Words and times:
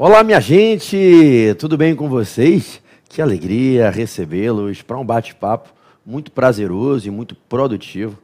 Olá, 0.00 0.22
minha 0.22 0.40
gente! 0.40 1.56
Tudo 1.58 1.76
bem 1.76 1.92
com 1.96 2.08
vocês? 2.08 2.80
Que 3.08 3.20
alegria 3.20 3.90
recebê-los 3.90 4.80
para 4.80 4.96
um 4.96 5.04
bate-papo 5.04 5.70
muito 6.06 6.30
prazeroso 6.30 7.08
e 7.08 7.10
muito 7.10 7.34
produtivo 7.34 8.16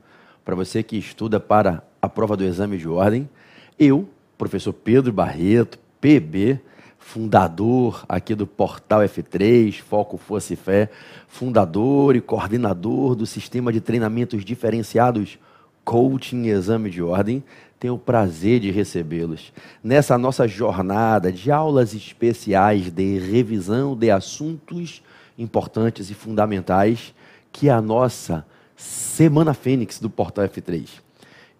para 0.44 0.54
você 0.54 0.84
que 0.84 0.96
estuda 0.96 1.40
para 1.40 1.82
a 2.00 2.08
prova 2.08 2.36
do 2.36 2.44
exame 2.44 2.78
de 2.78 2.86
ordem. 2.86 3.28
Eu, 3.76 4.08
professor 4.38 4.72
Pedro 4.72 5.12
Barreto, 5.12 5.76
PB, 6.00 6.60
fundador 6.96 8.04
aqui 8.08 8.36
do 8.36 8.46
Portal 8.46 9.00
F3, 9.00 9.80
Foco 9.80 10.16
Fosse 10.16 10.54
Fé, 10.54 10.88
fundador 11.26 12.14
e 12.14 12.20
coordenador 12.20 13.16
do 13.16 13.26
sistema 13.26 13.72
de 13.72 13.80
treinamentos 13.80 14.44
diferenciados 14.44 15.40
Coaching 15.84 16.46
Exame 16.46 16.88
de 16.88 17.02
Ordem 17.02 17.42
tenho 17.84 17.96
o 17.96 17.98
prazer 17.98 18.60
de 18.60 18.70
recebê-los 18.70 19.52
nessa 19.82 20.16
nossa 20.16 20.48
jornada 20.48 21.30
de 21.30 21.50
aulas 21.50 21.92
especiais 21.92 22.90
de 22.90 23.18
revisão 23.18 23.94
de 23.94 24.10
assuntos 24.10 25.02
importantes 25.36 26.08
e 26.08 26.14
fundamentais, 26.14 27.14
que 27.52 27.68
é 27.68 27.72
a 27.72 27.82
nossa 27.82 28.46
Semana 28.74 29.52
Fênix 29.52 30.00
do 30.00 30.08
Portal 30.08 30.48
F3. 30.48 30.88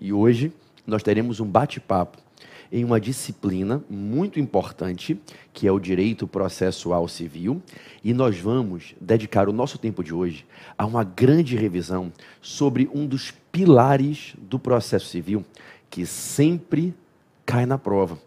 E 0.01 0.15
hoje 0.15 0.51
nós 0.87 1.03
teremos 1.03 1.41
um 1.41 1.47
bate-papo 1.47 2.17
em 2.73 2.85
uma 2.85 2.99
disciplina 2.99 3.85
muito 3.89 4.41
importante, 4.41 5.21
que 5.53 5.69
é 5.69 5.71
o 5.71 5.79
direito 5.79 6.27
processual 6.27 7.07
civil, 7.07 7.63
e 8.03 8.15
nós 8.15 8.39
vamos 8.39 8.95
dedicar 8.99 9.47
o 9.47 9.53
nosso 9.53 9.77
tempo 9.77 10.03
de 10.03 10.15
hoje 10.15 10.47
a 10.77 10.87
uma 10.87 11.05
grande 11.05 11.55
revisão 11.55 12.11
sobre 12.41 12.89
um 12.95 13.07
dos 13.07 13.31
pilares 13.53 14.35
do 14.39 14.59
processo 14.59 15.07
civil, 15.07 15.45
que 15.95 16.05
sempre 16.05 16.93
cai 17.47 17.65
na 17.67 17.79
prova. 17.79 18.19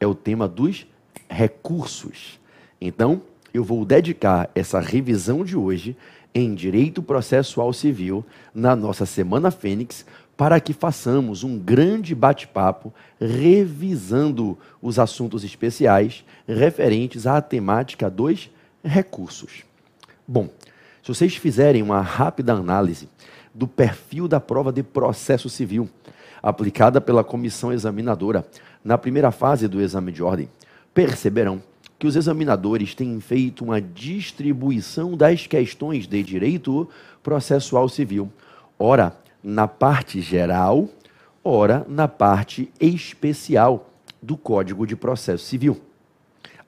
É 0.00 0.06
o 0.06 0.14
tema 0.14 0.48
dos 0.48 0.86
recursos. 1.28 2.40
Então, 2.80 3.20
eu 3.52 3.62
vou 3.62 3.84
dedicar 3.84 4.48
essa 4.54 4.80
revisão 4.80 5.44
de 5.44 5.58
hoje 5.58 5.94
em 6.34 6.54
Direito 6.54 7.02
Processual 7.02 7.70
Civil 7.74 8.24
na 8.54 8.74
nossa 8.74 9.04
Semana 9.04 9.50
Fênix 9.50 10.06
para 10.38 10.58
que 10.58 10.72
façamos 10.72 11.44
um 11.44 11.58
grande 11.58 12.14
bate-papo 12.14 12.94
revisando 13.20 14.56
os 14.80 14.98
assuntos 14.98 15.44
especiais 15.44 16.24
referentes 16.48 17.26
à 17.26 17.42
temática 17.42 18.08
dos 18.08 18.48
recursos. 18.82 19.64
Bom, 20.26 20.48
se 21.02 21.08
vocês 21.08 21.36
fizerem 21.36 21.82
uma 21.82 22.00
rápida 22.00 22.54
análise 22.54 23.06
do 23.54 23.68
perfil 23.68 24.26
da 24.26 24.40
prova 24.40 24.72
de 24.72 24.82
processo 24.82 25.50
civil, 25.50 25.90
aplicada 26.46 27.00
pela 27.00 27.24
comissão 27.24 27.72
examinadora 27.72 28.46
na 28.84 28.96
primeira 28.96 29.32
fase 29.32 29.66
do 29.66 29.80
exame 29.80 30.12
de 30.12 30.22
ordem, 30.22 30.48
perceberão 30.94 31.60
que 31.98 32.06
os 32.06 32.14
examinadores 32.14 32.94
têm 32.94 33.18
feito 33.18 33.64
uma 33.64 33.80
distribuição 33.80 35.16
das 35.16 35.44
questões 35.48 36.06
de 36.06 36.22
direito 36.22 36.88
processual 37.20 37.88
civil, 37.88 38.30
ora 38.78 39.18
na 39.42 39.66
parte 39.66 40.20
geral, 40.20 40.88
ora 41.42 41.84
na 41.88 42.06
parte 42.06 42.70
especial 42.78 43.90
do 44.22 44.36
Código 44.36 44.86
de 44.86 44.94
Processo 44.94 45.44
Civil. 45.44 45.80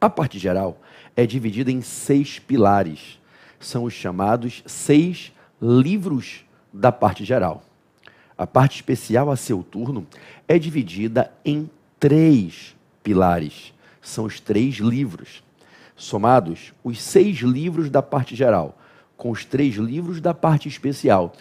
A 0.01 0.11
parte 0.11 0.41
geral 0.41 0.81
é 1.17 1.25
dividida 1.25 1.71
em 1.71 1.83
seis 1.83 2.41
pilares. 2.41 3.21
São 3.61 3.84
os 3.84 3.95
chamados 3.95 4.61
seis 4.67 5.33
livros 5.62 6.45
da 6.72 6.91
parte 6.91 7.25
geral. 7.25 7.62
A 8.38 8.47
parte 8.47 8.76
especial 8.76 9.32
a 9.32 9.37
seu 9.37 9.65
turno 9.65 10.06
é 10.47 10.60
dividida 10.60 11.32
em 11.44 11.69
três 11.99 12.76
pilares. 13.03 13.75
São 14.00 14.26
os 14.26 14.38
três 14.38 14.76
livros. 14.76 15.43
Somados, 15.97 16.72
os 16.84 17.03
seis 17.03 17.38
livros 17.38 17.91
da 17.91 18.00
parte 18.00 18.37
geral, 18.37 18.78
com 19.16 19.32
os 19.32 19.44
três 19.44 19.75
livros 19.75 20.21
da 20.21 20.32
parte 20.32 20.69
especial. 20.69 21.32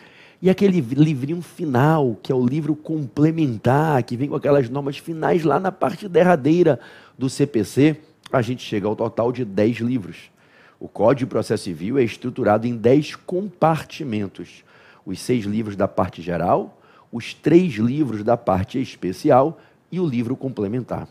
E 0.41 0.49
aquele 0.49 0.81
livrinho 0.81 1.43
final, 1.43 2.17
que 2.23 2.31
é 2.31 2.35
o 2.35 2.43
livro 2.43 2.75
complementar, 2.75 4.01
que 4.01 4.17
vem 4.17 4.29
com 4.29 4.35
aquelas 4.35 4.67
normas 4.67 4.97
finais 4.97 5.43
lá 5.43 5.59
na 5.59 5.71
parte 5.71 6.07
derradeira 6.09 6.79
do 7.15 7.29
CPC, 7.29 7.97
a 8.31 8.41
gente 8.41 8.63
chega 8.63 8.87
ao 8.87 8.95
total 8.95 9.31
de 9.31 9.45
dez 9.45 9.77
livros. 9.77 10.31
O 10.79 10.87
Código 10.87 11.27
de 11.27 11.31
Processo 11.31 11.65
Civil 11.65 11.99
é 11.99 12.03
estruturado 12.03 12.65
em 12.65 12.75
dez 12.75 13.15
compartimentos. 13.15 14.63
Os 15.05 15.19
seis 15.19 15.45
livros 15.45 15.75
da 15.75 15.87
parte 15.87 16.21
geral, 16.21 16.76
os 17.11 17.33
três 17.33 17.73
livros 17.73 18.23
da 18.23 18.35
parte 18.35 18.81
especial 18.81 19.59
e 19.91 19.99
o 19.99 20.05
livro 20.05 20.35
complementar. 20.35 21.07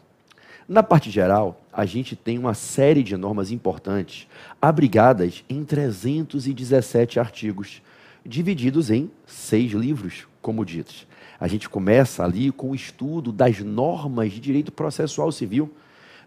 Na 0.68 0.82
parte 0.82 1.10
geral, 1.10 1.60
a 1.72 1.86
gente 1.86 2.16
tem 2.16 2.38
uma 2.38 2.52
série 2.52 3.02
de 3.02 3.16
normas 3.16 3.52
importantes, 3.52 4.26
abrigadas 4.60 5.44
em 5.48 5.64
317 5.64 7.20
artigos, 7.20 7.80
divididos 8.24 8.90
em 8.90 9.08
seis 9.24 9.70
livros, 9.70 10.26
como 10.42 10.64
ditos. 10.64 11.06
A 11.38 11.46
gente 11.46 11.68
começa 11.68 12.24
ali 12.24 12.50
com 12.50 12.70
o 12.70 12.74
estudo 12.74 13.30
das 13.30 13.60
normas 13.60 14.32
de 14.32 14.40
direito 14.40 14.72
processual 14.72 15.30
civil, 15.30 15.72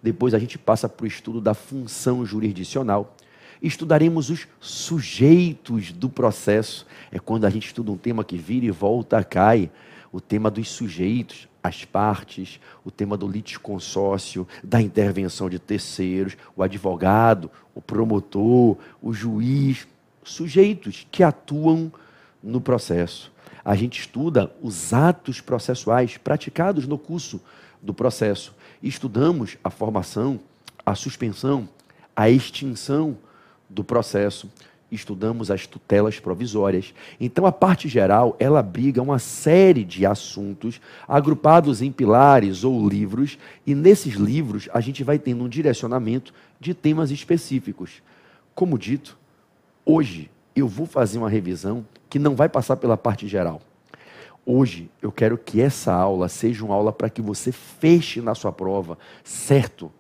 depois 0.01 0.33
a 0.33 0.39
gente 0.39 0.57
passa 0.57 0.87
para 0.87 1.03
o 1.03 1.07
estudo 1.07 1.41
da 1.41 1.53
função 1.53 2.25
jurisdicional, 2.25 3.15
estudaremos 3.61 4.29
os 4.29 4.47
sujeitos 4.59 5.91
do 5.91 6.09
processo. 6.09 6.85
É 7.11 7.19
quando 7.19 7.45
a 7.45 7.49
gente 7.49 7.67
estuda 7.67 7.91
um 7.91 7.97
tema 7.97 8.23
que 8.23 8.37
vira 8.37 8.65
e 8.65 8.71
volta, 8.71 9.23
cai. 9.23 9.69
O 10.11 10.19
tema 10.19 10.49
dos 10.49 10.69
sujeitos, 10.69 11.47
as 11.61 11.85
partes, 11.85 12.59
o 12.83 12.89
tema 12.89 13.15
do 13.15 13.27
litisconsórcio, 13.27 14.47
da 14.63 14.81
intervenção 14.81 15.49
de 15.49 15.59
terceiros, 15.59 16.35
o 16.55 16.63
advogado, 16.63 17.51
o 17.75 17.81
promotor, 17.81 18.77
o 19.01 19.13
juiz, 19.13 19.87
sujeitos 20.23 21.05
que 21.11 21.21
atuam 21.21 21.91
no 22.41 22.59
processo. 22.59 23.31
A 23.63 23.75
gente 23.75 23.99
estuda 23.99 24.51
os 24.61 24.93
atos 24.93 25.41
processuais 25.41 26.17
praticados 26.17 26.87
no 26.87 26.97
curso 26.97 27.39
do 27.81 27.93
processo. 27.93 28.55
Estudamos 28.81 29.57
a 29.63 29.69
formação, 29.69 30.39
a 30.85 30.95
suspensão, 30.95 31.69
a 32.15 32.29
extinção 32.29 33.17
do 33.69 33.83
processo, 33.83 34.49
estudamos 34.91 35.51
as 35.51 35.67
tutelas 35.67 36.19
provisórias. 36.19 36.93
Então, 37.19 37.45
a 37.45 37.51
parte 37.51 37.87
geral, 37.87 38.35
ela 38.39 38.59
abriga 38.59 39.01
uma 39.01 39.19
série 39.19 39.83
de 39.83 40.05
assuntos 40.05 40.81
agrupados 41.07 41.81
em 41.81 41.91
pilares 41.91 42.63
ou 42.63 42.87
livros, 42.87 43.37
e 43.65 43.75
nesses 43.75 44.15
livros 44.15 44.67
a 44.73 44.81
gente 44.81 45.03
vai 45.03 45.19
tendo 45.19 45.43
um 45.43 45.49
direcionamento 45.49 46.33
de 46.59 46.73
temas 46.73 47.11
específicos. 47.11 48.01
Como 48.55 48.77
dito, 48.77 49.17
hoje 49.85 50.29
eu 50.55 50.67
vou 50.67 50.85
fazer 50.85 51.17
uma 51.17 51.29
revisão 51.29 51.85
que 52.09 52.19
não 52.19 52.35
vai 52.35 52.49
passar 52.49 52.75
pela 52.75 52.97
parte 52.97 53.27
geral. 53.27 53.61
Hoje 54.45 54.89
eu 55.01 55.11
quero 55.11 55.37
que 55.37 55.61
essa 55.61 55.93
aula 55.93 56.27
seja 56.27 56.65
uma 56.65 56.73
aula 56.73 56.91
para 56.91 57.09
que 57.09 57.21
você 57.21 57.51
feche 57.51 58.19
na 58.19 58.33
sua 58.33 58.51
prova, 58.51 58.97
certo? 59.23 59.91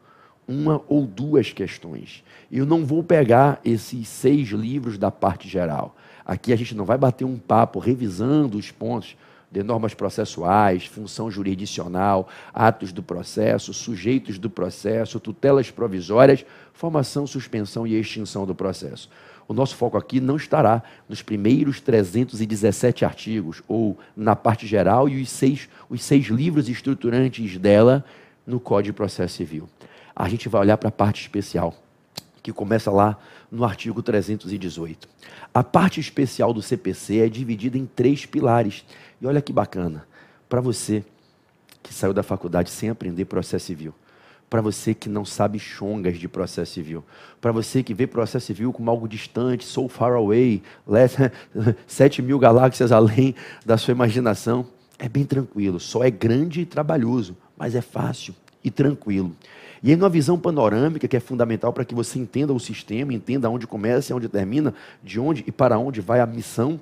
Uma 0.49 0.81
ou 0.87 1.05
duas 1.05 1.53
questões. 1.53 2.23
Eu 2.51 2.65
não 2.65 2.83
vou 2.83 3.03
pegar 3.03 3.61
esses 3.63 4.07
seis 4.07 4.49
livros 4.49 4.97
da 4.97 5.11
parte 5.11 5.47
geral. 5.47 5.95
Aqui 6.25 6.51
a 6.51 6.55
gente 6.55 6.73
não 6.73 6.85
vai 6.85 6.97
bater 6.97 7.23
um 7.23 7.37
papo 7.37 7.77
revisando 7.77 8.57
os 8.57 8.71
pontos 8.71 9.15
de 9.51 9.61
normas 9.61 9.93
processuais, 9.93 10.85
função 10.85 11.29
jurisdicional, 11.29 12.27
atos 12.51 12.91
do 12.91 13.03
processo, 13.03 13.73
sujeitos 13.73 14.39
do 14.39 14.49
processo, 14.49 15.19
tutelas 15.19 15.69
provisórias, 15.69 16.43
formação, 16.73 17.27
suspensão 17.27 17.85
e 17.85 17.99
extinção 17.99 18.45
do 18.45 18.55
processo. 18.55 19.09
O 19.47 19.53
nosso 19.53 19.75
foco 19.75 19.97
aqui 19.97 20.19
não 20.19 20.35
estará 20.35 20.83
nos 21.07 21.21
primeiros 21.21 21.79
317 21.81 23.05
artigos, 23.05 23.63
ou 23.67 23.97
na 24.15 24.35
parte 24.35 24.67
geral, 24.67 25.09
e 25.09 25.21
os 25.21 25.29
seis, 25.29 25.67
os 25.89 26.03
seis 26.03 26.25
livros 26.25 26.69
estruturantes 26.69 27.57
dela 27.57 28.05
no 28.45 28.59
Código 28.59 28.93
de 28.93 28.97
Processo 28.97 29.37
Civil 29.37 29.67
a 30.19 30.27
gente 30.27 30.49
vai 30.49 30.59
olhar 30.59 30.75
para 30.75 30.89
a 30.89 30.91
parte 30.91 31.21
especial, 31.21 31.73
que 32.43 32.51
começa 32.51 32.91
lá 32.91 33.17
no 33.49 33.63
artigo 33.63 34.03
318. 34.03 35.07
A 35.53 35.63
parte 35.63 36.01
especial 36.01 36.53
do 36.53 36.61
CPC 36.61 37.19
é 37.19 37.29
dividida 37.29 37.77
em 37.77 37.85
três 37.85 38.25
pilares. 38.25 38.83
E 39.21 39.25
olha 39.25 39.41
que 39.41 39.53
bacana, 39.53 40.05
para 40.49 40.59
você 40.59 41.05
que 41.81 41.93
saiu 41.93 42.13
da 42.13 42.21
faculdade 42.21 42.69
sem 42.69 42.89
aprender 42.89 43.23
processo 43.25 43.67
civil, 43.67 43.93
para 44.49 44.61
você 44.61 44.93
que 44.93 45.07
não 45.07 45.23
sabe 45.23 45.57
chongas 45.57 46.17
de 46.17 46.27
processo 46.27 46.73
civil, 46.73 47.01
para 47.39 47.53
você 47.53 47.81
que 47.81 47.93
vê 47.93 48.05
processo 48.05 48.47
civil 48.47 48.73
como 48.73 48.91
algo 48.91 49.07
distante, 49.07 49.63
so 49.63 49.87
far 49.87 50.11
away, 50.11 50.61
sete 51.87 52.21
mil 52.21 52.37
galáxias 52.37 52.91
além 52.91 53.33
da 53.65 53.77
sua 53.77 53.93
imaginação, 53.93 54.67
é 54.97 55.07
bem 55.07 55.23
tranquilo, 55.23 55.79
só 55.79 56.03
é 56.03 56.11
grande 56.11 56.59
e 56.59 56.65
trabalhoso, 56.65 57.37
mas 57.57 57.73
é 57.73 57.81
fácil 57.81 58.35
e 58.63 58.69
tranquilo. 58.69 59.35
E 59.81 59.91
em 59.91 59.95
uma 59.95 60.09
visão 60.09 60.37
panorâmica 60.37 61.07
que 61.07 61.15
é 61.15 61.19
fundamental 61.19 61.71
para 61.71 61.85
que 61.85 61.95
você 61.95 62.19
entenda 62.19 62.53
o 62.53 62.59
sistema, 62.59 63.13
entenda 63.13 63.49
onde 63.49 63.65
começa 63.65 64.11
e 64.11 64.15
onde 64.15 64.27
termina, 64.27 64.73
de 65.03 65.19
onde 65.19 65.43
e 65.47 65.51
para 65.51 65.77
onde 65.79 66.01
vai 66.01 66.19
a 66.19 66.25
missão, 66.25 66.79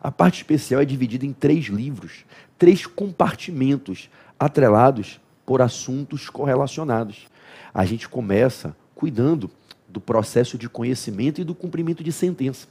a 0.00 0.10
parte 0.12 0.36
especial 0.36 0.80
é 0.80 0.84
dividida 0.84 1.26
em 1.26 1.32
três 1.32 1.66
livros, 1.66 2.24
três 2.58 2.86
compartimentos 2.86 4.08
atrelados 4.38 5.20
por 5.44 5.60
assuntos 5.60 6.30
correlacionados. 6.30 7.26
A 7.74 7.84
gente 7.84 8.08
começa 8.08 8.76
cuidando 8.94 9.50
do 9.88 10.00
processo 10.00 10.56
de 10.56 10.68
conhecimento 10.68 11.40
e 11.40 11.44
do 11.44 11.54
cumprimento 11.54 12.04
de 12.04 12.12
sentença. 12.12 12.68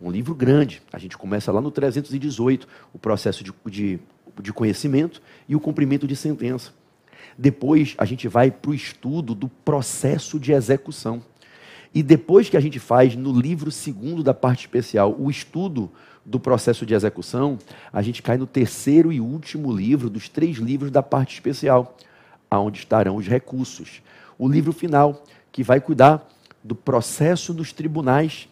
Um 0.00 0.10
livro 0.10 0.34
grande, 0.34 0.82
a 0.92 0.98
gente 0.98 1.16
começa 1.16 1.52
lá 1.52 1.60
no 1.60 1.70
318, 1.70 2.66
o 2.92 2.98
processo 2.98 3.44
de, 3.44 3.52
de, 3.66 4.00
de 4.42 4.52
conhecimento 4.52 5.22
e 5.48 5.54
o 5.54 5.60
cumprimento 5.60 6.06
de 6.06 6.16
sentença. 6.16 6.72
Depois 7.36 7.94
a 7.98 8.04
gente 8.04 8.28
vai 8.28 8.50
para 8.50 8.70
o 8.70 8.74
estudo 8.74 9.34
do 9.34 9.48
processo 9.48 10.38
de 10.38 10.52
execução. 10.52 11.22
E 11.94 12.02
depois 12.02 12.48
que 12.48 12.56
a 12.56 12.60
gente 12.60 12.78
faz 12.78 13.14
no 13.14 13.32
livro 13.32 13.70
segundo 13.70 14.22
da 14.22 14.34
parte 14.34 14.60
especial 14.60 15.14
o 15.18 15.30
estudo 15.30 15.90
do 16.24 16.40
processo 16.40 16.84
de 16.84 16.94
execução, 16.94 17.58
a 17.92 18.02
gente 18.02 18.22
cai 18.22 18.36
no 18.36 18.46
terceiro 18.46 19.12
e 19.12 19.20
último 19.20 19.72
livro 19.72 20.10
dos 20.10 20.28
três 20.28 20.56
livros 20.56 20.90
da 20.90 21.02
parte 21.02 21.34
especial, 21.34 21.96
aonde 22.50 22.78
estarão 22.78 23.16
os 23.16 23.28
recursos. 23.28 24.02
O 24.38 24.48
livro 24.48 24.72
final, 24.72 25.22
que 25.52 25.62
vai 25.62 25.80
cuidar 25.80 26.26
do 26.62 26.74
processo 26.74 27.52
nos 27.52 27.72
tribunais 27.72 28.48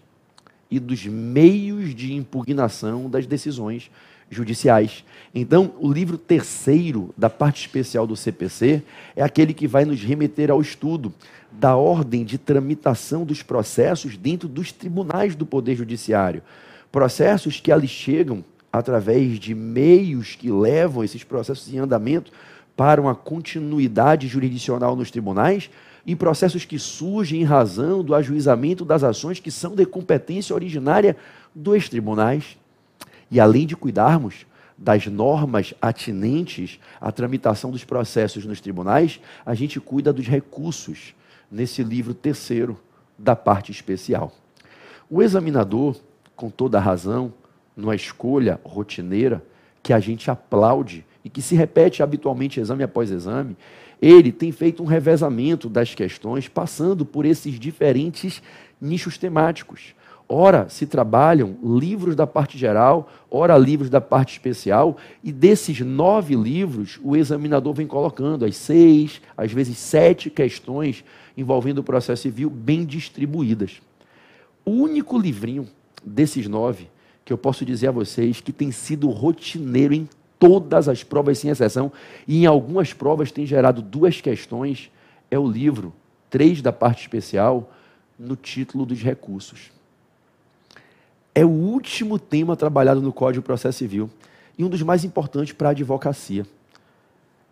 e 0.70 0.79
dos 0.79 1.05
meios 1.06 1.94
de 1.94 2.14
impugnação 2.14 3.11
das 3.11 3.26
decisões 3.26 3.90
judiciais. 4.34 5.05
Então, 5.34 5.73
o 5.79 5.93
livro 5.93 6.19
terceiro 6.19 7.14
da 7.17 7.31
parte 7.31 7.61
especial 7.61 8.06
do 8.06 8.17
CPC 8.17 8.82
é 9.14 9.23
aquele 9.23 9.55
que 9.55 9.67
vai 9.67 9.84
nos 9.84 10.02
remeter 10.02 10.50
ao 10.50 10.61
estudo 10.61 11.12
da 11.50 11.76
ordem 11.76 12.25
de 12.25 12.38
tramitação 12.38 13.25
dos 13.25 13.43
processos 13.43 14.17
dentro 14.17 14.49
dos 14.49 14.73
tribunais 14.73 15.37
do 15.37 15.44
Poder 15.44 15.76
Judiciário. 15.76 16.43
Processos 16.90 17.61
que 17.61 17.70
ali 17.70 17.88
chegam 17.88 18.44
através 18.73 19.38
de 19.38 19.55
meios 19.55 20.34
que 20.34 20.50
levam 20.50 21.05
esses 21.05 21.23
processos 21.23 21.73
em 21.73 21.79
andamento 21.79 22.32
para 22.75 23.00
uma 23.00 23.14
continuidade 23.14 24.26
jurisdicional 24.26 24.96
nos 24.96 25.11
tribunais 25.11 25.69
e 26.06 26.17
processos 26.17 26.64
que 26.64 26.79
surgem 26.79 27.43
em 27.43 27.44
razão 27.44 28.02
do 28.02 28.14
ajuizamento 28.14 28.84
das 28.84 29.05
ações 29.05 29.38
que 29.38 29.50
são 29.50 29.75
de 29.75 29.84
competência 29.84 30.55
originária 30.55 31.17
dos 31.55 31.88
tribunais. 31.88 32.56
E 33.32 33.40
além 33.40 33.67
de 33.67 33.75
cuidarmos 33.75 34.44
das 34.76 35.06
normas 35.06 35.73
atinentes 35.81 36.79
à 37.00 37.11
tramitação 37.11 37.70
dos 37.70 37.82
processos 37.82 38.44
nos 38.44 38.61
tribunais, 38.61 39.20
a 39.46 39.55
gente 39.55 39.81
cuida 39.81 40.12
dos 40.12 40.26
recursos 40.26 41.14
nesse 41.50 41.82
livro 41.82 42.12
terceiro 42.12 42.79
da 43.19 43.34
parte 43.34 43.73
especial. 43.73 44.32
O 45.08 45.23
examinador, 45.23 45.96
com 46.37 46.50
toda 46.50 46.76
a 46.76 46.81
razão, 46.81 47.32
numa 47.75 47.94
escolha 47.94 48.61
rotineira 48.62 49.43
que 49.82 49.94
a 49.94 49.99
gente 49.99 50.31
aplaude 50.31 51.02
e 51.25 51.31
que 51.31 51.40
se 51.40 51.55
repete 51.55 52.02
habitualmente 52.02 52.61
exame 52.61 52.82
após 52.82 53.11
exame, 53.11 53.56
ele 54.00 54.31
tem 54.31 54.52
feito 54.52 54.82
um 54.82 54.87
revezamento 54.87 55.70
das 55.70 55.94
questões, 55.94 56.49
passando 56.49 57.06
por 57.06 57.25
esses 57.25 57.58
diferentes 57.58 58.43
nichos 58.79 59.17
temáticos. 59.17 59.94
Ora 60.34 60.67
se 60.70 60.87
trabalham 60.87 61.58
livros 61.62 62.17
da 62.17 62.26
parte 62.26 62.56
geral, 62.56 63.12
ora 63.31 63.58
livros 63.58 63.90
da 63.90 64.00
parte 64.00 64.32
especial, 64.32 64.96
e 65.23 65.31
desses 65.31 65.81
nove 65.81 66.34
livros, 66.34 66.99
o 67.05 67.14
examinador 67.14 67.75
vem 67.75 67.87
colocando 67.87 68.46
as 68.46 68.56
seis, 68.56 69.20
às 69.37 69.52
vezes 69.52 69.76
sete 69.76 70.31
questões 70.31 71.05
envolvendo 71.37 71.81
o 71.81 71.84
processo 71.84 72.23
civil 72.23 72.49
bem 72.49 72.87
distribuídas. 72.87 73.82
O 74.64 74.70
único 74.70 75.19
livrinho 75.19 75.69
desses 76.02 76.49
nove 76.49 76.88
que 77.26 77.32
eu 77.34 77.37
posso 77.37 77.62
dizer 77.62 77.88
a 77.88 77.93
vocês 77.93 78.40
que 78.40 78.55
tem 78.55 78.73
sido 78.73 79.11
rotineiro 79.11 79.93
em 79.93 80.08
todas 80.38 80.88
as 80.88 81.05
provas, 81.05 81.37
sem 81.40 81.50
exceção, 81.50 81.93
e 82.26 82.43
em 82.43 82.46
algumas 82.46 82.94
provas 82.94 83.31
tem 83.31 83.44
gerado 83.44 83.82
duas 83.82 84.23
questões, 84.23 84.90
é 85.31 85.38
o 85.38 85.46
livro 85.46 85.93
três 86.31 86.62
da 86.62 86.73
parte 86.73 87.02
especial, 87.02 87.70
no 88.19 88.34
título 88.34 88.87
dos 88.87 89.02
recursos 89.02 89.81
é 91.34 91.44
o 91.44 91.49
último 91.49 92.19
tema 92.19 92.56
trabalhado 92.56 93.00
no 93.00 93.12
Código 93.12 93.43
de 93.43 93.46
Processo 93.46 93.79
Civil 93.79 94.11
e 94.58 94.64
um 94.64 94.69
dos 94.69 94.82
mais 94.82 95.05
importantes 95.05 95.52
para 95.52 95.69
a 95.69 95.70
advocacia. 95.70 96.46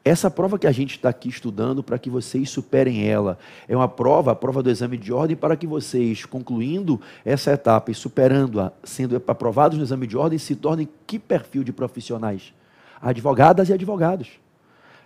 Essa 0.03 0.31
prova 0.31 0.59
que 0.59 0.67
a 0.67 0.73
gente 0.73 0.97
está 0.97 1.11
aqui 1.11 1.29
estudando 1.29 1.83
para 1.83 1.99
que 1.99 2.09
vocês 2.09 2.49
superem 2.49 3.07
ela 3.07 3.39
é 3.69 3.77
uma 3.77 3.89
prova, 3.89 4.33
a 4.33 4.35
prova 4.35 4.63
do 4.63 4.71
exame 4.71 4.97
de 4.97 5.13
ordem, 5.13 5.37
para 5.37 5.57
que 5.57 5.67
vocês, 5.67 6.25
concluindo 6.25 7.01
essa 7.23 7.53
etapa 7.53 7.91
e 7.91 7.95
superando-a, 7.95 8.73
sendo 8.83 9.23
aprovados 9.27 9.77
no 9.77 9.85
exame 9.85 10.07
de 10.07 10.17
ordem, 10.17 10.39
se 10.39 10.57
tornem 10.57 10.89
que 11.07 11.19
perfil 11.19 11.63
de 11.63 11.73
profissionais? 11.73 12.55
Advogadas 13.01 13.69
e 13.69 13.75
advogados. 13.75 14.41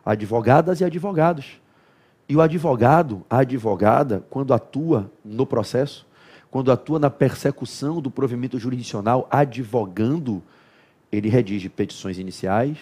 Advogadas 0.06 0.81
e 0.81 0.85
advogados. 0.85 1.61
E 2.29 2.37
o 2.37 2.41
advogado, 2.41 3.25
a 3.29 3.38
advogada, 3.38 4.25
quando 4.31 4.55
atua 4.55 5.11
no 5.25 5.44
processo, 5.44 6.06
quando 6.55 6.71
atua 6.71 7.01
na 7.01 7.11
persecução 7.11 8.01
do 8.01 8.12
provimento 8.12 8.61
jurisdicional, 8.61 9.27
advogando, 9.29 10.41
ele 11.11 11.29
redige 11.29 11.69
petições 11.69 12.17
iniciais, 12.17 12.79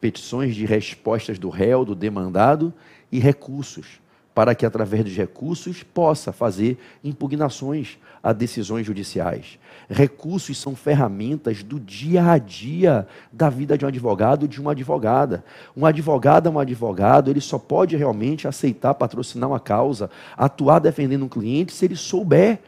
petições 0.00 0.56
de 0.56 0.66
respostas 0.66 1.38
do 1.38 1.48
réu, 1.48 1.84
do 1.84 1.94
demandado 1.94 2.74
e 3.12 3.20
recursos, 3.20 4.00
para 4.34 4.52
que 4.52 4.66
através 4.66 5.04
dos 5.04 5.16
recursos 5.16 5.84
possa 5.84 6.32
fazer 6.32 6.76
impugnações 7.04 7.98
a 8.20 8.32
decisões 8.32 8.84
judiciais. 8.84 9.60
Recursos 9.88 10.58
são 10.58 10.74
ferramentas 10.74 11.62
do 11.62 11.78
dia 11.78 12.32
a 12.32 12.36
dia 12.36 13.06
da 13.32 13.48
vida 13.48 13.78
de 13.78 13.84
um 13.84 13.88
advogado, 13.88 14.48
de 14.48 14.60
uma 14.60 14.72
advogada. 14.72 15.44
Um 15.76 15.86
advogado 15.86 16.48
é 16.48 16.50
um 16.50 16.58
advogado, 16.58 17.30
ele 17.30 17.40
só 17.40 17.60
pode 17.60 17.94
realmente 17.94 18.48
aceitar 18.48 18.92
patrocinar 18.94 19.48
uma 19.48 19.60
causa, 19.60 20.10
atuar 20.36 20.80
defendendo 20.80 21.24
um 21.24 21.28
cliente 21.28 21.72
se 21.72 21.84
ele 21.84 21.94
souber 21.94 22.58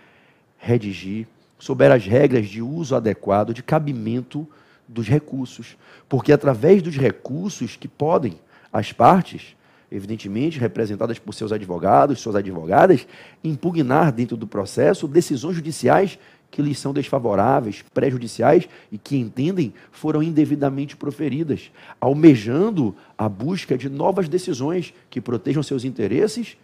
redigir, 0.67 1.27
souber 1.59 1.93
as 1.93 2.05
regras 2.05 2.49
de 2.49 2.61
uso 2.61 2.97
adequado, 2.97 3.55
de 3.55 3.63
cabimento 3.63 4.47
dos 4.87 5.07
recursos. 5.07 5.77
Porque 6.09 6.33
através 6.33 6.83
dos 6.83 6.97
recursos 6.97 7.77
que 7.77 7.89
podem 7.89 8.39
as 8.73 8.93
partes, 8.93 9.57
evidentemente 9.91 10.59
representadas 10.59 11.19
por 11.19 11.33
seus 11.33 11.53
advogados, 11.53 12.21
suas 12.21 12.37
advogadas, 12.37 13.07
impugnar 13.43 14.13
dentro 14.13 14.37
do 14.37 14.47
processo 14.47 15.07
decisões 15.07 15.57
judiciais 15.57 16.19
que 16.51 16.63
lhes 16.63 16.79
são 16.79 16.93
desfavoráveis, 16.93 17.85
prejudiciais 17.95 18.69
e 18.91 18.99
que 18.99 19.17
entendem 19.17 19.73
foram 19.91 20.23
indevidamente 20.23 20.97
proferidas, 20.97 21.71
almejando 22.01 22.95
a 23.17 23.29
busca 23.29 23.77
de 23.77 23.89
novas 23.89 24.29
decisões 24.29 24.93
que 25.11 25.21
protejam 25.21 25.63
seus 25.63 25.85
interesses 25.85 26.57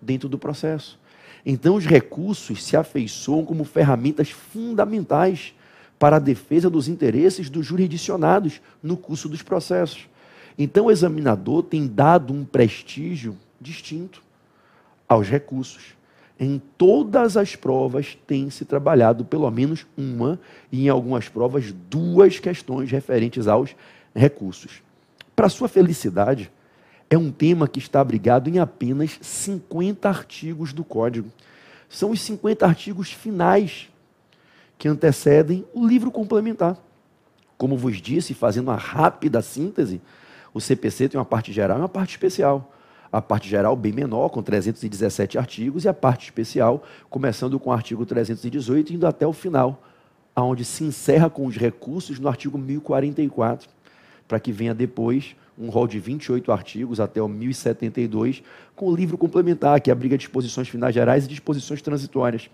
dentro 0.00 0.28
do 0.28 0.38
processo. 0.38 0.98
Então, 1.44 1.76
os 1.76 1.84
recursos 1.84 2.64
se 2.64 2.76
afeiçoam 2.76 3.44
como 3.44 3.64
ferramentas 3.64 4.30
fundamentais 4.30 5.54
para 5.98 6.16
a 6.16 6.20
defesa 6.20 6.70
dos 6.70 6.88
interesses 6.88 7.50
dos 7.50 7.66
jurisdicionados 7.66 8.60
no 8.82 8.96
curso 8.96 9.28
dos 9.28 9.42
processos. 9.42 10.08
Então, 10.58 10.86
o 10.86 10.90
examinador 10.90 11.62
tem 11.62 11.86
dado 11.86 12.32
um 12.32 12.44
prestígio 12.44 13.36
distinto 13.60 14.22
aos 15.08 15.28
recursos. 15.28 15.94
Em 16.38 16.60
todas 16.76 17.36
as 17.36 17.54
provas 17.54 18.18
tem 18.26 18.50
se 18.50 18.64
trabalhado 18.64 19.24
pelo 19.24 19.48
menos 19.50 19.86
uma, 19.96 20.40
e 20.72 20.86
em 20.86 20.88
algumas 20.88 21.28
provas, 21.28 21.72
duas 21.72 22.38
questões 22.38 22.90
referentes 22.90 23.46
aos 23.46 23.76
recursos. 24.14 24.82
Para 25.36 25.48
sua 25.48 25.68
felicidade, 25.68 26.50
é 27.14 27.18
um 27.18 27.30
tema 27.30 27.68
que 27.68 27.78
está 27.78 28.00
abrigado 28.00 28.48
em 28.48 28.58
apenas 28.58 29.18
50 29.20 30.08
artigos 30.08 30.72
do 30.72 30.84
Código. 30.84 31.30
São 31.88 32.10
os 32.10 32.20
50 32.20 32.66
artigos 32.66 33.12
finais 33.12 33.88
que 34.76 34.88
antecedem 34.88 35.64
o 35.72 35.86
livro 35.86 36.10
complementar. 36.10 36.76
Como 37.56 37.76
vos 37.76 38.02
disse, 38.02 38.34
fazendo 38.34 38.68
uma 38.68 38.76
rápida 38.76 39.40
síntese, 39.40 40.00
o 40.52 40.60
CPC 40.60 41.08
tem 41.08 41.18
uma 41.18 41.24
parte 41.24 41.52
geral 41.52 41.78
e 41.78 41.80
uma 41.80 41.88
parte 41.88 42.10
especial. 42.10 42.72
A 43.12 43.22
parte 43.22 43.48
geral 43.48 43.76
bem 43.76 43.92
menor, 43.92 44.28
com 44.28 44.42
317 44.42 45.38
artigos, 45.38 45.84
e 45.84 45.88
a 45.88 45.94
parte 45.94 46.24
especial, 46.24 46.82
começando 47.08 47.60
com 47.60 47.70
o 47.70 47.72
artigo 47.72 48.04
318 48.04 48.90
e 48.90 48.96
indo 48.96 49.06
até 49.06 49.24
o 49.24 49.32
final, 49.32 49.80
aonde 50.34 50.64
se 50.64 50.82
encerra 50.82 51.30
com 51.30 51.46
os 51.46 51.56
recursos 51.56 52.18
no 52.18 52.28
artigo 52.28 52.58
1044, 52.58 53.68
para 54.26 54.40
que 54.40 54.50
venha 54.50 54.74
depois 54.74 55.36
um 55.58 55.68
rol 55.68 55.86
de 55.86 55.98
28 55.98 56.50
artigos 56.50 57.00
até 57.00 57.22
o 57.22 57.28
1072, 57.28 58.42
com 58.74 58.86
o 58.86 58.94
livro 58.94 59.16
complementar, 59.16 59.80
que 59.80 59.90
abriga 59.90 60.18
disposições 60.18 60.68
finais 60.68 60.94
gerais 60.94 61.24
e 61.24 61.28
disposições 61.28 61.80
transitórias. 61.80 62.50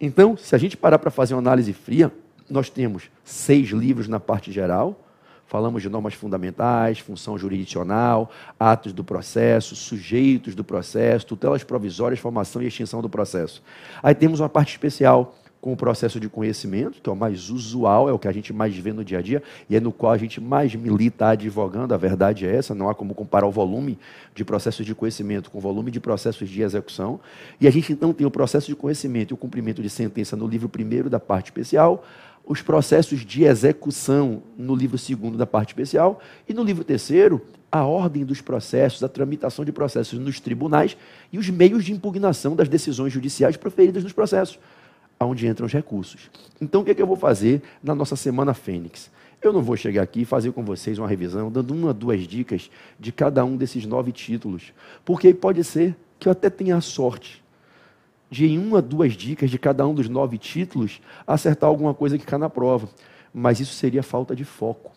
Então, 0.00 0.36
se 0.36 0.54
a 0.54 0.58
gente 0.58 0.76
parar 0.76 0.98
para 0.98 1.10
fazer 1.10 1.34
uma 1.34 1.40
análise 1.40 1.72
fria, 1.72 2.12
nós 2.48 2.70
temos 2.70 3.10
seis 3.24 3.68
livros 3.70 4.08
na 4.08 4.20
parte 4.20 4.52
geral, 4.52 5.04
falamos 5.46 5.82
de 5.82 5.88
normas 5.88 6.14
fundamentais, 6.14 6.98
função 6.98 7.36
jurisdicional, 7.36 8.30
atos 8.60 8.92
do 8.92 9.02
processo, 9.02 9.74
sujeitos 9.74 10.54
do 10.54 10.62
processo, 10.62 11.26
tutelas 11.26 11.64
provisórias, 11.64 12.20
formação 12.20 12.62
e 12.62 12.66
extinção 12.66 13.02
do 13.02 13.08
processo. 13.08 13.62
Aí 14.02 14.14
temos 14.14 14.40
uma 14.40 14.48
parte 14.48 14.70
especial, 14.70 15.34
com 15.60 15.72
o 15.72 15.76
processo 15.76 16.20
de 16.20 16.28
conhecimento, 16.28 17.00
que 17.02 17.08
é 17.08 17.12
o 17.12 17.16
mais 17.16 17.50
usual, 17.50 18.08
é 18.08 18.12
o 18.12 18.18
que 18.18 18.28
a 18.28 18.32
gente 18.32 18.52
mais 18.52 18.76
vê 18.76 18.92
no 18.92 19.04
dia 19.04 19.18
a 19.18 19.22
dia, 19.22 19.42
e 19.68 19.76
é 19.76 19.80
no 19.80 19.92
qual 19.92 20.12
a 20.12 20.18
gente 20.18 20.40
mais 20.40 20.74
milita 20.74 21.28
advogando, 21.28 21.92
a 21.92 21.96
verdade 21.96 22.46
é 22.46 22.54
essa, 22.54 22.74
não 22.74 22.88
há 22.88 22.94
como 22.94 23.14
comparar 23.14 23.46
o 23.46 23.50
volume 23.50 23.98
de 24.34 24.44
processos 24.44 24.86
de 24.86 24.94
conhecimento 24.94 25.50
com 25.50 25.58
o 25.58 25.60
volume 25.60 25.90
de 25.90 25.98
processos 25.98 26.48
de 26.48 26.62
execução. 26.62 27.18
E 27.60 27.66
a 27.66 27.70
gente 27.70 27.92
então 27.92 28.12
tem 28.12 28.26
o 28.26 28.30
processo 28.30 28.68
de 28.68 28.76
conhecimento 28.76 29.32
e 29.32 29.34
o 29.34 29.36
cumprimento 29.36 29.82
de 29.82 29.90
sentença 29.90 30.36
no 30.36 30.46
livro 30.46 30.68
primeiro 30.68 31.10
da 31.10 31.18
parte 31.18 31.46
especial, 31.46 32.04
os 32.46 32.62
processos 32.62 33.26
de 33.26 33.44
execução 33.44 34.42
no 34.56 34.74
livro 34.74 34.96
segundo 34.96 35.36
da 35.36 35.46
parte 35.46 35.70
especial, 35.70 36.20
e 36.48 36.54
no 36.54 36.62
livro 36.62 36.82
terceiro, 36.82 37.44
a 37.70 37.84
ordem 37.84 38.24
dos 38.24 38.40
processos, 38.40 39.02
a 39.02 39.08
tramitação 39.08 39.64
de 39.64 39.72
processos 39.72 40.18
nos 40.18 40.40
tribunais 40.40 40.96
e 41.30 41.36
os 41.36 41.50
meios 41.50 41.84
de 41.84 41.92
impugnação 41.92 42.56
das 42.56 42.68
decisões 42.68 43.12
judiciais 43.12 43.56
proferidas 43.58 44.02
nos 44.02 44.14
processos 44.14 44.58
aonde 45.18 45.46
entram 45.46 45.66
os 45.66 45.72
recursos. 45.72 46.30
Então, 46.60 46.80
o 46.80 46.84
que, 46.84 46.90
é 46.90 46.94
que 46.94 47.02
eu 47.02 47.06
vou 47.06 47.16
fazer 47.16 47.62
na 47.82 47.94
nossa 47.94 48.16
Semana 48.16 48.54
Fênix? 48.54 49.10
Eu 49.40 49.52
não 49.52 49.62
vou 49.62 49.76
chegar 49.76 50.02
aqui 50.02 50.22
e 50.22 50.24
fazer 50.24 50.52
com 50.52 50.64
vocês 50.64 50.98
uma 50.98 51.06
revisão, 51.06 51.50
dando 51.50 51.72
uma, 51.72 51.94
duas 51.94 52.26
dicas 52.26 52.70
de 52.98 53.12
cada 53.12 53.44
um 53.44 53.56
desses 53.56 53.86
nove 53.86 54.10
títulos, 54.10 54.72
porque 55.04 55.32
pode 55.32 55.62
ser 55.62 55.96
que 56.18 56.28
eu 56.28 56.32
até 56.32 56.50
tenha 56.50 56.76
a 56.76 56.80
sorte 56.80 57.42
de, 58.30 58.46
em 58.46 58.58
uma, 58.58 58.82
duas 58.82 59.12
dicas 59.14 59.50
de 59.50 59.58
cada 59.58 59.86
um 59.86 59.94
dos 59.94 60.08
nove 60.08 60.38
títulos, 60.38 61.00
acertar 61.26 61.68
alguma 61.68 61.94
coisa 61.94 62.18
que 62.18 62.26
cai 62.26 62.38
na 62.38 62.50
prova. 62.50 62.88
Mas 63.32 63.60
isso 63.60 63.74
seria 63.74 64.02
falta 64.02 64.34
de 64.34 64.44
foco. 64.44 64.92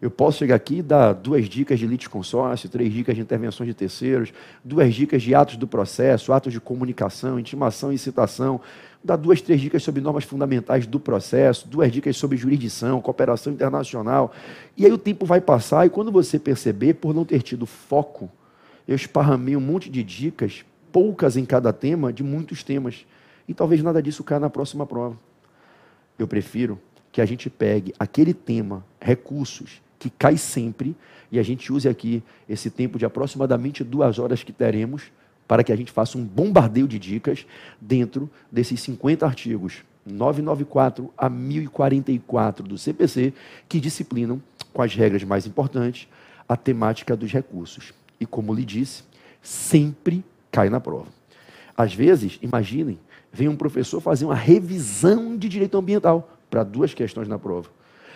Eu 0.00 0.10
posso 0.10 0.38
chegar 0.38 0.56
aqui 0.56 0.76
e 0.76 0.82
dar 0.82 1.12
duas 1.12 1.48
dicas 1.48 1.78
de 1.78 1.86
litisconsórcio, 1.86 2.68
três 2.68 2.92
dicas 2.92 3.14
de 3.14 3.22
intervenções 3.22 3.68
de 3.68 3.74
terceiros, 3.74 4.32
duas 4.62 4.94
dicas 4.94 5.22
de 5.22 5.34
atos 5.34 5.56
do 5.56 5.66
processo, 5.66 6.32
atos 6.32 6.52
de 6.52 6.60
comunicação, 6.60 7.38
intimação 7.38 7.92
e 7.92 7.96
citação, 7.96 8.60
dar 9.04 9.16
duas, 9.16 9.42
três 9.42 9.60
dicas 9.60 9.82
sobre 9.82 10.00
normas 10.00 10.24
fundamentais 10.24 10.86
do 10.86 10.98
processo, 10.98 11.68
duas 11.68 11.92
dicas 11.92 12.16
sobre 12.16 12.38
jurisdição, 12.38 13.02
cooperação 13.02 13.52
internacional. 13.52 14.32
E 14.76 14.86
aí 14.86 14.92
o 14.92 14.96
tempo 14.96 15.26
vai 15.26 15.42
passar 15.42 15.86
e 15.86 15.90
quando 15.90 16.10
você 16.10 16.38
perceber, 16.38 16.94
por 16.94 17.14
não 17.14 17.24
ter 17.24 17.42
tido 17.42 17.66
foco, 17.66 18.30
eu 18.88 18.96
esparramei 18.96 19.54
um 19.56 19.60
monte 19.60 19.90
de 19.90 20.02
dicas, 20.02 20.64
poucas 20.90 21.36
em 21.36 21.44
cada 21.44 21.70
tema, 21.70 22.10
de 22.10 22.22
muitos 22.22 22.62
temas. 22.62 23.04
E 23.46 23.52
talvez 23.52 23.82
nada 23.82 24.02
disso 24.02 24.24
caia 24.24 24.40
na 24.40 24.48
próxima 24.48 24.86
prova. 24.86 25.18
Eu 26.18 26.26
prefiro 26.26 26.80
que 27.12 27.20
a 27.20 27.26
gente 27.26 27.50
pegue 27.50 27.92
aquele 27.98 28.32
tema, 28.32 28.84
recursos, 28.98 29.82
que 29.98 30.08
cai 30.08 30.38
sempre, 30.38 30.96
e 31.30 31.38
a 31.38 31.42
gente 31.42 31.72
use 31.72 31.88
aqui 31.88 32.22
esse 32.48 32.70
tempo 32.70 32.98
de 32.98 33.04
aproximadamente 33.04 33.84
duas 33.84 34.18
horas 34.18 34.42
que 34.42 34.52
teremos 34.52 35.10
para 35.46 35.62
que 35.62 35.72
a 35.72 35.76
gente 35.76 35.92
faça 35.92 36.16
um 36.16 36.24
bombardeio 36.24 36.88
de 36.88 36.98
dicas 36.98 37.46
dentro 37.80 38.30
desses 38.50 38.80
50 38.80 39.26
artigos 39.26 39.82
994 40.06 41.12
a 41.16 41.28
1044 41.28 42.66
do 42.66 42.76
CPC, 42.76 43.32
que 43.68 43.80
disciplinam, 43.80 44.40
com 44.72 44.82
as 44.82 44.94
regras 44.94 45.24
mais 45.24 45.46
importantes, 45.46 46.08
a 46.48 46.56
temática 46.56 47.16
dos 47.16 47.32
recursos. 47.32 47.92
E 48.20 48.26
como 48.26 48.54
lhe 48.54 48.64
disse, 48.64 49.02
sempre 49.42 50.24
cai 50.50 50.68
na 50.68 50.80
prova. 50.80 51.06
Às 51.76 51.94
vezes, 51.94 52.38
imaginem, 52.42 52.98
vem 53.32 53.48
um 53.48 53.56
professor 53.56 54.00
fazer 54.00 54.24
uma 54.24 54.34
revisão 54.34 55.36
de 55.36 55.48
direito 55.48 55.76
ambiental 55.76 56.30
para 56.50 56.62
duas 56.62 56.94
questões 56.94 57.26
na 57.26 57.38
prova. 57.38 57.68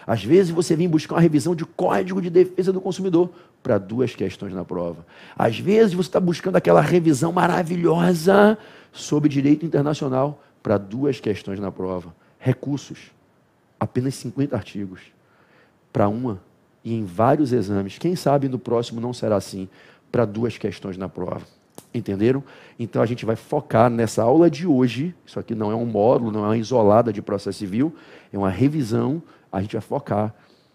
Às 0.09 0.25
vezes 0.25 0.51
você 0.51 0.75
vem 0.75 0.89
buscar 0.89 1.17
uma 1.17 1.21
revisão 1.21 1.55
de 1.55 1.67
Código 1.67 2.23
de 2.23 2.31
Defesa 2.31 2.73
do 2.73 2.81
Consumidor 2.81 3.31
para 3.63 3.77
duas 3.77 4.15
questões 4.15 4.55
na 4.55 4.65
prova. 4.65 5.05
Às 5.37 5.59
vezes 5.59 5.93
você 5.93 6.09
está 6.09 6.19
buscando 6.19 6.57
aquela 6.57 6.81
revisão 6.81 7.31
maravilhosa 7.31 8.57
sobre 8.91 9.29
direito 9.29 9.67
internacional 9.67 10.43
para 10.63 10.79
duas 10.79 11.21
questões 11.21 11.61
na 11.61 11.71
prova. 11.71 12.15
Recursos, 12.39 13.13
apenas 13.79 14.15
50 14.15 14.57
artigos 14.57 15.01
para 15.93 16.09
uma 16.09 16.41
e 16.83 16.95
em 16.95 17.05
vários 17.05 17.53
exames. 17.53 17.99
Quem 17.99 18.17
sabe 18.17 18.49
no 18.49 18.59
próximo 18.59 19.03
não 19.03 19.13
será 19.13 19.37
assim 19.37 19.69
para 20.11 20.25
duas 20.25 20.57
questões 20.57 20.97
na 20.97 21.11
prova. 21.11 21.43
Entenderam? 21.93 22.43
Então 22.79 23.03
a 23.03 23.07
gente 23.07 23.27
vai 23.27 23.37
focar 23.37 23.91
nessa 23.91 24.23
aula 24.23 24.51
de 24.51 24.67
hoje. 24.67 25.15
Isso 25.27 25.39
aqui 25.39 25.55
não 25.55 25.71
é 25.71 25.75
um 25.75 25.85
módulo, 25.85 26.33
não 26.33 26.45
é 26.45 26.49
uma 26.49 26.57
isolada 26.57 27.13
de 27.13 27.21
processo 27.21 27.59
civil, 27.59 27.95
é 28.33 28.39
uma 28.39 28.49
revisão 28.49 29.23
a 29.51 29.61
gente 29.61 29.73
vai 29.73 29.81
focar 29.81 30.35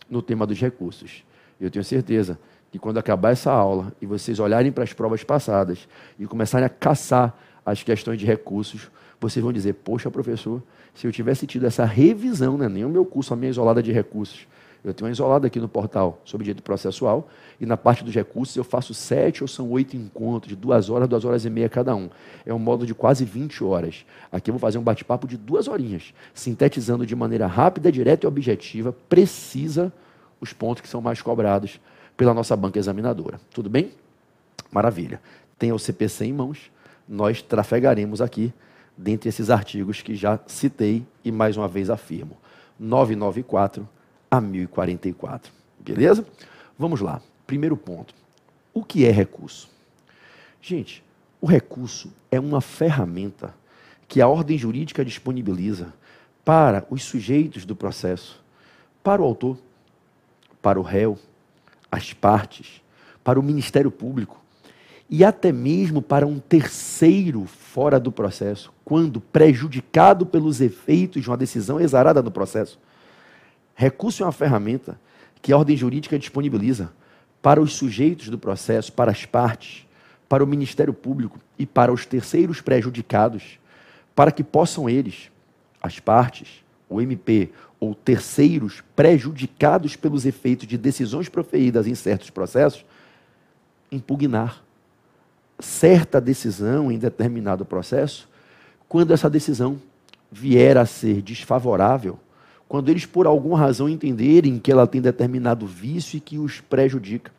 no 0.09 0.21
tema 0.21 0.45
dos 0.45 0.59
recursos. 0.59 1.23
Eu 1.59 1.69
tenho 1.69 1.83
certeza 1.83 2.37
que 2.71 2.79
quando 2.79 2.97
acabar 2.97 3.31
essa 3.31 3.51
aula 3.51 3.93
e 4.01 4.05
vocês 4.05 4.39
olharem 4.39 4.71
para 4.71 4.83
as 4.83 4.93
provas 4.93 5.23
passadas 5.23 5.87
e 6.17 6.25
começarem 6.25 6.65
a 6.65 6.69
caçar 6.69 7.37
as 7.65 7.83
questões 7.83 8.19
de 8.19 8.25
recursos, 8.25 8.89
vocês 9.19 9.43
vão 9.43 9.53
dizer: 9.53 9.73
Poxa, 9.73 10.09
professor, 10.09 10.61
se 10.93 11.07
eu 11.07 11.11
tivesse 11.11 11.47
tido 11.47 11.65
essa 11.65 11.85
revisão, 11.85 12.57
né, 12.57 12.67
nem 12.67 12.83
o 12.83 12.89
meu 12.89 13.05
curso, 13.05 13.33
a 13.33 13.37
minha 13.37 13.49
isolada 13.49 13.81
de 13.81 13.91
recursos, 13.91 14.47
eu 14.83 14.93
tenho 14.93 15.07
uma 15.07 15.11
isolada 15.11 15.47
aqui 15.47 15.59
no 15.59 15.67
portal 15.67 16.19
sobre 16.25 16.43
direito 16.43 16.61
processual, 16.61 17.29
e 17.59 17.65
na 17.65 17.77
parte 17.77 18.03
dos 18.03 18.13
recursos 18.13 18.55
eu 18.55 18.63
faço 18.63 18.93
sete 18.93 19.41
ou 19.41 19.47
são 19.47 19.69
oito 19.71 19.95
encontros, 19.95 20.49
de 20.49 20.55
duas 20.55 20.89
horas, 20.89 21.07
duas 21.07 21.23
horas 21.23 21.45
e 21.45 21.49
meia 21.49 21.69
cada 21.69 21.95
um. 21.95 22.09
É 22.45 22.53
um 22.53 22.59
modo 22.59 22.85
de 22.85 22.93
quase 22.93 23.23
20 23.23 23.63
horas. 23.63 24.05
Aqui 24.31 24.49
eu 24.49 24.53
vou 24.53 24.59
fazer 24.59 24.77
um 24.77 24.83
bate-papo 24.83 25.25
de 25.25 25.37
duas 25.37 25.67
horinhas, 25.67 26.13
sintetizando 26.33 27.05
de 27.05 27.15
maneira 27.15 27.47
rápida, 27.47 27.91
direta 27.91 28.25
e 28.25 28.27
objetiva, 28.27 28.93
precisa, 29.07 29.91
os 30.41 30.51
pontos 30.51 30.81
que 30.81 30.89
são 30.89 31.01
mais 31.01 31.21
cobrados 31.21 31.79
pela 32.17 32.33
nossa 32.33 32.55
banca 32.55 32.77
examinadora. 32.77 33.39
Tudo 33.53 33.69
bem? 33.69 33.91
Maravilha. 34.69 35.21
Tem 35.57 35.71
o 35.71 35.79
CPC 35.79 36.25
em 36.25 36.33
mãos, 36.33 36.69
nós 37.07 37.41
trafegaremos 37.41 38.21
aqui 38.21 38.53
dentre 38.97 39.29
esses 39.29 39.49
artigos 39.49 40.01
que 40.01 40.15
já 40.15 40.39
citei 40.45 41.05
e 41.23 41.31
mais 41.31 41.55
uma 41.55 41.67
vez 41.67 41.89
afirmo. 41.89 42.37
994 42.79 43.87
a 44.33 44.41
1044. 44.41 45.53
Beleza? 45.79 46.25
Vamos 46.77 47.01
lá. 47.01 47.21
Primeiro 47.45 47.77
ponto. 47.77 48.15
O 48.73 48.83
que 48.83 49.05
é 49.05 49.11
recurso? 49.11 49.69
Gente, 50.59 51.03
o 51.39 51.45
recurso 51.45 52.11
é 52.31 52.39
uma 52.39 52.59
ferramenta 52.59 53.53
que 54.07 54.21
a 54.21 54.27
ordem 54.27 54.57
jurídica 54.57 55.05
disponibiliza 55.05 55.93
para 56.43 56.83
os 56.89 57.03
sujeitos 57.03 57.63
do 57.63 57.75
processo, 57.75 58.43
para 59.03 59.21
o 59.21 59.25
autor, 59.25 59.55
para 60.63 60.79
o 60.79 60.83
réu, 60.83 61.19
as 61.91 62.11
partes, 62.11 62.81
para 63.23 63.39
o 63.39 63.43
Ministério 63.43 63.91
Público 63.91 64.41
e 65.07 65.23
até 65.23 65.51
mesmo 65.51 66.01
para 66.01 66.25
um 66.25 66.39
terceiro 66.39 67.45
fora 67.45 67.99
do 67.99 68.11
processo, 68.11 68.73
quando 68.83 69.21
prejudicado 69.21 70.25
pelos 70.25 70.59
efeitos 70.59 71.21
de 71.21 71.29
uma 71.29 71.37
decisão 71.37 71.79
exarada 71.79 72.23
no 72.23 72.31
processo 72.31 72.79
Recurso 73.75 74.23
é 74.23 74.25
uma 74.25 74.31
ferramenta 74.31 74.99
que 75.41 75.51
a 75.51 75.57
ordem 75.57 75.75
jurídica 75.75 76.17
disponibiliza 76.17 76.91
para 77.41 77.61
os 77.61 77.73
sujeitos 77.73 78.29
do 78.29 78.37
processo, 78.37 78.93
para 78.93 79.11
as 79.11 79.25
partes, 79.25 79.85
para 80.29 80.43
o 80.43 80.47
Ministério 80.47 80.93
Público 80.93 81.39
e 81.59 81.65
para 81.65 81.91
os 81.91 82.05
terceiros 82.05 82.61
prejudicados, 82.61 83.59
para 84.15 84.31
que 84.31 84.43
possam 84.43 84.89
eles, 84.89 85.29
as 85.81 85.99
partes, 85.99 86.63
o 86.89 87.01
MP 87.01 87.51
ou 87.79 87.93
terceiros 87.93 88.81
prejudicados 88.95 89.95
pelos 89.95 90.25
efeitos 90.25 90.67
de 90.67 90.77
decisões 90.77 91.27
proferidas 91.27 91.85
em 91.87 91.95
certos 91.95 92.29
processos, 92.29 92.85
impugnar 93.91 94.63
certa 95.59 96.21
decisão 96.21 96.91
em 96.91 96.97
determinado 96.97 97.65
processo, 97.65 98.29
quando 98.87 99.11
essa 99.11 99.29
decisão 99.29 99.79
vier 100.31 100.77
a 100.77 100.85
ser 100.85 101.21
desfavorável 101.21 102.17
quando 102.73 102.89
eles, 102.89 103.05
por 103.05 103.27
alguma 103.27 103.59
razão, 103.59 103.87
entenderem 103.87 104.57
que 104.57 104.71
ela 104.71 104.87
tem 104.87 104.99
determinado 104.99 105.67
vício 105.67 106.17
e 106.17 106.19
que 106.19 106.39
os 106.39 106.59
prejudica. 106.59 107.31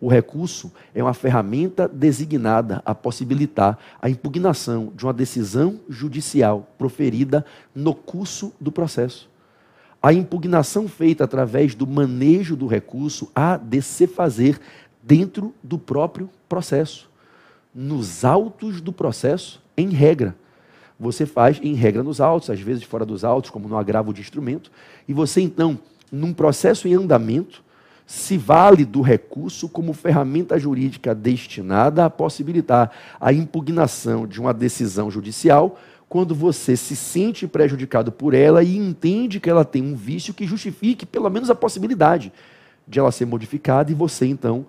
O 0.00 0.06
recurso 0.06 0.70
é 0.94 1.02
uma 1.02 1.12
ferramenta 1.12 1.88
designada 1.88 2.80
a 2.86 2.94
possibilitar 2.94 3.76
a 4.00 4.08
impugnação 4.08 4.92
de 4.94 5.04
uma 5.04 5.12
decisão 5.12 5.80
judicial 5.88 6.68
proferida 6.78 7.44
no 7.74 7.92
curso 7.92 8.52
do 8.60 8.70
processo. 8.70 9.28
A 10.00 10.12
impugnação 10.12 10.86
feita 10.86 11.24
através 11.24 11.74
do 11.74 11.84
manejo 11.84 12.54
do 12.54 12.68
recurso 12.68 13.28
há 13.34 13.56
de 13.56 13.82
se 13.82 14.06
fazer 14.06 14.60
dentro 15.02 15.52
do 15.64 15.80
próprio 15.80 16.30
processo, 16.48 17.10
nos 17.74 18.24
autos 18.24 18.80
do 18.80 18.92
processo, 18.92 19.60
em 19.76 19.88
regra 19.88 20.36
você 21.00 21.24
faz 21.24 21.58
em 21.62 21.72
regra 21.72 22.02
nos 22.02 22.20
autos, 22.20 22.50
às 22.50 22.60
vezes 22.60 22.84
fora 22.84 23.06
dos 23.06 23.24
autos, 23.24 23.48
como 23.48 23.66
no 23.66 23.78
agravo 23.78 24.12
de 24.12 24.20
instrumento, 24.20 24.70
e 25.08 25.14
você 25.14 25.40
então, 25.40 25.78
num 26.12 26.34
processo 26.34 26.86
em 26.86 26.92
andamento, 26.92 27.62
se 28.06 28.36
vale 28.36 28.84
do 28.84 29.00
recurso 29.00 29.66
como 29.66 29.94
ferramenta 29.94 30.58
jurídica 30.58 31.14
destinada 31.14 32.04
a 32.04 32.10
possibilitar 32.10 32.90
a 33.18 33.32
impugnação 33.32 34.26
de 34.26 34.38
uma 34.40 34.52
decisão 34.52 35.10
judicial 35.10 35.78
quando 36.08 36.34
você 36.34 36.76
se 36.76 36.96
sente 36.96 37.46
prejudicado 37.46 38.10
por 38.10 38.34
ela 38.34 38.64
e 38.64 38.76
entende 38.76 39.38
que 39.38 39.48
ela 39.48 39.64
tem 39.64 39.80
um 39.80 39.94
vício 39.94 40.34
que 40.34 40.44
justifique 40.44 41.06
pelo 41.06 41.30
menos 41.30 41.48
a 41.48 41.54
possibilidade 41.54 42.32
de 42.86 42.98
ela 42.98 43.12
ser 43.12 43.26
modificada 43.26 43.92
e 43.92 43.94
você 43.94 44.26
então 44.26 44.66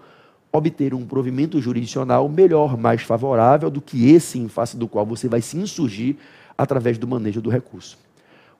obter 0.51 0.93
um 0.93 1.05
provimento 1.05 1.61
jurisdicional 1.61 2.27
melhor, 2.27 2.77
mais 2.77 3.01
favorável 3.01 3.69
do 3.69 3.81
que 3.81 4.09
esse 4.09 4.37
em 4.37 4.47
face 4.47 4.75
do 4.75 4.87
qual 4.87 5.05
você 5.05 5.27
vai 5.27 5.41
se 5.41 5.57
insurgir 5.57 6.17
através 6.57 6.97
do 6.97 7.07
manejo 7.07 7.41
do 7.41 7.49
recurso. 7.49 7.97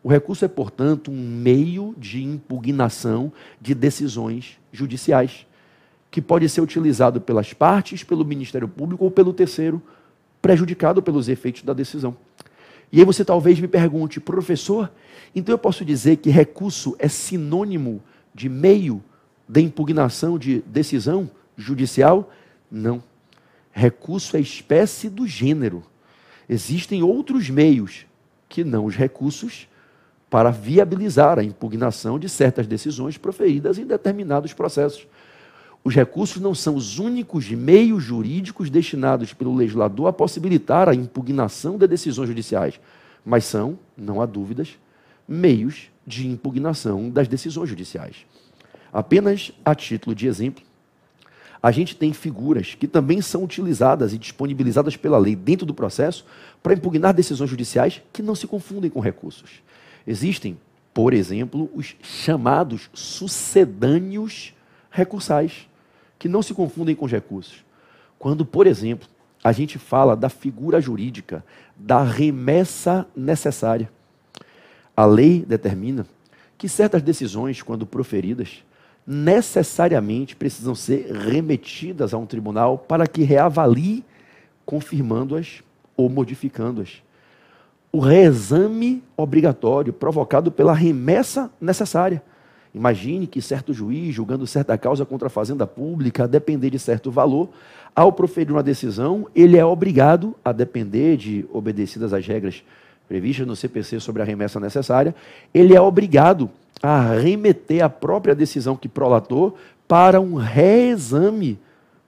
O 0.04 0.10
recurso 0.10 0.46
é, 0.46 0.48
portanto, 0.48 1.12
um 1.12 1.16
meio 1.16 1.94
de 1.98 2.24
impugnação 2.24 3.32
de 3.60 3.76
decisões 3.76 4.58
judiciais, 4.72 5.46
que 6.10 6.22
pode 6.22 6.48
ser 6.50 6.62
utilizado 6.62 7.22
pelas 7.22 7.54
partes, 7.54 8.04
pelo 8.04 8.26
Ministério 8.26 8.68
Público 8.68 9.04
ou 9.04 9.12
pelo 9.12 9.34
terceiro 9.34 9.82
prejudicado 10.42 11.02
pelos 11.02 11.30
efeitos 11.30 11.62
da 11.62 11.74
decisão. 11.74 12.16
E 12.92 13.00
aí 13.00 13.06
você 13.06 13.24
talvez 13.24 13.60
me 13.60 13.68
pergunte, 13.68 14.20
professor, 14.20 14.92
então 15.36 15.54
eu 15.54 15.60
posso 15.60 15.86
dizer 15.86 16.18
que 16.18 16.30
recurso 16.30 16.96
é 17.00 17.08
sinônimo 17.08 18.02
de 18.34 18.50
meio 18.50 19.04
de 19.48 19.62
impugnação 19.62 20.38
de 20.38 20.62
decisão 20.62 21.30
judicial? 21.62 22.32
Não. 22.70 23.04
Recurso 23.72 24.36
é 24.36 24.40
espécie 24.40 25.10
do 25.10 25.26
gênero. 25.26 25.84
Existem 26.50 27.02
outros 27.02 27.50
meios 27.50 28.06
que 28.50 28.64
não 28.64 28.86
os 28.86 28.96
recursos 28.96 29.68
para 30.30 30.50
viabilizar 30.50 31.40
a 31.40 31.44
impugnação 31.44 32.18
de 32.18 32.28
certas 32.30 32.68
decisões 32.68 33.18
proferidas 33.18 33.78
em 33.78 33.86
determinados 33.86 34.54
processos. 34.54 35.08
Os 35.84 35.96
recursos 35.96 36.42
não 36.42 36.54
são 36.54 36.76
os 36.76 37.00
únicos 37.00 37.50
meios 37.50 38.04
jurídicos 38.04 38.70
destinados 38.70 39.34
pelo 39.34 39.56
legislador 39.56 40.08
a 40.08 40.14
possibilitar 40.14 40.88
a 40.88 40.96
impugnação 40.96 41.78
de 41.78 41.88
decisões 41.88 42.30
judiciais, 42.30 42.80
mas 43.26 43.46
são, 43.46 43.80
não 43.98 44.22
há 44.22 44.26
dúvidas, 44.26 44.78
meios 45.28 45.90
de 46.06 46.28
impugnação 46.28 47.10
das 47.10 47.28
decisões 47.28 47.70
judiciais. 47.70 48.26
Apenas 48.94 49.52
a 49.66 49.74
título 49.74 50.16
de 50.16 50.28
exemplo, 50.28 50.64
a 51.62 51.72
gente 51.72 51.96
tem 51.96 52.12
figuras 52.12 52.74
que 52.74 52.88
também 52.88 53.22
são 53.22 53.44
utilizadas 53.44 54.14
e 54.14 54.18
disponibilizadas 54.18 54.98
pela 54.98 55.18
lei 55.18 55.36
dentro 55.36 55.66
do 55.66 55.74
processo 55.74 56.26
para 56.64 56.74
impugnar 56.74 57.14
decisões 57.14 57.50
judiciais 57.50 58.02
que 58.12 58.24
não 58.24 58.34
se 58.34 58.48
confundem 58.48 58.90
com 58.90 59.00
recursos. 59.00 59.62
Existem, 60.08 60.58
por 60.94 61.14
exemplo, 61.14 61.70
os 61.76 61.96
chamados 62.02 62.90
sucedâneos 62.94 64.54
recursais, 64.90 65.68
que 66.18 66.28
não 66.28 66.42
se 66.42 66.54
confundem 66.54 66.96
com 66.96 67.06
os 67.06 67.12
recursos. 67.12 67.64
Quando, 68.18 68.44
por 68.46 68.66
exemplo, 68.66 69.08
a 69.44 69.52
gente 69.52 69.78
fala 69.78 70.16
da 70.16 70.30
figura 70.30 70.82
jurídica 70.82 71.44
da 71.76 72.04
remessa 72.04 73.08
necessária. 73.16 73.92
A 74.96 75.06
lei 75.06 75.44
determina 75.48 76.06
que 76.58 76.70
certas 76.70 77.02
decisões, 77.02 77.62
quando 77.62 77.88
proferidas, 77.88 78.64
necessariamente 79.06 80.36
precisam 80.36 80.76
ser 80.76 81.12
remetidas 81.12 82.14
a 82.14 82.18
um 82.18 82.26
tribunal 82.26 82.78
para 82.78 83.08
que 83.08 83.24
reavalie, 83.24 84.04
confirmando-as 84.66 85.64
ou 85.98 86.10
modificando-as. 86.10 87.02
O 87.92 88.00
reexame 88.00 89.04
obrigatório 89.18 89.92
provocado 89.92 90.52
pela 90.52 90.74
remessa 90.74 91.52
necessária. 91.60 92.24
Imagine 92.74 93.28
que 93.28 93.42
certo 93.42 93.74
juiz, 93.74 94.16
julgando 94.16 94.48
certa 94.48 94.78
causa 94.78 95.06
contra 95.06 95.28
a 95.28 95.30
fazenda 95.30 95.68
pública, 95.68 96.24
a 96.24 96.28
depender 96.28 96.70
de 96.70 96.80
certo 96.80 97.12
valor, 97.12 97.50
ao 97.94 98.14
proferir 98.14 98.52
uma 98.54 98.64
decisão, 98.64 99.28
ele 99.36 99.58
é 99.58 99.66
obrigado, 99.66 100.34
a 100.44 100.54
depender 100.54 101.18
de 101.18 101.46
obedecidas 101.52 102.14
as 102.14 102.26
regras 102.26 102.64
previstas 103.12 103.46
no 103.46 103.58
CPC 103.58 104.00
sobre 104.00 104.22
a 104.22 104.26
remessa 104.26 104.58
necessária, 104.58 105.14
ele 105.54 105.76
é 105.76 105.82
obrigado 105.82 106.50
a 106.82 107.14
remeter 107.14 107.84
a 107.84 107.90
própria 107.90 108.34
decisão 108.34 108.78
que 108.78 108.88
prolatou 108.88 109.58
para 109.86 110.22
um 110.22 110.36
reexame 110.36 111.60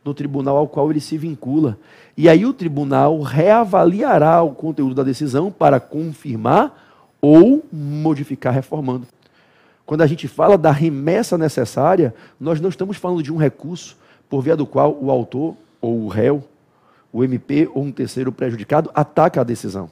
no 0.01 0.13
tribunal 0.13 0.55
ao 0.55 0.65
qual 0.65 0.89
ele 0.89 1.01
se 1.01 1.17
vincula. 1.17 1.77
E 2.15 2.29
aí 2.29 2.45
o 2.45 2.53
tribunal 2.53 3.21
reavaliará 3.21 4.41
o 4.43 4.55
conteúdo 4.55 4.95
da 4.95 5.03
decisão 5.03 5.51
para 5.51 5.77
confirmar 5.77 6.73
ou 7.21 7.65
modificar 7.69 8.53
reformando. 8.53 9.05
Quando 9.85 10.03
a 10.03 10.07
gente 10.07 10.29
fala 10.29 10.57
da 10.57 10.71
remessa 10.71 11.37
necessária, 11.37 12.15
nós 12.39 12.61
não 12.61 12.69
estamos 12.69 12.95
falando 12.95 13.21
de 13.21 13.33
um 13.33 13.35
recurso 13.35 13.97
por 14.29 14.41
via 14.41 14.55
do 14.55 14.65
qual 14.65 14.97
o 15.01 15.11
autor 15.11 15.57
ou 15.81 16.05
o 16.05 16.07
réu, 16.07 16.41
o 17.11 17.25
MP 17.25 17.69
ou 17.73 17.83
um 17.83 17.91
terceiro 17.91 18.31
prejudicado 18.31 18.89
ataca 18.93 19.41
a 19.41 19.43
decisão. 19.43 19.89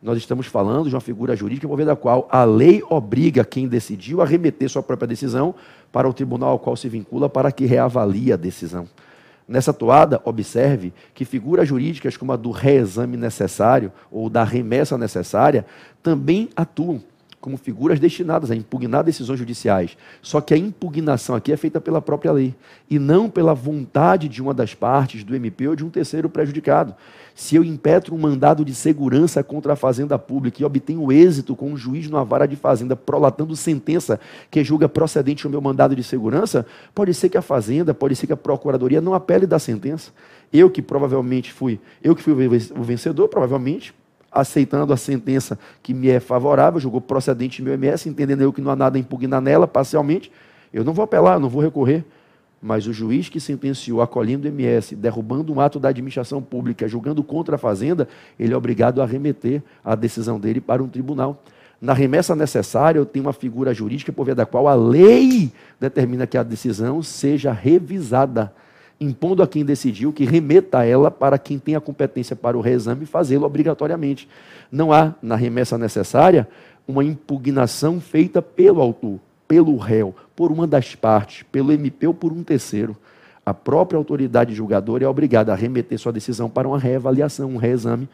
Nós 0.00 0.16
estamos 0.16 0.46
falando 0.46 0.88
de 0.88 0.94
uma 0.94 1.00
figura 1.00 1.34
jurídica 1.34 1.74
via 1.74 1.86
da 1.86 1.96
qual 1.96 2.28
a 2.30 2.44
lei 2.44 2.82
obriga 2.88 3.44
quem 3.44 3.66
decidiu 3.66 4.22
a 4.22 4.24
remeter 4.24 4.70
sua 4.70 4.82
própria 4.82 5.08
decisão 5.08 5.54
para 5.90 6.08
o 6.08 6.12
tribunal 6.12 6.50
ao 6.50 6.58
qual 6.58 6.76
se 6.76 6.88
vincula 6.88 7.28
para 7.28 7.50
que 7.50 7.66
reavalie 7.66 8.32
a 8.32 8.36
decisão. 8.36 8.88
Nessa 9.48 9.72
toada, 9.72 10.20
observe 10.24 10.92
que 11.14 11.24
figuras 11.24 11.66
jurídicas 11.66 12.16
como 12.16 12.32
a 12.32 12.36
do 12.36 12.50
reexame 12.50 13.16
necessário 13.16 13.90
ou 14.10 14.30
da 14.30 14.44
remessa 14.44 14.96
necessária 14.96 15.66
também 16.02 16.48
atuam 16.54 17.02
como 17.40 17.56
figuras 17.56 18.00
destinadas 18.00 18.50
a 18.50 18.56
impugnar 18.56 19.04
decisões 19.04 19.38
judiciais. 19.38 19.96
Só 20.20 20.40
que 20.40 20.52
a 20.52 20.56
impugnação 20.56 21.36
aqui 21.36 21.52
é 21.52 21.56
feita 21.56 21.80
pela 21.80 22.02
própria 22.02 22.32
lei 22.32 22.54
e 22.90 22.98
não 22.98 23.30
pela 23.30 23.54
vontade 23.54 24.28
de 24.28 24.42
uma 24.42 24.52
das 24.52 24.74
partes, 24.74 25.22
do 25.22 25.34
MP 25.34 25.68
ou 25.68 25.76
de 25.76 25.84
um 25.84 25.90
terceiro 25.90 26.28
prejudicado. 26.28 26.94
Se 27.34 27.54
eu 27.54 27.62
impetro 27.62 28.14
um 28.14 28.18
mandado 28.18 28.64
de 28.64 28.74
segurança 28.74 29.44
contra 29.44 29.74
a 29.74 29.76
fazenda 29.76 30.18
pública 30.18 30.60
e 30.60 30.64
obtenho 30.64 31.12
êxito 31.12 31.54
com 31.54 31.70
um 31.70 31.76
juiz 31.76 32.08
numa 32.10 32.24
vara 32.24 32.46
de 32.46 32.56
fazenda 32.56 32.96
prolatando 32.96 33.54
sentença 33.54 34.18
que 34.50 34.64
julga 34.64 34.88
procedente 34.88 35.46
o 35.46 35.50
meu 35.50 35.60
mandado 35.60 35.94
de 35.94 36.02
segurança, 36.02 36.66
pode 36.92 37.14
ser 37.14 37.28
que 37.28 37.38
a 37.38 37.42
fazenda, 37.42 37.94
pode 37.94 38.16
ser 38.16 38.26
que 38.26 38.32
a 38.32 38.36
procuradoria 38.36 39.00
não 39.00 39.14
apele 39.14 39.46
da 39.46 39.58
sentença. 39.60 40.10
Eu 40.52 40.68
que 40.68 40.82
provavelmente 40.82 41.52
fui, 41.52 41.78
eu 42.02 42.16
que 42.16 42.22
fui 42.22 42.32
o 42.32 42.82
vencedor, 42.82 43.28
provavelmente 43.28 43.94
aceitando 44.30 44.92
a 44.92 44.96
sentença 44.96 45.58
que 45.82 45.94
me 45.94 46.08
é 46.08 46.20
favorável, 46.20 46.80
julgou 46.80 47.00
procedente 47.00 47.62
meu 47.62 47.74
MS, 47.74 48.08
entendendo 48.08 48.42
eu 48.42 48.52
que 48.52 48.60
não 48.60 48.70
há 48.70 48.76
nada 48.76 48.98
a 48.98 49.00
impugnar 49.00 49.40
nela 49.40 49.66
parcialmente, 49.66 50.30
eu 50.72 50.84
não 50.84 50.92
vou 50.92 51.02
apelar, 51.02 51.38
não 51.38 51.48
vou 51.48 51.62
recorrer. 51.62 52.04
Mas 52.60 52.86
o 52.86 52.92
juiz 52.92 53.28
que 53.28 53.38
sentenciou 53.38 54.02
acolhendo 54.02 54.46
o 54.46 54.48
MS, 54.48 54.96
derrubando 54.96 55.52
um 55.52 55.60
ato 55.60 55.78
da 55.78 55.88
administração 55.88 56.42
pública, 56.42 56.88
julgando 56.88 57.22
contra 57.22 57.54
a 57.54 57.58
Fazenda, 57.58 58.08
ele 58.38 58.52
é 58.52 58.56
obrigado 58.56 59.00
a 59.00 59.06
remeter 59.06 59.62
a 59.84 59.94
decisão 59.94 60.40
dele 60.40 60.60
para 60.60 60.82
um 60.82 60.88
tribunal. 60.88 61.42
Na 61.80 61.92
remessa 61.92 62.34
necessária, 62.34 62.98
eu 62.98 63.06
tenho 63.06 63.26
uma 63.26 63.32
figura 63.32 63.72
jurídica 63.72 64.12
por 64.12 64.24
via 64.24 64.34
da 64.34 64.44
qual 64.44 64.66
a 64.66 64.74
lei 64.74 65.52
determina 65.78 66.26
que 66.26 66.36
a 66.36 66.42
decisão 66.42 67.00
seja 67.00 67.52
revisada 67.52 68.52
impondo 69.00 69.42
a 69.42 69.46
quem 69.46 69.64
decidiu 69.64 70.12
que 70.12 70.24
remeta 70.24 70.84
ela 70.84 71.10
para 71.10 71.38
quem 71.38 71.58
tem 71.58 71.76
a 71.76 71.80
competência 71.80 72.34
para 72.34 72.56
o 72.58 72.60
reexame 72.60 73.06
fazê-lo 73.06 73.46
obrigatoriamente. 73.46 74.28
Não 74.70 74.92
há, 74.92 75.14
na 75.22 75.36
remessa 75.36 75.78
necessária, 75.78 76.48
uma 76.86 77.04
impugnação 77.04 78.00
feita 78.00 78.42
pelo 78.42 78.80
autor, 78.80 79.20
pelo 79.46 79.76
réu, 79.76 80.14
por 80.34 80.50
uma 80.50 80.66
das 80.66 80.94
partes, 80.94 81.44
pelo 81.44 81.72
MP 81.72 82.06
ou 82.06 82.14
por 82.14 82.32
um 82.32 82.42
terceiro. 82.42 82.96
A 83.46 83.54
própria 83.54 83.96
autoridade 83.96 84.54
julgadora 84.54 85.04
é 85.04 85.08
obrigada 85.08 85.52
a 85.52 85.56
remeter 85.56 85.98
sua 85.98 86.12
decisão 86.12 86.50
para 86.50 86.68
uma 86.68 86.78
reavaliação, 86.78 87.50
um 87.50 87.56
reexame 87.56 88.08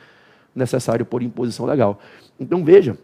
necessário 0.54 1.04
por 1.04 1.22
imposição 1.22 1.66
legal. 1.66 1.98
Então 2.38 2.64
veja, 2.64 2.96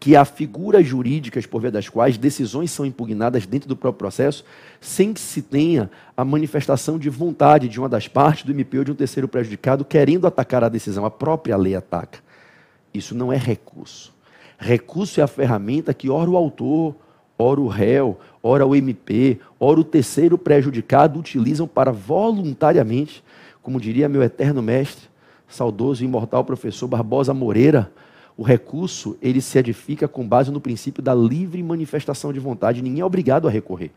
que 0.00 0.16
há 0.16 0.24
figuras 0.24 0.86
jurídicas 0.86 1.44
por 1.44 1.60
via 1.60 1.70
das 1.70 1.86
quais 1.86 2.16
decisões 2.16 2.70
são 2.70 2.86
impugnadas 2.86 3.44
dentro 3.44 3.68
do 3.68 3.76
próprio 3.76 3.98
processo, 3.98 4.42
sem 4.80 5.12
que 5.12 5.20
se 5.20 5.42
tenha 5.42 5.90
a 6.16 6.24
manifestação 6.24 6.98
de 6.98 7.10
vontade 7.10 7.68
de 7.68 7.78
uma 7.78 7.88
das 7.88 8.08
partes 8.08 8.44
do 8.44 8.52
MP 8.52 8.78
ou 8.78 8.84
de 8.84 8.92
um 8.92 8.94
terceiro 8.94 9.28
prejudicado 9.28 9.84
querendo 9.84 10.26
atacar 10.26 10.64
a 10.64 10.70
decisão. 10.70 11.04
A 11.04 11.10
própria 11.10 11.54
lei 11.54 11.74
ataca. 11.74 12.18
Isso 12.94 13.14
não 13.14 13.30
é 13.30 13.36
recurso. 13.36 14.10
Recurso 14.58 15.20
é 15.20 15.22
a 15.22 15.28
ferramenta 15.28 15.92
que 15.92 16.08
ora 16.08 16.30
o 16.30 16.36
autor, 16.36 16.96
ora 17.38 17.60
o 17.60 17.68
réu, 17.68 18.18
ora 18.42 18.66
o 18.66 18.74
MP, 18.74 19.38
ora 19.58 19.80
o 19.80 19.84
terceiro 19.84 20.38
prejudicado 20.38 21.20
utilizam 21.20 21.68
para 21.68 21.92
voluntariamente, 21.92 23.22
como 23.62 23.78
diria 23.78 24.08
meu 24.08 24.22
eterno 24.22 24.62
mestre, 24.62 25.10
saudoso 25.46 26.02
e 26.02 26.06
imortal 26.06 26.42
professor 26.42 26.88
Barbosa 26.88 27.34
Moreira, 27.34 27.92
o 28.40 28.42
recurso, 28.42 29.18
ele 29.20 29.38
se 29.38 29.58
edifica 29.58 30.08
com 30.08 30.26
base 30.26 30.50
no 30.50 30.62
princípio 30.62 31.02
da 31.02 31.14
livre 31.14 31.62
manifestação 31.62 32.32
de 32.32 32.40
vontade. 32.40 32.80
Ninguém 32.80 33.02
é 33.02 33.04
obrigado 33.04 33.46
a 33.46 33.50
recorrer. 33.50 33.90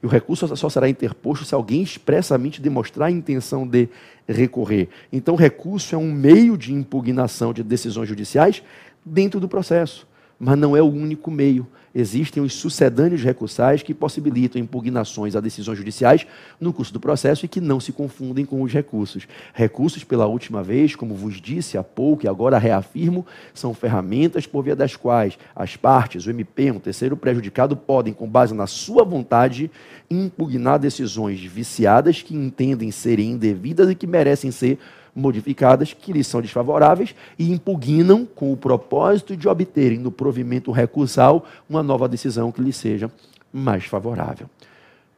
E 0.00 0.06
o 0.06 0.08
recurso 0.08 0.56
só 0.56 0.68
será 0.68 0.88
interposto 0.88 1.44
se 1.44 1.56
alguém 1.56 1.82
expressamente 1.82 2.62
demonstrar 2.62 3.08
a 3.08 3.10
intenção 3.10 3.66
de 3.66 3.88
recorrer. 4.28 4.88
Então, 5.12 5.34
o 5.34 5.36
recurso 5.36 5.92
é 5.92 5.98
um 5.98 6.12
meio 6.12 6.56
de 6.56 6.72
impugnação 6.72 7.52
de 7.52 7.64
decisões 7.64 8.08
judiciais 8.08 8.62
dentro 9.04 9.40
do 9.40 9.48
processo, 9.48 10.06
mas 10.38 10.56
não 10.56 10.76
é 10.76 10.80
o 10.80 10.86
único 10.86 11.28
meio 11.28 11.66
existem 11.94 12.42
os 12.42 12.54
sucedâneos 12.54 13.22
recursais 13.22 13.82
que 13.82 13.94
possibilitam 13.94 14.60
impugnações 14.60 15.34
a 15.34 15.40
decisões 15.40 15.78
judiciais 15.78 16.26
no 16.60 16.72
curso 16.72 16.92
do 16.92 17.00
processo 17.00 17.44
e 17.44 17.48
que 17.48 17.60
não 17.60 17.80
se 17.80 17.92
confundem 17.92 18.44
com 18.44 18.62
os 18.62 18.72
recursos. 18.72 19.26
Recursos, 19.52 20.04
pela 20.04 20.26
última 20.26 20.62
vez, 20.62 20.94
como 20.94 21.14
vos 21.14 21.40
disse 21.40 21.76
há 21.76 21.82
pouco 21.82 22.24
e 22.24 22.28
agora 22.28 22.58
reafirmo, 22.58 23.26
são 23.52 23.74
ferramentas 23.74 24.46
por 24.46 24.62
via 24.62 24.76
das 24.76 24.96
quais 24.96 25.38
as 25.54 25.76
partes, 25.76 26.26
o 26.26 26.30
MP, 26.30 26.70
um 26.70 26.78
terceiro 26.78 27.16
prejudicado, 27.16 27.76
podem, 27.76 28.12
com 28.12 28.28
base 28.28 28.54
na 28.54 28.66
sua 28.66 29.04
vontade, 29.04 29.70
impugnar 30.10 30.78
decisões 30.78 31.40
viciadas 31.42 32.22
que 32.22 32.34
entendem 32.34 32.90
serem 32.90 33.32
indevidas 33.32 33.90
e 33.90 33.94
que 33.94 34.06
merecem 34.06 34.50
ser 34.50 34.78
modificadas 35.14 35.92
que 35.92 36.12
lhes 36.12 36.26
são 36.26 36.40
desfavoráveis 36.40 37.14
e 37.38 37.50
impugnam 37.50 38.24
com 38.24 38.52
o 38.52 38.56
propósito 38.56 39.36
de 39.36 39.48
obterem 39.48 39.98
no 39.98 40.10
provimento 40.10 40.70
recursal 40.70 41.46
uma 41.68 41.82
nova 41.82 42.08
decisão 42.08 42.52
que 42.52 42.62
lhes 42.62 42.76
seja 42.76 43.10
mais 43.52 43.84
favorável. 43.84 44.48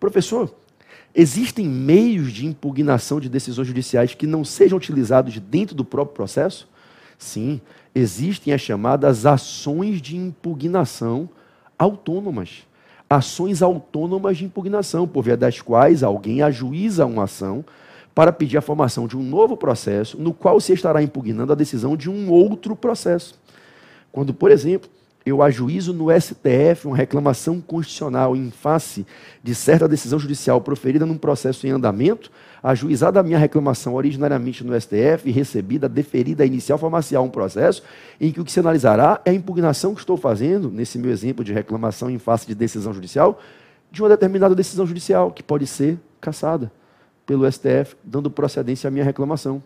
Professor, 0.00 0.52
existem 1.14 1.66
meios 1.66 2.32
de 2.32 2.46
impugnação 2.46 3.20
de 3.20 3.28
decisões 3.28 3.66
judiciais 3.66 4.14
que 4.14 4.26
não 4.26 4.44
sejam 4.44 4.78
utilizados 4.78 5.38
dentro 5.38 5.74
do 5.74 5.84
próprio 5.84 6.14
processo? 6.14 6.68
Sim, 7.18 7.60
existem 7.94 8.52
as 8.52 8.60
chamadas 8.60 9.26
ações 9.26 10.00
de 10.00 10.16
impugnação 10.16 11.28
autônomas. 11.78 12.66
Ações 13.08 13.62
autônomas 13.62 14.38
de 14.38 14.44
impugnação, 14.44 15.06
por 15.06 15.22
via 15.22 15.36
das 15.36 15.60
quais 15.60 16.02
alguém 16.02 16.42
ajuiza 16.42 17.04
uma 17.04 17.24
ação 17.24 17.64
para 18.14 18.32
pedir 18.32 18.58
a 18.58 18.62
formação 18.62 19.06
de 19.06 19.16
um 19.16 19.22
novo 19.22 19.56
processo, 19.56 20.20
no 20.20 20.32
qual 20.32 20.60
se 20.60 20.72
estará 20.72 21.02
impugnando 21.02 21.52
a 21.52 21.56
decisão 21.56 21.96
de 21.96 22.10
um 22.10 22.30
outro 22.30 22.76
processo. 22.76 23.40
Quando, 24.10 24.34
por 24.34 24.50
exemplo, 24.50 24.90
eu 25.24 25.40
ajuizo 25.40 25.92
no 25.92 26.08
STF 26.10 26.86
uma 26.86 26.96
reclamação 26.96 27.60
constitucional 27.60 28.34
em 28.34 28.50
face 28.50 29.06
de 29.42 29.54
certa 29.54 29.88
decisão 29.88 30.18
judicial 30.18 30.60
proferida 30.60 31.06
num 31.06 31.16
processo 31.16 31.66
em 31.66 31.70
andamento, 31.70 32.30
ajuizada 32.62 33.20
a 33.20 33.22
minha 33.22 33.38
reclamação 33.38 33.94
originariamente 33.94 34.64
no 34.64 34.78
STF, 34.78 35.30
recebida, 35.30 35.88
deferida 35.88 36.44
inicial 36.44 36.76
farmacial 36.76 37.24
um 37.24 37.30
processo, 37.30 37.82
em 38.20 38.32
que 38.32 38.40
o 38.40 38.44
que 38.44 38.52
se 38.52 38.60
analisará 38.60 39.20
é 39.24 39.30
a 39.30 39.34
impugnação 39.34 39.94
que 39.94 40.00
estou 40.00 40.16
fazendo, 40.16 40.70
nesse 40.70 40.98
meu 40.98 41.10
exemplo 41.10 41.44
de 41.44 41.52
reclamação 41.52 42.10
em 42.10 42.18
face 42.18 42.46
de 42.46 42.54
decisão 42.54 42.92
judicial, 42.92 43.40
de 43.90 44.02
uma 44.02 44.08
determinada 44.08 44.54
decisão 44.54 44.86
judicial, 44.86 45.30
que 45.30 45.42
pode 45.42 45.66
ser 45.66 45.98
cassada 46.20 46.70
pelo 47.26 47.50
STF, 47.50 47.96
dando 48.02 48.30
procedência 48.30 48.88
à 48.88 48.90
minha 48.90 49.04
reclamação. 49.04 49.62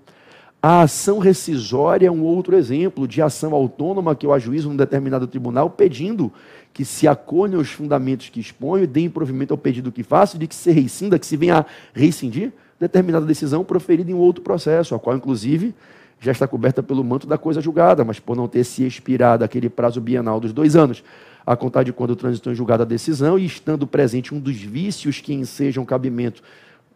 A 0.62 0.83
ação 0.83 1.19
rescisória 1.19 2.09
é 2.09 2.11
um 2.11 2.23
outro 2.23 2.57
exemplo 2.57 3.07
de 3.07 3.23
ação 3.23 3.55
autônoma 3.55 4.16
que 4.16 4.27
eu 4.27 4.33
ajuizo 4.33 4.69
num 4.69 4.77
determinado 4.77 5.27
tribunal 5.27 5.71
pedindo 5.71 6.33
que 6.73 6.85
se 6.85 7.07
acolhe 7.07 7.55
aos 7.55 7.71
fundamentos 7.71 8.29
que 8.29 8.40
exponho 8.40 8.85
e 8.85 8.87
dê 8.87 9.09
provimento 9.09 9.55
ao 9.55 9.59
pedido 9.59 9.92
que 9.92 10.03
faço, 10.03 10.38
de 10.38 10.47
que 10.47 10.55
se 10.55 10.71
rescinda, 10.71 11.19
que 11.19 11.27
se 11.27 11.37
venha 11.37 11.59
a 11.59 11.64
rescindir 11.95 12.53
determinada 12.79 13.25
decisão 13.25 13.64
proferida 13.64 14.11
em 14.11 14.14
outro 14.14 14.42
processo, 14.42 14.95
a 14.95 14.99
qual, 14.99 15.16
inclusive, 15.16 15.75
já 16.21 16.33
está 16.33 16.47
coberta 16.47 16.83
pelo 16.83 17.05
manto 17.05 17.27
da 17.27 17.38
coisa 17.38 17.61
julgada, 17.61 18.05
mas 18.05 18.19
por 18.19 18.37
não 18.37 18.49
ter 18.49 18.64
se 18.64 18.85
expirado 18.85 19.45
aquele 19.45 19.69
prazo 19.69 20.01
bienal 20.01 20.40
dos 20.40 20.53
dois 20.53 20.77
anos, 20.77 21.03
a 21.47 21.57
contar 21.57 21.85
de 21.85 21.92
quando 21.92 22.16
transitou 22.16 22.53
em 22.53 22.57
julgada 22.57 22.83
a 22.83 22.87
decisão 22.87 23.38
e 23.38 23.47
estando 23.47 23.87
presente 23.87 24.35
um 24.35 24.40
dos 24.40 24.57
vícios 24.57 25.21
que 25.21 25.33
ensejam 25.33 25.85
cabimento 25.85 26.42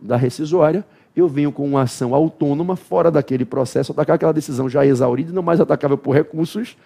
da 0.01 0.17
rescisória, 0.17 0.85
eu 1.15 1.29
venho 1.29 1.51
com 1.51 1.67
uma 1.67 1.83
ação 1.83 2.15
autônoma 2.15 2.77
fora 2.77 3.11
daquele 3.11 3.45
processo, 3.45 3.93
atacar 3.93 4.17
aquela 4.17 4.33
decisão 4.33 4.69
já 4.69 4.87
exaurida 4.87 5.31
e 5.31 5.35
não 5.35 5.43
mais 5.43 5.61
atacável 5.61 5.99
por 5.99 6.15
recursos 6.15 6.77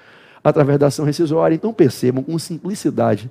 através 0.42 0.78
da 0.78 0.86
ação 0.86 1.04
rescisória. 1.04 1.54
Então 1.54 1.72
percebam 1.72 2.22
com 2.22 2.38
simplicidade, 2.38 3.30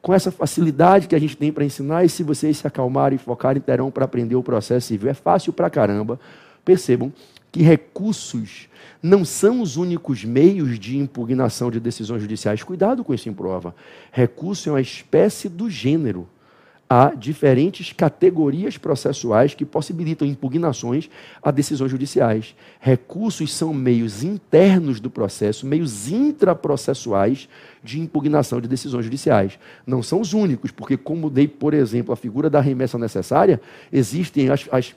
com 0.00 0.14
essa 0.14 0.30
facilidade 0.30 1.08
que 1.08 1.14
a 1.14 1.18
gente 1.18 1.36
tem 1.36 1.52
para 1.52 1.64
ensinar, 1.64 2.04
e 2.04 2.08
se 2.08 2.22
vocês 2.22 2.58
se 2.58 2.66
acalmarem 2.66 3.16
e 3.16 3.18
focarem, 3.18 3.60
terão 3.60 3.90
para 3.90 4.04
aprender 4.04 4.36
o 4.36 4.42
processo 4.42 4.88
civil. 4.88 5.10
É 5.10 5.14
fácil 5.14 5.52
para 5.52 5.68
caramba. 5.68 6.18
Percebam 6.64 7.12
que 7.52 7.62
recursos 7.62 8.68
não 9.02 9.24
são 9.24 9.60
os 9.60 9.76
únicos 9.76 10.24
meios 10.24 10.78
de 10.78 10.96
impugnação 10.96 11.70
de 11.70 11.80
decisões 11.80 12.22
judiciais. 12.22 12.62
Cuidado 12.62 13.02
com 13.02 13.12
isso 13.12 13.28
em 13.28 13.32
prova. 13.32 13.74
Recurso 14.12 14.68
é 14.68 14.72
uma 14.72 14.80
espécie 14.80 15.48
do 15.48 15.68
gênero 15.68 16.28
há 16.92 17.14
diferentes 17.14 17.92
categorias 17.92 18.76
processuais 18.76 19.54
que 19.54 19.64
possibilitam 19.64 20.26
impugnações 20.26 21.08
a 21.40 21.52
decisões 21.52 21.92
judiciais. 21.92 22.56
Recursos 22.80 23.54
são 23.54 23.72
meios 23.72 24.24
internos 24.24 24.98
do 24.98 25.08
processo, 25.08 25.64
meios 25.64 26.10
intraprocessuais 26.10 27.48
de 27.84 28.00
impugnação 28.00 28.60
de 28.60 28.66
decisões 28.66 29.04
judiciais. 29.04 29.56
Não 29.86 30.02
são 30.02 30.20
os 30.20 30.32
únicos, 30.32 30.72
porque, 30.72 30.96
como 30.96 31.30
dei, 31.30 31.46
por 31.46 31.74
exemplo, 31.74 32.12
a 32.12 32.16
figura 32.16 32.50
da 32.50 32.60
remessa 32.60 32.98
necessária, 32.98 33.60
existem 33.92 34.50
as, 34.50 34.66
as 34.72 34.92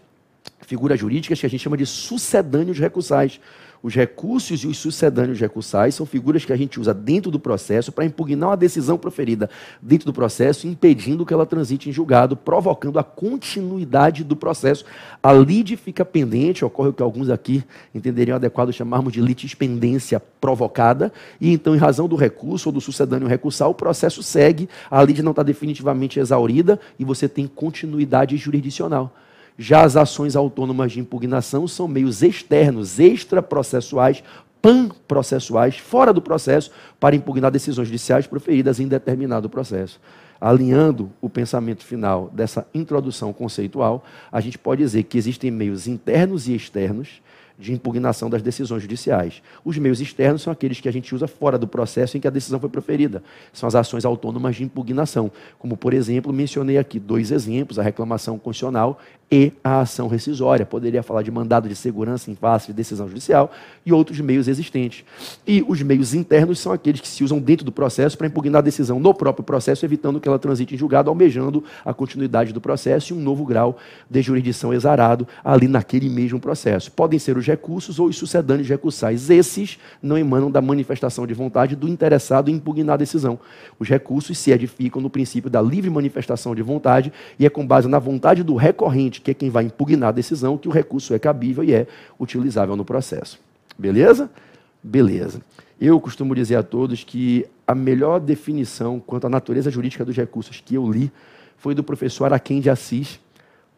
figuras 0.62 1.00
jurídicas 1.00 1.40
que 1.40 1.46
a 1.46 1.50
gente 1.50 1.62
chama 1.62 1.78
de 1.78 1.86
sucedâneos 1.86 2.80
recursais. 2.80 3.40
Os 3.84 3.94
recursos 3.94 4.64
e 4.64 4.68
os 4.68 4.78
sucedâneos 4.78 5.38
recursais 5.42 5.94
são 5.94 6.06
figuras 6.06 6.46
que 6.46 6.54
a 6.54 6.56
gente 6.56 6.80
usa 6.80 6.94
dentro 6.94 7.30
do 7.30 7.38
processo 7.38 7.92
para 7.92 8.06
impugnar 8.06 8.52
uma 8.52 8.56
decisão 8.56 8.98
proferida 8.98 9.50
dentro 9.82 10.06
do 10.06 10.14
processo, 10.14 10.66
impedindo 10.66 11.26
que 11.26 11.34
ela 11.34 11.46
transite 11.46 11.90
em 11.90 11.92
julgado, 11.92 12.38
provocando 12.38 12.98
a 12.98 13.04
continuidade 13.04 14.24
do 14.24 14.38
processo. 14.38 14.86
A 15.22 15.34
lide 15.34 15.76
fica 15.76 16.06
pendente, 16.06 16.64
ocorre 16.64 16.90
o 16.90 16.94
que 16.94 17.04
alguns 17.04 17.30
aqui 17.30 17.62
entenderiam 17.94 18.38
adequado 18.38 18.72
chamarmos 18.72 19.12
de 19.12 19.20
litispendência 19.20 20.18
provocada, 20.40 21.12
e 21.42 21.52
então, 21.52 21.76
em 21.76 21.78
razão 21.78 22.08
do 22.08 22.16
recurso 22.16 22.70
ou 22.70 22.74
do 22.74 22.80
sucedâneo 22.80 23.28
recursal, 23.28 23.72
o 23.72 23.76
processo 23.76 24.24
segue, 24.24 24.70
a 24.90 25.04
lide 25.04 25.22
não 25.22 25.32
está 25.32 25.44
definitivamente 25.44 26.22
exaurida 26.22 26.80
e 26.98 27.04
você 27.04 27.28
tem 27.28 27.48
continuidade 27.48 28.38
jurisdicional. 28.38 29.14
Já 29.58 29.84
as 29.84 29.96
ações 29.96 30.36
autônomas 30.36 30.92
de 30.92 31.00
impugnação 31.00 31.68
são 31.68 31.88
meios 31.88 32.22
externos, 32.24 33.00
extraprocessuais, 33.00 34.24
panprocessuais, 34.62 35.78
fora 35.78 36.14
do 36.14 36.22
processo, 36.22 36.72
para 37.00 37.16
impugnar 37.16 37.52
decisões 37.52 37.88
judiciais 37.88 38.26
proferidas 38.26 38.80
em 38.80 38.88
determinado 38.88 39.50
processo. 39.50 40.00
Alinhando 40.40 41.12
o 41.22 41.30
pensamento 41.30 41.86
final 41.86 42.30
dessa 42.34 42.66
introdução 42.74 43.32
conceitual, 43.32 44.04
a 44.32 44.42
gente 44.42 44.58
pode 44.58 44.82
dizer 44.82 45.04
que 45.04 45.18
existem 45.18 45.52
meios 45.52 45.88
internos 45.88 46.48
e 46.48 46.56
externos 46.56 47.22
de 47.58 47.72
impugnação 47.72 48.30
das 48.30 48.42
decisões 48.42 48.82
judiciais. 48.82 49.42
Os 49.64 49.78
meios 49.78 50.02
externos 50.02 50.42
são 50.42 50.52
aqueles 50.52 50.80
que 50.82 50.90
a 50.90 50.92
gente 50.92 51.14
usa 51.14 51.28
fora 51.28 51.58
do 51.58 51.68
processo 51.68 52.18
em 52.18 52.20
que 52.20 52.28
a 52.28 52.32
decisão 52.32 52.60
foi 52.60 52.70
proferida. 52.70 53.24
São 53.52 53.68
as 53.68 53.76
ações 53.76 54.06
autônomas 54.06 54.56
de 54.56 54.64
impugnação. 54.64 55.32
Como, 55.60 55.78
por 55.78 55.94
exemplo, 55.94 56.34
mencionei 56.34 56.78
aqui 56.78 57.00
dois 57.00 57.32
exemplos: 57.32 57.78
a 57.78 57.84
reclamação 57.84 58.38
constitucional 58.38 59.00
e 59.32 59.52
a 59.64 59.82
ação 59.82 60.08
rescisória. 60.08 60.66
Poderia 60.66 61.02
falar 61.02 61.24
de 61.24 61.32
mandado 61.32 61.68
de 61.68 61.76
segurança 61.76 62.30
em 62.30 62.36
face 62.36 62.68
de 62.68 62.74
decisão 62.74 63.08
judicial 63.08 63.52
e 63.86 63.92
outros 63.92 64.20
meios 64.20 64.48
existentes. 64.48 65.04
E 65.48 65.64
os 65.68 65.82
meios 65.82 66.14
internos 66.14 66.60
são 66.60 66.72
aqueles 66.72 67.02
que 67.02 67.08
se 67.08 67.24
usam 67.24 67.40
dentro 67.40 67.66
do 67.66 67.72
processo 67.72 68.18
para 68.18 68.28
impugnar 68.28 68.60
a 68.60 68.62
decisão 68.62 69.00
no 69.00 69.14
próprio 69.14 69.44
processo, 69.44 69.86
evitando 69.86 70.20
que 70.20 70.28
ela 70.28 70.38
transite 70.38 70.76
em 70.76 70.78
julgado, 70.78 71.10
almejando 71.10 71.64
a 71.84 71.94
continuidade 71.94 72.54
do 72.54 72.62
processo 72.62 73.14
e 73.14 73.18
um 73.18 73.20
novo 73.20 73.46
grau 73.46 73.78
de 74.10 74.22
jurisdição 74.22 74.74
exarado 74.74 75.28
ali 75.44 75.68
naquele 75.68 76.10
mesmo 76.10 76.40
processo. 76.40 76.92
Podem 76.92 77.18
ser 77.18 77.38
os 77.38 77.46
recursos 77.46 78.00
ou 78.00 78.08
os 78.08 78.18
sucedâneos 78.18 78.70
recursais. 78.70 79.30
Esses 79.30 79.80
não 80.02 80.18
emanam 80.18 80.52
da 80.52 80.62
manifestação 80.62 81.26
de 81.26 81.34
vontade 81.34 81.76
do 81.76 81.88
interessado 81.88 82.50
em 82.50 82.56
impugnar 82.56 82.94
a 82.94 82.98
decisão. 82.98 83.40
Os 83.80 83.90
recursos 83.90 84.38
se 84.38 84.52
edificam 84.52 85.02
no 85.02 85.10
princípio 85.10 85.50
da 85.50 85.62
livre 85.62 85.90
manifestação 85.90 86.54
de 86.54 86.62
vontade 86.62 87.12
e 87.40 87.46
é 87.46 87.50
com 87.50 87.66
base 87.66 87.88
na 87.88 88.00
vontade 88.00 88.44
do 88.44 88.56
recorrente 88.56 89.13
que 89.22 89.32
é 89.32 89.34
quem 89.34 89.50
vai 89.50 89.66
impugnar 89.66 90.10
a 90.10 90.12
decisão, 90.12 90.58
que 90.58 90.68
o 90.68 90.72
recurso 90.72 91.14
é 91.14 91.20
cabível 91.20 91.64
e 91.64 91.74
é 91.74 91.88
utilizável 92.20 92.76
no 92.76 92.86
processo. 92.86 93.40
Beleza? 93.78 94.30
Beleza. 94.82 95.42
Eu 95.80 96.00
costumo 96.00 96.36
dizer 96.36 96.56
a 96.56 96.64
todos 96.64 97.04
que 97.04 97.46
a 97.68 97.74
melhor 97.74 98.20
definição 98.20 99.00
quanto 99.00 99.28
à 99.28 99.30
natureza 99.30 99.72
jurídica 99.72 100.06
dos 100.06 100.16
recursos 100.16 100.62
que 100.64 100.76
eu 100.76 100.90
li 100.90 101.12
foi 101.58 101.74
do 101.74 101.84
professor 101.84 102.26
Araquém 102.26 102.60
de 102.60 102.70
Assis, 102.70 103.20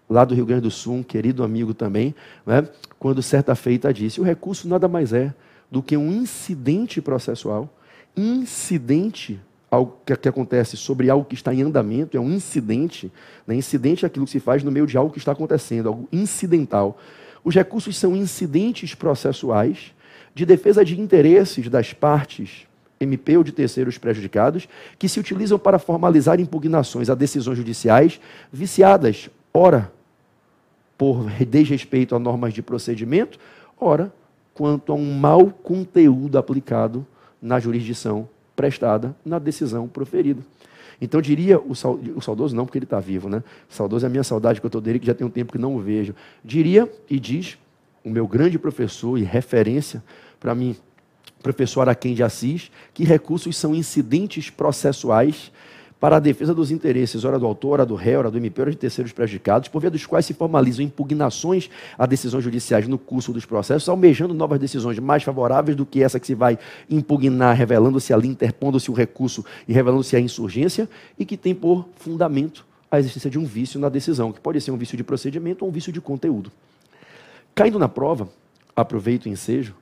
lá 0.10 0.26
do 0.26 0.36
Rio 0.36 0.45
Grande 0.45 0.63
do 0.63 0.71
Sul, 0.71 0.95
um 0.95 1.04
querido 1.04 1.43
amigo 1.43 1.74
também, 1.74 2.13
né? 2.45 2.67
quando 3.00 3.21
certa 3.21 3.56
feita 3.56 3.93
disse: 3.93 4.19
o 4.19 4.24
recurso 4.24 4.67
nada 4.67 4.88
mais 4.88 5.13
é 5.13 5.34
do 5.69 5.82
que 5.82 5.98
um 5.98 6.12
incidente 6.12 7.02
processual, 7.02 7.69
incidente 8.15 9.39
algo 9.76 9.98
que, 10.06 10.16
que, 10.16 10.30
acontece 10.30 10.76
sobre 10.76 11.10
algo 11.10 11.26
que 11.26 11.36
está 11.36 11.54
em 11.54 11.62
andamento, 11.62 12.18
é 12.18 12.20
um 12.20 12.32
incidente. 12.32 13.12
Né? 13.46 13.56
Incidente 13.56 14.06
é 14.06 14.08
aquilo 14.08 14.26
que 14.26 14.32
se 14.32 14.40
faz 14.40 14.64
no 14.64 14.72
meio 14.72 14.88
de 14.88 14.98
algo 14.98 15.12
que 15.12 15.20
está 15.20 15.32
acontecendo, 15.32 15.88
algo 15.88 16.08
incidental. 16.12 16.98
Os 17.44 17.54
recursos 17.54 17.96
são 17.98 18.16
incidentes 18.16 18.96
processuais 18.96 19.94
de 20.34 20.46
defesa 20.46 20.84
de 20.84 21.00
interesses 21.00 21.70
das 21.70 21.94
partes 21.94 22.66
MP 23.00 23.38
ou 23.38 23.44
de 23.44 23.52
terceiros 23.52 23.98
prejudicados, 23.98 24.68
que 24.98 25.10
se 25.10 25.20
utilizam 25.20 25.60
para 25.60 25.80
formalizar 25.80 26.40
impugnações 26.40 27.10
a 27.10 27.16
decisões 27.16 27.58
judiciais 27.58 28.20
viciadas, 28.52 29.30
ora 29.54 29.92
por 30.98 31.30
desrespeito 31.46 32.16
a 32.16 32.20
normas 32.20 32.54
de 32.54 32.62
procedimento, 32.62 33.38
ora 33.80 34.12
quanto 34.54 34.92
a 34.92 34.96
um 34.96 35.14
mau 35.14 35.50
conteúdo 35.50 36.38
aplicado 36.38 37.06
na 37.42 37.60
jurisdição 37.60 38.28
prestada 38.56 39.15
na 39.26 39.39
decisão 39.39 39.88
proferida. 39.88 40.41
Então 41.00 41.22
diria 41.22 41.60
o, 41.60 41.76
saudoso, 41.76 42.56
não 42.56 42.65
porque 42.65 42.78
ele 42.78 42.86
está 42.86 43.00
vivo, 43.00 43.28
né? 43.28 43.44
Saudoso 43.68 44.06
é 44.06 44.08
a 44.08 44.10
minha 44.10 44.24
saudade 44.24 44.60
que 44.60 44.65
eu 44.65 44.70
estou 44.70 44.82
dele, 44.82 45.00
que 45.00 45.06
já 45.06 45.13
tem 45.13 45.28
um 45.28 45.30
tempo 45.30 45.52
que 45.52 45.58
não 45.58 45.76
o 45.76 45.80
vejo. 45.80 46.15
Diria 46.44 46.91
e 47.10 47.20
diz 47.20 47.58
o 48.04 48.10
meu 48.10 48.28
grande 48.28 48.58
professor 48.58 49.18
e 49.18 49.24
referência 49.24 50.04
para 50.39 50.56
mim, 50.56 50.76
professor 51.41 51.82
Araquém 51.82 52.13
de 52.13 52.24
Assis, 52.24 52.72
que 52.94 53.04
recursos 53.04 53.58
são 53.58 53.76
incidentes 53.76 54.50
processuais 54.50 55.52
para 56.06 56.18
a 56.18 56.20
defesa 56.20 56.54
dos 56.54 56.70
interesses, 56.70 57.26
ora 57.26 57.39
do 57.39 57.48
autor, 57.48 57.72
ora 57.72 57.84
do 57.84 57.96
réu, 57.96 58.20
ora 58.20 58.30
do 58.30 58.38
MP, 58.38 58.62
ora 58.62 58.70
de 58.70 58.78
terceiros 58.78 59.12
prejudicados, 59.12 59.70
por 59.70 59.82
via 59.82 59.89
dos 59.89 60.06
quais 60.06 60.24
se 60.24 60.36
formalizam 60.36 60.86
impugnações 60.86 61.68
a 61.98 62.06
decisões 62.06 62.44
judiciais 62.44 62.88
no 62.88 63.00
curso 63.00 63.34
dos 63.34 63.44
processos, 63.44 63.89
almejando 63.89 64.32
novas 64.32 64.60
decisões 64.60 65.00
mais 65.00 65.24
favoráveis 65.24 65.76
do 65.76 65.84
que 65.84 66.04
essa 66.04 66.20
que 66.20 66.28
se 66.28 66.36
vai 66.36 66.60
impugnar, 66.88 67.56
revelando-se 67.56 68.13
ali, 68.13 68.28
interpondo-se 68.28 68.91
o 68.91 68.94
recurso 68.94 69.44
e 69.68 69.74
revelando-se 69.74 70.15
a 70.15 70.20
insurgência, 70.20 70.88
e 71.18 71.26
que 71.26 71.36
tem 71.36 71.56
por 71.56 71.89
fundamento 71.96 72.63
a 72.91 73.00
existência 73.00 73.32
de 73.32 73.39
um 73.39 73.46
vício 73.48 73.80
na 73.80 73.89
decisão, 73.89 74.32
que 74.32 74.39
pode 74.39 74.62
ser 74.62 74.70
um 74.70 74.78
vício 74.78 74.96
de 74.96 75.04
procedimento 75.04 75.65
ou 75.65 75.72
um 75.72 75.74
vício 75.74 75.91
de 75.91 76.00
conteúdo. 76.00 76.52
Caindo 77.56 77.80
na 77.80 77.89
prova, 77.89 78.30
aproveito 78.76 79.26
o 79.26 79.30
ensejo, 79.30 79.74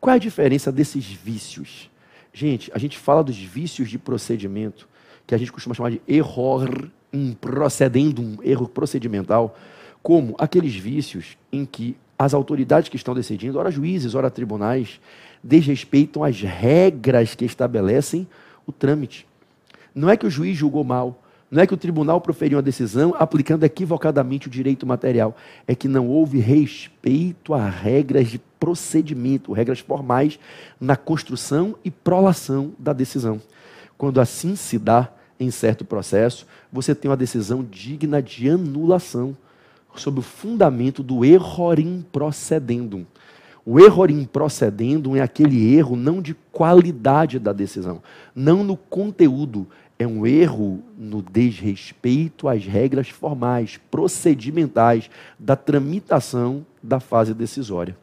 qual 0.00 0.14
é 0.14 0.16
a 0.16 0.20
diferença 0.20 0.70
desses 0.70 1.06
vícios? 1.06 1.90
Gente, 2.32 2.70
a 2.72 2.78
gente 2.78 2.96
fala 2.96 3.24
dos 3.24 3.36
vícios 3.36 3.90
de 3.90 3.98
procedimento, 3.98 4.86
que 5.26 5.34
a 5.34 5.38
gente 5.38 5.52
costuma 5.52 5.74
chamar 5.74 5.90
de 5.90 6.00
error 6.06 6.88
procedendum, 7.40 8.36
erro 8.42 8.68
procedimental, 8.68 9.56
como 10.02 10.34
aqueles 10.38 10.74
vícios 10.74 11.36
em 11.52 11.64
que 11.64 11.96
as 12.18 12.32
autoridades 12.32 12.88
que 12.88 12.96
estão 12.96 13.14
decidindo, 13.14 13.58
ora 13.58 13.70
juízes, 13.70 14.14
ora 14.14 14.30
tribunais, 14.30 15.00
desrespeitam 15.42 16.22
as 16.24 16.40
regras 16.40 17.34
que 17.34 17.44
estabelecem 17.44 18.26
o 18.66 18.72
trâmite. 18.72 19.26
Não 19.94 20.08
é 20.08 20.16
que 20.16 20.26
o 20.26 20.30
juiz 20.30 20.56
julgou 20.56 20.84
mal, 20.84 21.22
não 21.50 21.62
é 21.62 21.66
que 21.66 21.74
o 21.74 21.76
tribunal 21.76 22.20
proferiu 22.20 22.58
uma 22.58 22.62
decisão 22.62 23.14
aplicando 23.18 23.64
equivocadamente 23.64 24.48
o 24.48 24.50
direito 24.50 24.86
material. 24.86 25.36
É 25.66 25.74
que 25.74 25.86
não 25.86 26.08
houve 26.08 26.38
respeito 26.38 27.54
a 27.54 27.68
regras 27.68 28.28
de 28.28 28.38
procedimento, 28.58 29.52
regras 29.52 29.78
formais 29.78 30.38
na 30.80 30.96
construção 30.96 31.76
e 31.84 31.90
prolação 31.90 32.72
da 32.78 32.92
decisão. 32.92 33.40
Quando 33.96 34.20
assim 34.20 34.56
se 34.56 34.78
dá 34.78 35.08
em 35.38 35.50
certo 35.50 35.84
processo, 35.84 36.46
você 36.72 36.94
tem 36.94 37.10
uma 37.10 37.16
decisão 37.16 37.64
digna 37.64 38.22
de 38.22 38.48
anulação 38.48 39.36
sob 39.94 40.20
o 40.20 40.22
fundamento 40.22 41.02
do 41.02 41.24
errorim 41.24 42.04
procedendum. 42.12 43.04
O 43.64 43.80
errorim 43.80 44.24
procedendum 44.24 45.16
é 45.16 45.20
aquele 45.20 45.74
erro 45.74 45.96
não 45.96 46.22
de 46.22 46.34
qualidade 46.52 47.38
da 47.38 47.52
decisão, 47.52 48.02
não 48.34 48.62
no 48.62 48.76
conteúdo, 48.76 49.66
é 49.98 50.06
um 50.06 50.26
erro 50.26 50.82
no 50.96 51.22
desrespeito 51.22 52.48
às 52.48 52.64
regras 52.64 53.08
formais, 53.08 53.80
procedimentais 53.90 55.10
da 55.38 55.56
tramitação 55.56 56.64
da 56.82 57.00
fase 57.00 57.32
decisória. 57.32 57.96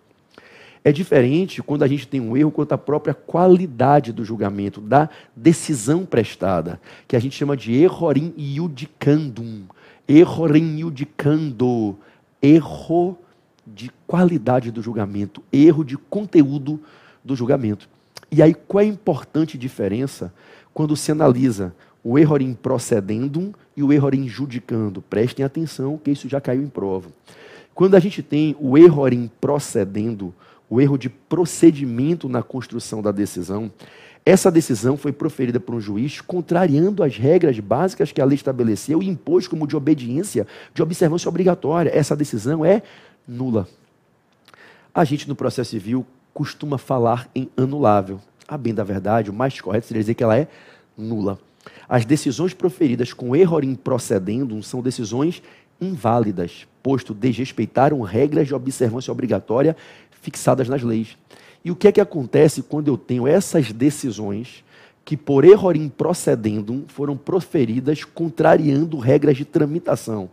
É 0.84 0.92
diferente 0.92 1.62
quando 1.62 1.84
a 1.84 1.88
gente 1.88 2.08
tem 2.08 2.20
um 2.20 2.36
erro 2.36 2.52
quanto 2.52 2.74
à 2.74 2.78
própria 2.78 3.14
qualidade 3.14 4.12
do 4.12 4.26
julgamento, 4.26 4.82
da 4.82 5.10
decisão 5.36 6.06
prestada, 6.06 6.80
que 7.08 7.16
a 7.16 7.20
gente 7.20 7.36
chama 7.36 7.56
de 7.56 7.74
errorim 7.74 8.34
iudicandum. 8.38 9.64
Errorim 10.08 10.78
iudicando. 10.78 11.98
Erro 12.42 13.18
de 13.66 13.90
qualidade 14.06 14.72
do 14.72 14.82
julgamento, 14.82 15.42
erro 15.52 15.86
de 15.86 15.98
conteúdo 15.98 16.82
do 17.24 17.34
julgamento. 17.34 17.88
E 18.30 18.42
aí, 18.42 18.54
qual 18.54 18.82
é 18.82 18.86
a 18.86 18.90
importante 18.90 19.58
diferença 19.58 20.34
quando 20.74 20.98
se 20.98 21.12
analisa 21.12 21.74
o 22.04 22.20
erro 22.20 22.38
in 22.42 22.54
procedendum 22.54 23.54
e 23.78 23.82
o 23.82 23.94
erro 23.94 24.14
in 24.14 24.28
judicando. 24.28 25.02
Prestem 25.02 25.46
atenção 25.46 25.98
que 25.98 26.12
isso 26.12 26.28
já 26.28 26.42
caiu 26.42 26.62
em 26.62 26.68
prova. 26.68 27.10
Quando 27.74 27.96
a 27.96 28.00
gente 28.00 28.22
tem 28.22 28.56
o 28.60 28.78
erro 28.78 29.08
in 29.08 29.32
procedendo, 29.40 30.34
o 30.70 30.82
erro 30.82 30.98
de 30.98 31.10
procedimento 31.10 32.28
na 32.28 32.42
construção 32.42 33.02
da 33.02 33.12
decisão, 33.12 33.72
essa 34.26 34.50
decisão 34.50 34.96
foi 34.96 35.12
proferida 35.12 35.60
por 35.60 35.76
um 35.76 35.82
juiz 35.82 36.22
contrariando 36.22 37.04
as 37.04 37.18
regras 37.18 37.60
básicas 37.60 38.12
que 38.12 38.22
a 38.22 38.26
lei 38.26 38.36
estabeleceu 38.36 39.04
e 39.04 39.10
impôs 39.10 39.48
como 39.48 39.68
de 39.68 39.76
obediência, 39.76 40.48
de 40.74 40.82
observância 40.82 41.28
obrigatória. 41.28 41.92
Essa 41.94 42.16
decisão 42.16 42.64
é 42.64 42.82
nula. 43.28 43.68
A 44.96 45.04
gente 45.04 45.28
no 45.28 45.36
processo 45.36 45.72
civil 45.72 46.06
costuma 46.34 46.78
falar 46.78 47.30
em 47.36 47.50
anulável. 47.58 48.22
A 48.48 48.58
bem 48.58 48.74
da 48.74 48.84
verdade, 48.84 49.30
o 49.30 49.34
mais 49.34 49.60
correto 49.60 49.88
seria 49.88 50.02
dizer 50.02 50.14
que 50.14 50.24
ela 50.24 50.38
é 50.38 50.48
nula. 50.98 51.38
As 51.88 52.06
decisões 52.06 52.54
proferidas 52.54 53.12
com 53.12 53.36
erro 53.36 53.62
em 53.62 53.76
procedendo 53.76 54.62
são 54.64 54.82
decisões 54.82 55.42
inválidas, 55.82 56.66
posto 56.82 57.14
desrespeitaram 57.14 58.02
regras 58.02 58.48
de 58.48 58.54
observância 58.54 59.12
obrigatória 59.12 59.76
fixadas 60.24 60.68
nas 60.68 60.82
leis. 60.82 61.16
E 61.64 61.70
o 61.70 61.76
que 61.76 61.88
é 61.88 61.92
que 61.92 62.02
acontece 62.02 62.64
quando 62.64 62.88
eu 62.88 62.98
tenho 62.98 63.28
essas 63.28 63.72
decisões 63.72 64.64
que, 65.06 65.16
por 65.16 65.46
erro 65.46 65.72
em 65.74 65.88
procedendo, 65.88 66.86
foram 66.88 67.16
proferidas 67.16 68.04
contrariando 68.04 68.98
regras 68.98 69.38
de 69.38 69.46
tramitação? 69.46 70.30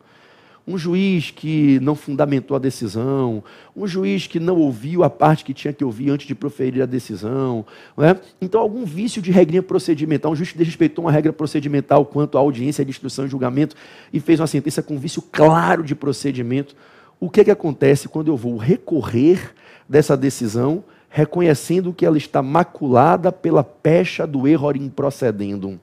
um 0.66 0.78
juiz 0.78 1.30
que 1.30 1.80
não 1.80 1.94
fundamentou 1.94 2.56
a 2.56 2.60
decisão, 2.60 3.42
um 3.74 3.86
juiz 3.86 4.26
que 4.26 4.38
não 4.38 4.56
ouviu 4.56 5.02
a 5.02 5.10
parte 5.10 5.44
que 5.44 5.52
tinha 5.52 5.72
que 5.72 5.84
ouvir 5.84 6.10
antes 6.10 6.26
de 6.26 6.34
proferir 6.34 6.82
a 6.82 6.86
decisão. 6.86 7.64
É? 7.98 8.16
Então, 8.40 8.60
algum 8.60 8.84
vício 8.84 9.20
de 9.20 9.30
regrinha 9.30 9.62
procedimental, 9.62 10.32
um 10.32 10.36
juiz 10.36 10.52
que 10.52 10.58
desrespeitou 10.58 11.04
uma 11.04 11.12
regra 11.12 11.32
procedimental 11.32 12.04
quanto 12.04 12.38
à 12.38 12.40
audiência 12.40 12.84
de 12.84 12.90
instrução 12.90 13.26
e 13.26 13.28
julgamento 13.28 13.74
e 14.12 14.20
fez 14.20 14.38
uma 14.38 14.46
sentença 14.46 14.82
com 14.82 14.98
vício 14.98 15.22
claro 15.32 15.82
de 15.82 15.94
procedimento. 15.94 16.76
O 17.18 17.28
que, 17.28 17.40
é 17.40 17.44
que 17.44 17.50
acontece 17.50 18.08
quando 18.08 18.28
eu 18.28 18.36
vou 18.36 18.56
recorrer 18.56 19.52
dessa 19.90 20.16
decisão, 20.16 20.84
reconhecendo 21.08 21.92
que 21.92 22.06
ela 22.06 22.16
está 22.16 22.40
maculada 22.40 23.32
pela 23.32 23.64
pecha 23.64 24.24
do 24.24 24.46
erro 24.46 24.70
in 24.76 24.88
procedendum? 24.88 25.80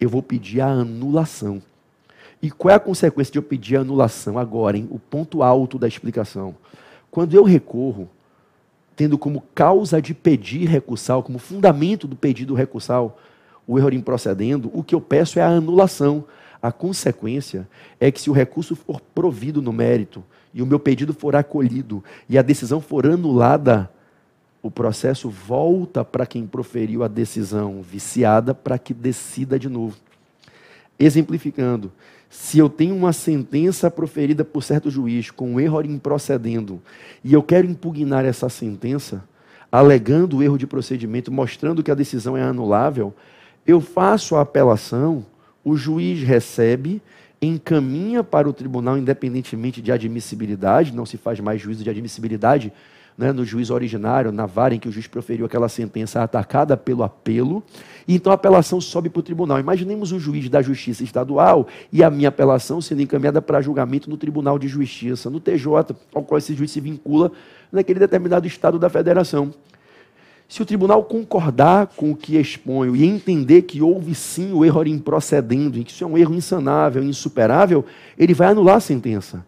Eu 0.00 0.08
vou 0.08 0.22
pedir 0.22 0.60
a 0.60 0.68
anulação. 0.68 1.60
E 2.40 2.48
qual 2.48 2.70
é 2.70 2.76
a 2.76 2.80
consequência 2.80 3.32
de 3.32 3.38
eu 3.38 3.42
pedir 3.42 3.76
a 3.76 3.80
anulação 3.80 4.38
agora, 4.38 4.76
hein? 4.76 4.86
o 4.88 5.00
ponto 5.00 5.42
alto 5.42 5.80
da 5.80 5.88
explicação? 5.88 6.54
Quando 7.10 7.34
eu 7.34 7.42
recorro, 7.42 8.08
tendo 8.94 9.18
como 9.18 9.42
causa 9.52 10.00
de 10.00 10.14
pedir 10.14 10.68
recursal, 10.68 11.20
como 11.20 11.40
fundamento 11.40 12.06
do 12.06 12.14
pedido 12.14 12.54
recursal, 12.54 13.18
o 13.66 13.76
erro 13.80 14.00
procedendo, 14.00 14.70
o 14.72 14.84
que 14.84 14.94
eu 14.94 15.00
peço 15.00 15.40
é 15.40 15.42
a 15.42 15.48
anulação. 15.48 16.24
A 16.62 16.70
consequência 16.70 17.68
é 17.98 18.12
que 18.12 18.20
se 18.20 18.30
o 18.30 18.32
recurso 18.32 18.76
for 18.76 19.00
provido 19.00 19.60
no 19.60 19.72
mérito 19.72 20.22
e 20.54 20.62
o 20.62 20.66
meu 20.66 20.78
pedido 20.78 21.12
for 21.12 21.34
acolhido 21.34 22.02
e 22.28 22.38
a 22.38 22.42
decisão 22.42 22.80
for 22.80 23.04
anulada, 23.06 23.90
o 24.62 24.70
processo 24.70 25.28
volta 25.28 26.04
para 26.04 26.24
quem 26.24 26.46
proferiu 26.46 27.02
a 27.02 27.08
decisão 27.08 27.82
viciada 27.82 28.54
para 28.54 28.78
que 28.78 28.94
decida 28.94 29.58
de 29.58 29.68
novo. 29.68 29.96
Exemplificando, 30.98 31.92
se 32.30 32.58
eu 32.58 32.68
tenho 32.68 32.96
uma 32.96 33.12
sentença 33.12 33.90
proferida 33.90 34.44
por 34.44 34.62
certo 34.62 34.90
juiz 34.90 35.30
com 35.30 35.52
um 35.52 35.60
erro 35.60 35.82
improcedendo 35.82 36.80
e 37.22 37.32
eu 37.32 37.42
quero 37.42 37.66
impugnar 37.66 38.24
essa 38.24 38.48
sentença, 38.48 39.22
alegando 39.70 40.36
o 40.36 40.42
erro 40.42 40.56
de 40.56 40.66
procedimento, 40.66 41.32
mostrando 41.32 41.82
que 41.82 41.90
a 41.90 41.94
decisão 41.94 42.36
é 42.36 42.42
anulável, 42.42 43.12
eu 43.66 43.80
faço 43.80 44.36
a 44.36 44.42
apelação, 44.42 45.26
o 45.64 45.76
juiz 45.76 46.22
recebe, 46.22 47.02
encaminha 47.46 48.22
para 48.22 48.48
o 48.48 48.52
tribunal, 48.52 48.96
independentemente 48.96 49.82
de 49.82 49.90
admissibilidade, 49.92 50.94
não 50.94 51.06
se 51.06 51.16
faz 51.16 51.40
mais 51.40 51.60
juízo 51.60 51.82
de 51.82 51.90
admissibilidade 51.90 52.72
né, 53.16 53.32
no 53.32 53.44
juiz 53.44 53.70
originário, 53.70 54.32
na 54.32 54.46
vara 54.46 54.74
em 54.74 54.78
que 54.78 54.88
o 54.88 54.92
juiz 54.92 55.06
proferiu 55.06 55.46
aquela 55.46 55.68
sentença 55.68 56.22
atacada 56.22 56.76
pelo 56.76 57.02
apelo, 57.02 57.62
e 58.06 58.14
então 58.14 58.32
a 58.32 58.34
apelação 58.34 58.80
sobe 58.80 59.08
para 59.08 59.20
o 59.20 59.22
tribunal. 59.22 59.58
Imaginemos 59.58 60.12
um 60.12 60.18
juiz 60.18 60.48
da 60.48 60.60
Justiça 60.60 61.04
Estadual 61.04 61.66
e 61.92 62.02
a 62.02 62.10
minha 62.10 62.28
apelação 62.28 62.80
sendo 62.80 63.02
encaminhada 63.02 63.40
para 63.40 63.60
julgamento 63.60 64.10
no 64.10 64.16
Tribunal 64.16 64.58
de 64.58 64.68
Justiça, 64.68 65.30
no 65.30 65.40
TJ, 65.40 65.94
ao 66.14 66.22
qual 66.22 66.38
esse 66.38 66.54
juiz 66.54 66.70
se 66.70 66.80
vincula 66.80 67.30
naquele 67.70 68.00
determinado 68.00 68.46
estado 68.46 68.78
da 68.78 68.88
federação. 68.88 69.52
Se 70.48 70.62
o 70.62 70.66
tribunal 70.66 71.02
concordar 71.04 71.88
com 71.96 72.10
o 72.10 72.16
que 72.16 72.36
exponho 72.36 72.94
e 72.94 73.04
entender 73.04 73.62
que 73.62 73.80
houve 73.80 74.14
sim 74.14 74.52
o 74.52 74.64
erro 74.64 74.86
improcedendo, 74.86 75.78
e 75.78 75.84
que 75.84 75.90
isso 75.90 76.04
é 76.04 76.06
um 76.06 76.18
erro 76.18 76.34
insanável, 76.34 77.02
insuperável, 77.02 77.84
ele 78.18 78.34
vai 78.34 78.48
anular 78.48 78.76
a 78.76 78.80
sentença. 78.80 79.44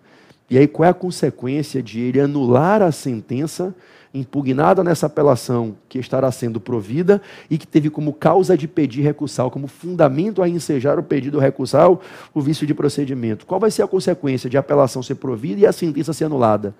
E 0.48 0.56
aí, 0.56 0.66
qual 0.66 0.86
é 0.86 0.90
a 0.90 0.94
consequência 0.94 1.82
de 1.82 2.00
ele 2.00 2.20
anular 2.20 2.80
a 2.80 2.92
sentença 2.92 3.74
impugnada 4.14 4.82
nessa 4.82 5.06
apelação 5.06 5.76
que 5.88 5.98
estará 5.98 6.30
sendo 6.32 6.58
provida 6.58 7.20
e 7.50 7.58
que 7.58 7.66
teve 7.66 7.90
como 7.90 8.12
causa 8.12 8.56
de 8.56 8.66
pedir 8.66 9.02
recursal, 9.02 9.50
como 9.50 9.66
fundamento 9.66 10.42
a 10.42 10.48
ensejar 10.48 10.98
o 10.98 11.02
pedido 11.02 11.38
recursal, 11.38 12.00
o 12.32 12.40
vício 12.40 12.66
de 12.66 12.72
procedimento? 12.72 13.44
Qual 13.44 13.60
vai 13.60 13.70
ser 13.70 13.82
a 13.82 13.86
consequência 13.88 14.48
de 14.48 14.56
a 14.56 14.60
apelação 14.60 15.02
ser 15.02 15.16
provida 15.16 15.60
e 15.60 15.66
a 15.66 15.72
sentença 15.72 16.12
ser 16.12 16.24
anulada? 16.24 16.74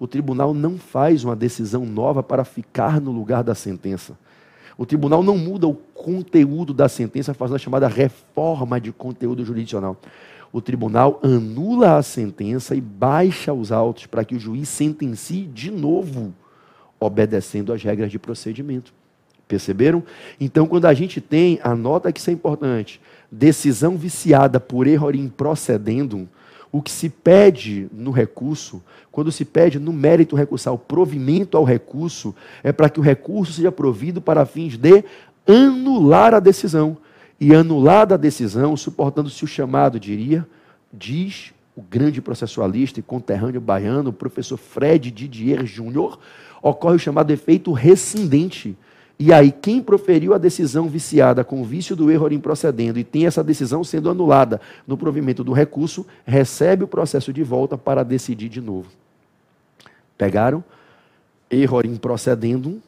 O 0.00 0.08
tribunal 0.08 0.52
não 0.52 0.78
faz 0.78 1.22
uma 1.22 1.36
decisão 1.36 1.86
nova 1.86 2.22
para 2.22 2.44
ficar 2.44 3.00
no 3.00 3.12
lugar 3.12 3.44
da 3.44 3.54
sentença. 3.54 4.18
O 4.76 4.84
tribunal 4.84 5.22
não 5.22 5.38
muda 5.38 5.68
o 5.68 5.74
conteúdo 5.74 6.74
da 6.74 6.88
sentença, 6.88 7.34
faz 7.34 7.52
a 7.52 7.58
chamada 7.58 7.86
reforma 7.86 8.80
de 8.80 8.90
conteúdo 8.90 9.44
jurisdicional 9.44 9.96
o 10.52 10.60
tribunal 10.60 11.20
anula 11.22 11.96
a 11.96 12.02
sentença 12.02 12.74
e 12.74 12.80
baixa 12.80 13.52
os 13.52 13.70
autos 13.70 14.06
para 14.06 14.24
que 14.24 14.34
o 14.34 14.40
juiz 14.40 14.68
sentencie 14.68 15.46
de 15.46 15.70
novo, 15.70 16.34
obedecendo 16.98 17.72
às 17.72 17.82
regras 17.82 18.10
de 18.10 18.18
procedimento. 18.18 18.92
Perceberam? 19.46 20.02
Então, 20.40 20.66
quando 20.66 20.86
a 20.86 20.94
gente 20.94 21.20
tem, 21.20 21.58
anota 21.62 22.12
que 22.12 22.20
isso 22.20 22.30
é 22.30 22.32
importante, 22.32 23.00
decisão 23.30 23.96
viciada 23.96 24.60
por 24.60 24.86
erro 24.86 25.10
em 25.12 25.28
procedendo, 25.28 26.28
o 26.72 26.80
que 26.80 26.90
se 26.90 27.08
pede 27.08 27.88
no 27.92 28.10
recurso, 28.10 28.82
quando 29.10 29.32
se 29.32 29.44
pede 29.44 29.78
no 29.78 29.92
mérito 29.92 30.36
recursal 30.36 30.78
provimento 30.78 31.56
ao 31.56 31.64
recurso, 31.64 32.34
é 32.62 32.72
para 32.72 32.88
que 32.88 33.00
o 33.00 33.02
recurso 33.02 33.52
seja 33.52 33.72
provido 33.72 34.20
para 34.20 34.46
fins 34.46 34.76
de 34.76 35.04
anular 35.46 36.34
a 36.34 36.40
decisão. 36.40 36.96
E 37.40 37.54
anulada 37.54 38.14
a 38.14 38.18
decisão, 38.18 38.76
suportando-se 38.76 39.42
o 39.42 39.48
chamado, 39.48 39.98
diria, 39.98 40.46
diz 40.92 41.52
o 41.74 41.80
grande 41.80 42.20
processualista 42.20 43.00
e 43.00 43.02
conterrâneo 43.02 43.60
baiano, 43.60 44.10
o 44.10 44.12
professor 44.12 44.58
Fred 44.58 45.10
Didier 45.10 45.64
Júnior, 45.64 46.18
ocorre 46.62 46.96
o 46.96 46.98
chamado 46.98 47.30
efeito 47.30 47.72
rescindente 47.72 48.76
e 49.22 49.34
aí, 49.34 49.52
quem 49.52 49.82
proferiu 49.82 50.32
a 50.32 50.38
decisão 50.38 50.88
viciada 50.88 51.44
com 51.44 51.60
o 51.60 51.64
vício 51.64 51.94
do 51.94 52.10
erro 52.10 52.32
improcedendo 52.32 52.98
e 52.98 53.04
tem 53.04 53.26
essa 53.26 53.44
decisão 53.44 53.84
sendo 53.84 54.08
anulada 54.08 54.58
no 54.86 54.96
provimento 54.96 55.44
do 55.44 55.52
recurso, 55.52 56.06
recebe 56.24 56.84
o 56.84 56.88
processo 56.88 57.30
de 57.30 57.42
volta 57.42 57.76
para 57.76 58.02
decidir 58.02 58.48
de 58.48 58.62
novo. 58.62 58.88
Pegaram? 60.16 60.64
Erro 61.50 61.84
improcedendo 61.84 62.80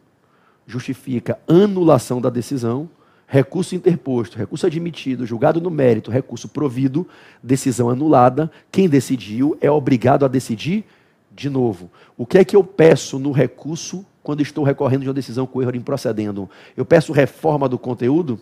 justifica 0.66 1.38
anulação 1.46 2.18
da 2.18 2.30
decisão, 2.30 2.88
recurso 3.26 3.74
interposto, 3.74 4.38
recurso 4.38 4.66
admitido, 4.66 5.26
julgado 5.26 5.60
no 5.60 5.68
mérito, 5.68 6.10
recurso 6.10 6.48
provido, 6.48 7.06
decisão 7.42 7.90
anulada. 7.90 8.50
Quem 8.70 8.88
decidiu 8.88 9.54
é 9.60 9.70
obrigado 9.70 10.24
a 10.24 10.28
decidir 10.28 10.86
de 11.34 11.48
novo. 11.48 11.90
O 12.16 12.26
que 12.26 12.38
é 12.38 12.44
que 12.44 12.56
eu 12.56 12.62
peço 12.62 13.18
no 13.18 13.32
recurso 13.32 14.04
quando 14.22 14.42
estou 14.42 14.64
recorrendo 14.64 15.02
de 15.02 15.08
uma 15.08 15.14
decisão 15.14 15.46
com 15.46 15.62
erro 15.62 15.74
improcedendo? 15.76 16.48
Eu 16.76 16.84
peço 16.84 17.12
reforma 17.12 17.68
do 17.68 17.78
conteúdo? 17.78 18.38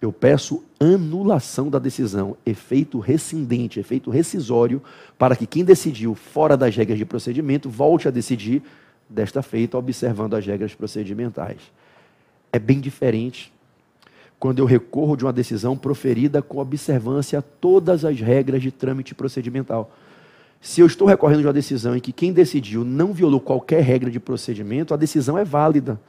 Eu 0.00 0.12
peço 0.12 0.62
anulação 0.78 1.70
da 1.70 1.78
decisão, 1.78 2.36
efeito 2.44 2.98
rescindente, 2.98 3.80
efeito 3.80 4.10
rescisório, 4.10 4.82
para 5.18 5.34
que 5.34 5.46
quem 5.46 5.64
decidiu 5.64 6.14
fora 6.14 6.56
das 6.56 6.76
regras 6.76 6.98
de 6.98 7.06
procedimento 7.06 7.70
volte 7.70 8.06
a 8.06 8.10
decidir 8.10 8.62
desta 9.08 9.42
feita, 9.42 9.78
observando 9.78 10.34
as 10.34 10.44
regras 10.44 10.74
procedimentais. 10.74 11.58
É 12.52 12.58
bem 12.58 12.80
diferente 12.80 13.52
quando 14.38 14.58
eu 14.58 14.66
recorro 14.66 15.16
de 15.16 15.24
uma 15.24 15.32
decisão 15.32 15.76
proferida 15.76 16.42
com 16.42 16.58
observância 16.58 17.38
a 17.38 17.42
todas 17.42 18.04
as 18.04 18.20
regras 18.20 18.60
de 18.60 18.70
trâmite 18.70 19.14
procedimental. 19.14 19.90
Se 20.60 20.80
eu 20.80 20.86
estou 20.86 21.06
recorrendo 21.06 21.40
de 21.40 21.46
uma 21.46 21.52
decisão 21.52 21.96
em 21.96 22.00
que 22.00 22.12
quem 22.12 22.32
decidiu 22.32 22.84
não 22.84 23.12
violou 23.12 23.40
qualquer 23.40 23.82
regra 23.82 24.10
de 24.10 24.18
procedimento, 24.18 24.94
a 24.94 24.96
decisão 24.96 25.36
é 25.36 25.44
válida. 25.44 26.00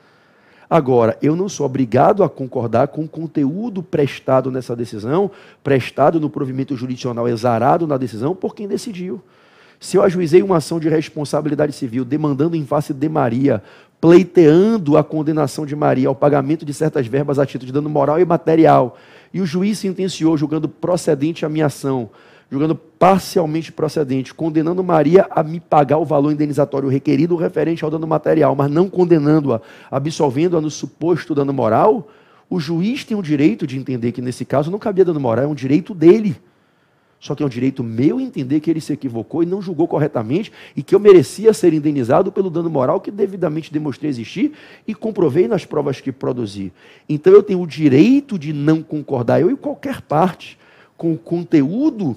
Agora, 0.69 1.17
eu 1.21 1.35
não 1.35 1.47
sou 1.47 1.65
obrigado 1.65 2.23
a 2.23 2.29
concordar 2.29 2.87
com 2.87 3.03
o 3.03 3.07
conteúdo 3.07 3.83
prestado 3.83 4.49
nessa 4.49 4.75
decisão, 4.75 5.29
prestado 5.63 6.19
no 6.19 6.29
provimento 6.29 6.75
jurisdicional 6.75 7.27
exarado 7.27 7.85
na 7.85 7.97
decisão 7.97 8.35
por 8.35 8.55
quem 8.55 8.67
decidiu. 8.67 9.21
Se 9.79 9.97
eu 9.97 10.03
ajuizei 10.03 10.41
uma 10.41 10.57
ação 10.57 10.79
de 10.79 10.89
responsabilidade 10.89 11.73
civil 11.73 12.03
demandando 12.03 12.55
em 12.55 12.65
face 12.65 12.93
de 12.93 13.09
Maria, 13.09 13.61
pleiteando 14.01 14.97
a 14.97 15.03
condenação 15.03 15.65
de 15.65 15.75
Maria 15.75 16.07
ao 16.07 16.15
pagamento 16.15 16.65
de 16.65 16.73
certas 16.73 17.05
verbas 17.07 17.37
a 17.37 17.45
título 17.45 17.67
de 17.67 17.73
dano 17.73 17.89
moral 17.89 18.19
e 18.19 18.25
material, 18.25 18.97
e 19.33 19.41
o 19.41 19.45
juiz 19.45 19.79
sentenciou 19.79 20.37
julgando 20.37 20.67
procedente 20.67 21.45
a 21.45 21.49
minha 21.49 21.65
ação, 21.67 22.09
julgando 22.49 22.75
parcialmente 22.75 23.71
procedente, 23.71 24.33
condenando 24.33 24.83
Maria 24.83 25.27
a 25.29 25.43
me 25.43 25.59
pagar 25.59 25.97
o 25.97 26.05
valor 26.05 26.31
indenizatório 26.31 26.89
requerido 26.89 27.35
referente 27.35 27.83
ao 27.83 27.91
dano 27.91 28.07
material, 28.07 28.55
mas 28.55 28.69
não 28.69 28.89
condenando-a, 28.89 29.61
absolvendo-a 29.89 30.61
no 30.61 30.69
suposto 30.69 31.35
dano 31.35 31.53
moral, 31.53 32.07
o 32.49 32.59
juiz 32.59 33.03
tem 33.03 33.17
o 33.17 33.21
direito 33.23 33.65
de 33.65 33.77
entender 33.77 34.11
que 34.11 34.21
nesse 34.21 34.45
caso 34.45 34.69
não 34.69 34.79
cabia 34.79 35.03
dano 35.03 35.19
moral, 35.19 35.45
é 35.45 35.47
um 35.47 35.55
direito 35.55 35.93
dele. 35.93 36.35
Só 37.19 37.33
que 37.33 37.41
é 37.41 37.45
um 37.45 37.49
direito 37.49 37.83
meu 37.83 38.19
entender 38.19 38.59
que 38.59 38.69
ele 38.69 38.81
se 38.81 38.93
equivocou 38.93 39.41
e 39.41 39.47
não 39.47 39.61
julgou 39.61 39.87
corretamente 39.87 40.51
e 40.75 40.83
que 40.83 40.93
eu 40.93 40.99
merecia 40.99 41.53
ser 41.53 41.73
indenizado 41.73 42.31
pelo 42.31 42.51
dano 42.51 42.69
moral 42.69 43.01
que 43.01 43.09
devidamente 43.09 43.73
demonstrei 43.73 44.09
existir 44.09 44.53
e 44.87 44.93
comprovei 44.93 45.47
nas 45.47 45.65
provas 45.65 45.99
que 45.99 46.11
produzi. 46.11 46.71
Então 47.09 47.33
eu 47.33 47.41
tenho 47.41 47.61
o 47.61 47.65
direito 47.65 48.37
de 48.37 48.53
não 48.53 48.83
concordar, 48.83 49.41
eu 49.41 49.49
e 49.49 49.55
qualquer 49.55 50.01
parte, 50.01 50.55
com 50.95 51.13
o 51.13 51.17
conteúdo 51.17 52.15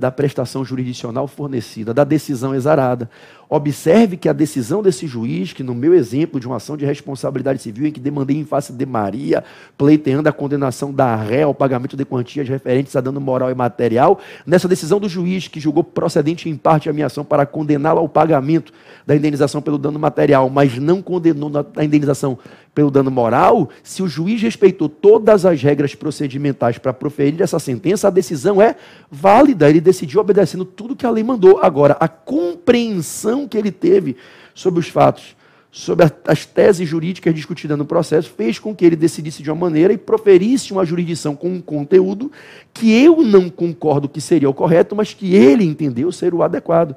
da 0.00 0.10
prestação 0.10 0.64
jurisdicional 0.64 1.28
fornecida, 1.28 1.92
da 1.92 2.04
decisão 2.04 2.54
exarada. 2.54 3.10
Observe 3.52 4.16
que 4.16 4.28
a 4.28 4.32
decisão 4.32 4.80
desse 4.80 5.08
juiz, 5.08 5.52
que 5.52 5.64
no 5.64 5.74
meu 5.74 5.92
exemplo 5.92 6.38
de 6.38 6.46
uma 6.46 6.58
ação 6.58 6.76
de 6.76 6.86
responsabilidade 6.86 7.60
civil 7.60 7.84
em 7.84 7.90
que 7.90 7.98
demandei 7.98 8.36
em 8.36 8.44
face 8.44 8.72
de 8.72 8.86
Maria, 8.86 9.42
pleiteando 9.76 10.28
a 10.28 10.32
condenação 10.32 10.92
da 10.92 11.16
ré 11.16 11.42
ao 11.42 11.52
pagamento 11.52 11.96
de 11.96 12.04
quantias 12.04 12.48
referentes 12.48 12.94
a 12.94 13.00
dano 13.00 13.20
moral 13.20 13.50
e 13.50 13.54
material, 13.54 14.20
nessa 14.46 14.68
decisão 14.68 15.00
do 15.00 15.08
juiz 15.08 15.48
que 15.48 15.58
julgou 15.58 15.82
procedente 15.82 16.48
em 16.48 16.56
parte 16.56 16.88
a 16.88 16.92
minha 16.92 17.06
ação 17.06 17.24
para 17.24 17.44
condená-la 17.44 18.00
ao 18.00 18.08
pagamento 18.08 18.72
da 19.04 19.16
indenização 19.16 19.60
pelo 19.60 19.78
dano 19.78 19.98
material, 19.98 20.48
mas 20.48 20.78
não 20.78 21.02
condenou 21.02 21.50
a 21.74 21.84
indenização 21.84 22.38
pelo 22.72 22.90
dano 22.90 23.10
moral, 23.10 23.68
se 23.82 24.02
o 24.02 24.08
juiz 24.08 24.40
respeitou 24.40 24.88
todas 24.88 25.44
as 25.44 25.60
regras 25.60 25.94
procedimentais 25.94 26.78
para 26.78 26.92
proferir 26.92 27.42
essa 27.42 27.58
sentença, 27.58 28.06
a 28.06 28.10
decisão 28.10 28.62
é 28.62 28.76
válida. 29.10 29.68
Ele 29.68 29.80
decidiu 29.80 30.20
obedecendo 30.20 30.64
tudo 30.64 30.94
que 30.94 31.04
a 31.04 31.10
lei 31.10 31.24
mandou. 31.24 31.58
Agora, 31.60 31.96
a 31.98 32.06
compreensão 32.06 33.39
que 33.48 33.56
ele 33.56 33.70
teve 33.70 34.16
sobre 34.54 34.80
os 34.80 34.88
fatos, 34.88 35.36
sobre 35.70 36.06
as 36.26 36.44
teses 36.44 36.88
jurídicas 36.88 37.34
discutidas 37.34 37.78
no 37.78 37.84
processo, 37.84 38.30
fez 38.30 38.58
com 38.58 38.74
que 38.74 38.84
ele 38.84 38.96
decidisse 38.96 39.42
de 39.42 39.50
uma 39.50 39.60
maneira 39.60 39.92
e 39.92 39.98
proferisse 39.98 40.72
uma 40.72 40.84
jurisdição 40.84 41.36
com 41.36 41.48
um 41.48 41.60
conteúdo 41.60 42.30
que 42.74 42.92
eu 42.92 43.22
não 43.22 43.48
concordo 43.48 44.08
que 44.08 44.20
seria 44.20 44.50
o 44.50 44.54
correto, 44.54 44.96
mas 44.96 45.14
que 45.14 45.34
ele 45.34 45.64
entendeu 45.64 46.10
ser 46.10 46.34
o 46.34 46.42
adequado. 46.42 46.96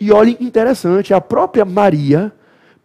E 0.00 0.10
olhe, 0.10 0.36
interessante, 0.40 1.14
a 1.14 1.20
própria 1.20 1.64
Maria 1.64 2.32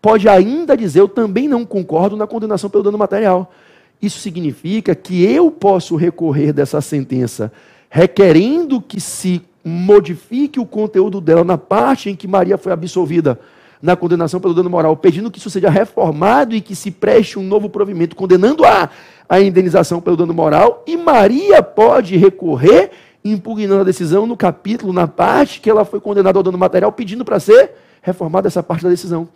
pode 0.02 0.30
ainda 0.30 0.78
dizer: 0.78 1.00
Eu 1.02 1.08
também 1.08 1.48
não 1.48 1.66
concordo 1.66 2.16
na 2.16 2.28
condenação 2.28 2.70
pelo 2.70 2.84
dano 2.84 2.98
material. 2.98 3.52
Isso 4.00 4.20
significa 4.20 4.94
que 4.94 5.24
eu 5.24 5.50
posso 5.50 5.96
recorrer 5.96 6.54
dessa 6.54 6.80
sentença 6.82 7.52
requerendo 7.90 8.82
que 8.82 9.00
se 9.00 9.42
modifique 9.68 10.60
o 10.60 10.66
conteúdo 10.66 11.20
dela 11.20 11.44
na 11.44 11.58
parte 11.58 12.10
em 12.10 12.16
que 12.16 12.28
Maria 12.28 12.58
foi 12.58 12.72
absolvida 12.72 13.40
na 13.82 13.96
condenação 13.96 14.40
pelo 14.40 14.54
dano 14.54 14.70
moral, 14.70 14.98
pedindo 14.98 15.30
que 15.30 15.38
isso 15.38 15.50
seja 15.50 15.70
reformado 15.70 16.56
e 16.56 16.62
que 16.62 16.76
se 16.76 16.90
preste 16.90 17.38
um 17.38 17.44
novo 17.44 17.70
provimento, 17.70 18.16
condenando 18.16 18.66
a, 18.66 18.90
a 19.30 19.40
indenização 19.40 20.02
pelo 20.02 20.18
dano 20.18 20.34
moral, 20.34 20.84
e 20.88 20.98
Maria 20.98 21.62
pode 21.62 22.18
recorrer, 22.18 22.92
impugnando 23.24 23.82
a 23.82 23.84
decisão 23.84 24.26
no 24.26 24.36
capítulo, 24.36 24.92
na 24.92 25.08
parte 25.08 25.60
que 25.60 25.70
ela 25.70 25.86
foi 25.86 26.00
condenada 26.00 26.40
ao 26.40 26.44
dano 26.44 26.58
material, 26.58 26.92
pedindo 26.92 27.24
para 27.24 27.40
ser 27.40 27.72
reformada 28.02 28.48
essa 28.48 28.64
parte 28.64 28.84
da 28.84 28.90
decisão. 28.90 29.28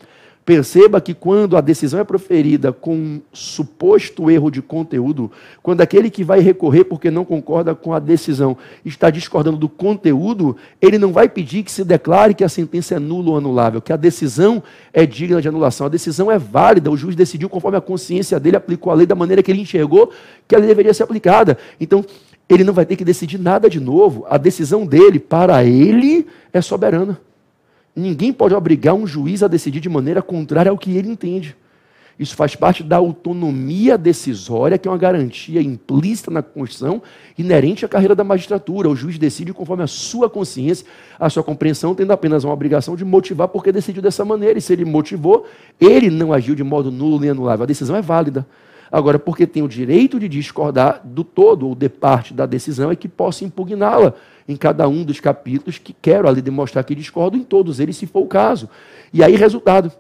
Perceba 0.44 1.00
que 1.00 1.14
quando 1.14 1.56
a 1.56 1.62
decisão 1.62 2.00
é 2.00 2.04
proferida 2.04 2.74
com 2.74 2.96
um 2.96 3.22
suposto 3.32 4.30
erro 4.30 4.50
de 4.50 4.60
conteúdo, 4.60 5.32
quando 5.62 5.82
aquele 5.82 6.10
que 6.10 6.24
vai 6.24 6.40
recorrer 6.40 6.84
porque 6.84 7.12
não 7.12 7.24
concorda 7.24 7.76
com 7.76 7.94
a 7.94 8.00
decisão 8.00 8.58
está 8.84 9.12
discordando 9.12 9.58
do 9.58 9.70
conteúdo, 9.70 10.58
ele 10.82 10.98
não 10.98 11.12
vai 11.14 11.30
pedir 11.30 11.62
que 11.62 11.72
se 11.72 11.84
declare 11.84 12.34
que 12.34 12.44
a 12.44 12.50
sentença 12.50 12.96
é 12.96 13.00
nula 13.00 13.30
ou 13.30 13.38
anulável, 13.38 13.82
que 13.82 13.94
a 13.94 13.98
decisão 13.98 14.64
é 14.92 15.06
digna 15.06 15.40
de 15.40 15.48
anulação. 15.48 15.86
A 15.86 15.90
decisão 15.90 16.32
é 16.32 16.40
válida, 16.40 16.90
o 16.90 16.98
juiz 16.98 17.16
decidiu 17.16 17.48
conforme 17.48 17.78
a 17.78 17.82
consciência 17.82 18.40
dele, 18.40 18.58
aplicou 18.58 18.92
a 18.92 18.96
lei 18.96 19.06
da 19.06 19.14
maneira 19.14 19.44
que 19.44 19.52
ele 19.52 19.62
enxergou 19.62 20.12
que 20.48 20.56
ela 20.56 20.66
deveria 20.66 20.94
ser 20.94 21.04
aplicada. 21.04 21.56
Então, 21.80 22.04
ele 22.50 22.64
não 22.64 22.74
vai 22.74 22.86
ter 22.86 22.96
que 22.96 23.06
decidir 23.06 23.38
nada 23.38 23.70
de 23.70 23.80
novo. 23.80 24.26
A 24.28 24.38
decisão 24.38 24.88
dele, 24.88 25.20
para 25.20 25.64
ele, 25.64 26.26
é 26.52 26.62
soberana. 26.62 27.20
Ninguém 27.96 28.32
pode 28.32 28.54
obrigar 28.54 28.94
um 28.94 29.06
juiz 29.06 29.44
a 29.44 29.48
decidir 29.48 29.80
de 29.80 29.90
maneira 29.90 30.22
contrária 30.22 30.70
ao 30.70 30.78
que 30.78 30.96
ele 30.96 31.10
entende. 31.10 31.56
Isso 32.22 32.36
faz 32.36 32.56
parte 32.56 32.84
da 32.84 32.98
autonomia 32.98 33.98
decisória, 33.98 34.78
que 34.78 34.88
é 34.88 34.92
uma 34.92 34.98
garantia 34.98 35.60
implícita 35.60 36.30
na 36.30 36.44
Constituição, 36.44 37.02
inerente 37.36 37.84
à 37.84 37.88
carreira 37.88 38.14
da 38.14 38.24
magistratura. 38.24 38.88
O 38.88 38.96
juiz 38.96 39.18
decide 39.18 39.52
conforme 39.54 39.82
a 39.82 39.88
sua 39.88 40.30
consciência, 40.30 40.86
a 41.20 41.30
sua 41.32 41.44
compreensão, 41.44 41.96
tendo 41.96 42.14
apenas 42.14 42.44
uma 42.44 42.54
obrigação 42.54 42.96
de 42.96 43.04
motivar 43.04 43.48
porque 43.48 43.72
decidiu 43.72 44.04
dessa 44.04 44.24
maneira. 44.24 44.60
E 44.60 44.62
se 44.62 44.72
ele 44.72 44.86
motivou, 44.86 45.48
ele 45.80 46.12
não 46.12 46.32
agiu 46.32 46.54
de 46.54 46.64
modo 46.64 46.92
nulo 46.92 47.20
nem 47.20 47.32
anulável. 47.32 47.64
A 47.64 47.68
decisão 47.68 47.96
é 47.96 48.02
válida. 48.04 48.46
Agora, 48.92 49.18
porque 49.18 49.48
tem 49.48 49.64
o 49.64 49.68
direito 49.68 50.20
de 50.20 50.28
discordar 50.28 51.02
do 51.04 51.24
todo 51.24 51.68
ou 51.70 51.74
de 51.74 51.88
parte 51.88 52.34
da 52.34 52.46
decisão, 52.46 52.92
é 52.92 52.96
que 52.96 53.08
possa 53.08 53.46
impugná-la 53.46 54.14
em 54.48 54.58
cada 54.58 54.88
um 54.88 55.04
dos 55.04 55.20
capítulos 55.20 55.78
que 55.78 55.94
quero 55.94 56.28
ali 56.28 56.42
demonstrar 56.42 56.84
que 56.84 56.94
discordo 56.94 57.38
em 57.38 57.44
todos 57.44 57.80
eles, 57.80 57.96
se 57.96 58.06
for 58.06 58.22
o 58.22 58.28
caso. 58.28 58.70
E 59.14 59.24
aí, 59.24 59.36
resultado. 59.36 59.92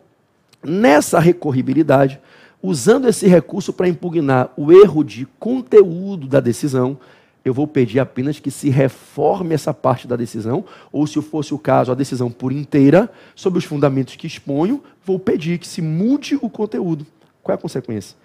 Nessa 0.64 1.20
recorribilidade, 1.20 2.20
usando 2.62 3.08
esse 3.08 3.28
recurso 3.28 3.74
para 3.74 3.88
impugnar 3.88 4.52
o 4.56 4.72
erro 4.72 5.04
de 5.04 5.26
conteúdo 5.40 6.28
da 6.28 6.40
decisão, 6.40 7.00
eu 7.44 7.54
vou 7.54 7.66
pedir 7.66 8.00
apenas 8.00 8.40
que 8.40 8.52
se 8.52 8.70
reforme 8.70 9.56
essa 9.56 9.74
parte 9.74 10.08
da 10.08 10.16
decisão, 10.16 10.64
ou 10.92 11.08
se 11.08 11.20
fosse 11.22 11.54
o 11.54 11.58
caso, 11.58 11.92
a 11.92 11.96
decisão 11.96 12.30
por 12.30 12.52
inteira, 12.52 13.10
sobre 13.36 13.58
os 13.58 13.66
fundamentos 13.66 14.16
que 14.16 14.28
exponho, 14.28 14.84
vou 15.04 15.18
pedir 15.18 15.58
que 15.58 15.68
se 15.68 15.82
mude 15.82 16.38
o 16.40 16.50
conteúdo. 16.50 17.08
Qual 17.42 17.54
é 17.54 17.58
a 17.58 17.62
consequência? 17.62 18.16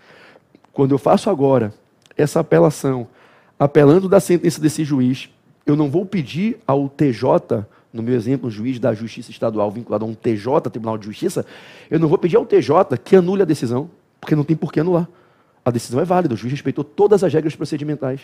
Quando 0.76 0.92
eu 0.92 0.98
faço 0.98 1.30
agora 1.30 1.72
essa 2.18 2.40
apelação, 2.40 3.06
apelando 3.58 4.10
da 4.10 4.20
sentença 4.20 4.60
desse 4.60 4.84
juiz, 4.84 5.30
eu 5.64 5.74
não 5.74 5.90
vou 5.90 6.04
pedir 6.04 6.58
ao 6.66 6.86
TJ, 6.86 7.64
no 7.90 8.02
meu 8.02 8.14
exemplo, 8.14 8.48
um 8.48 8.50
juiz 8.50 8.78
da 8.78 8.92
Justiça 8.92 9.30
Estadual 9.30 9.70
vinculado 9.70 10.04
a 10.04 10.08
um 10.08 10.12
TJ, 10.12 10.68
Tribunal 10.70 10.98
de 10.98 11.06
Justiça, 11.06 11.46
eu 11.90 11.98
não 11.98 12.08
vou 12.08 12.18
pedir 12.18 12.36
ao 12.36 12.44
TJ 12.44 12.98
que 13.02 13.16
anule 13.16 13.40
a 13.40 13.46
decisão, 13.46 13.88
porque 14.20 14.36
não 14.36 14.44
tem 14.44 14.54
por 14.54 14.70
que 14.70 14.78
anular. 14.78 15.08
A 15.64 15.70
decisão 15.70 15.98
é 15.98 16.04
válida, 16.04 16.34
o 16.34 16.36
juiz 16.36 16.52
respeitou 16.52 16.84
todas 16.84 17.24
as 17.24 17.32
regras 17.32 17.56
procedimentais. 17.56 18.20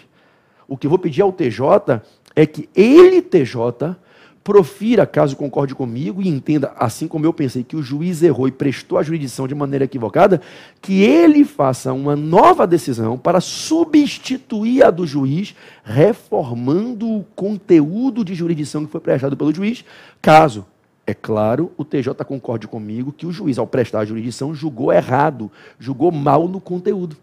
O 0.68 0.76
que 0.76 0.86
eu 0.86 0.90
vou 0.90 0.98
pedir 0.98 1.22
ao 1.22 1.32
TJ 1.32 2.03
é 2.36 2.44
que 2.44 2.68
ele, 2.76 3.22
TJ, 3.22 3.96
profira, 4.45 5.07
caso 5.07 5.36
concorde 5.36 5.74
comigo, 5.74 6.20
e 6.20 6.28
entenda, 6.28 6.72
assim 6.76 7.07
como 7.07 7.24
eu 7.24 7.32
pensei 7.32 7.62
que 7.62 7.76
o 7.76 7.82
juiz 7.82 8.22
errou 8.22 8.49
e 8.49 8.53
prestou 8.53 8.99
a 8.99 9.03
jurisdição 9.03 9.47
de 9.47 9.55
maneira 9.55 9.84
equivocada, 9.84 10.40
que 10.80 11.03
ele 11.03 11.45
faça 11.45 11.93
uma 11.93 12.16
nova 12.16 12.66
decisão 12.66 13.16
para 13.16 13.40
substituir 13.40 14.82
a 14.82 14.90
do 14.90 15.07
juiz, 15.07 15.55
reformando 15.84 17.09
o 17.09 17.24
conteúdo 17.36 18.24
de 18.24 18.34
jurisdição 18.34 18.84
que 18.84 18.90
foi 18.90 19.01
prestado 19.01 19.36
pelo 19.36 19.55
juiz, 19.55 19.84
caso, 20.20 20.66
é 21.07 21.14
claro, 21.14 21.72
o 21.76 21.84
TJ 21.84 22.14
concorde 22.24 22.66
comigo 22.68 23.12
que 23.12 23.26
o 23.26 23.32
juiz, 23.32 23.59
ao 23.59 23.66
prestar 23.66 24.01
a 24.01 24.05
jurisdição, 24.05 24.55
julgou 24.55 24.93
errado, 24.93 25.51
julgou 25.78 26.12
mal 26.12 26.47
no 26.49 26.61
conteúdo. 26.61 27.16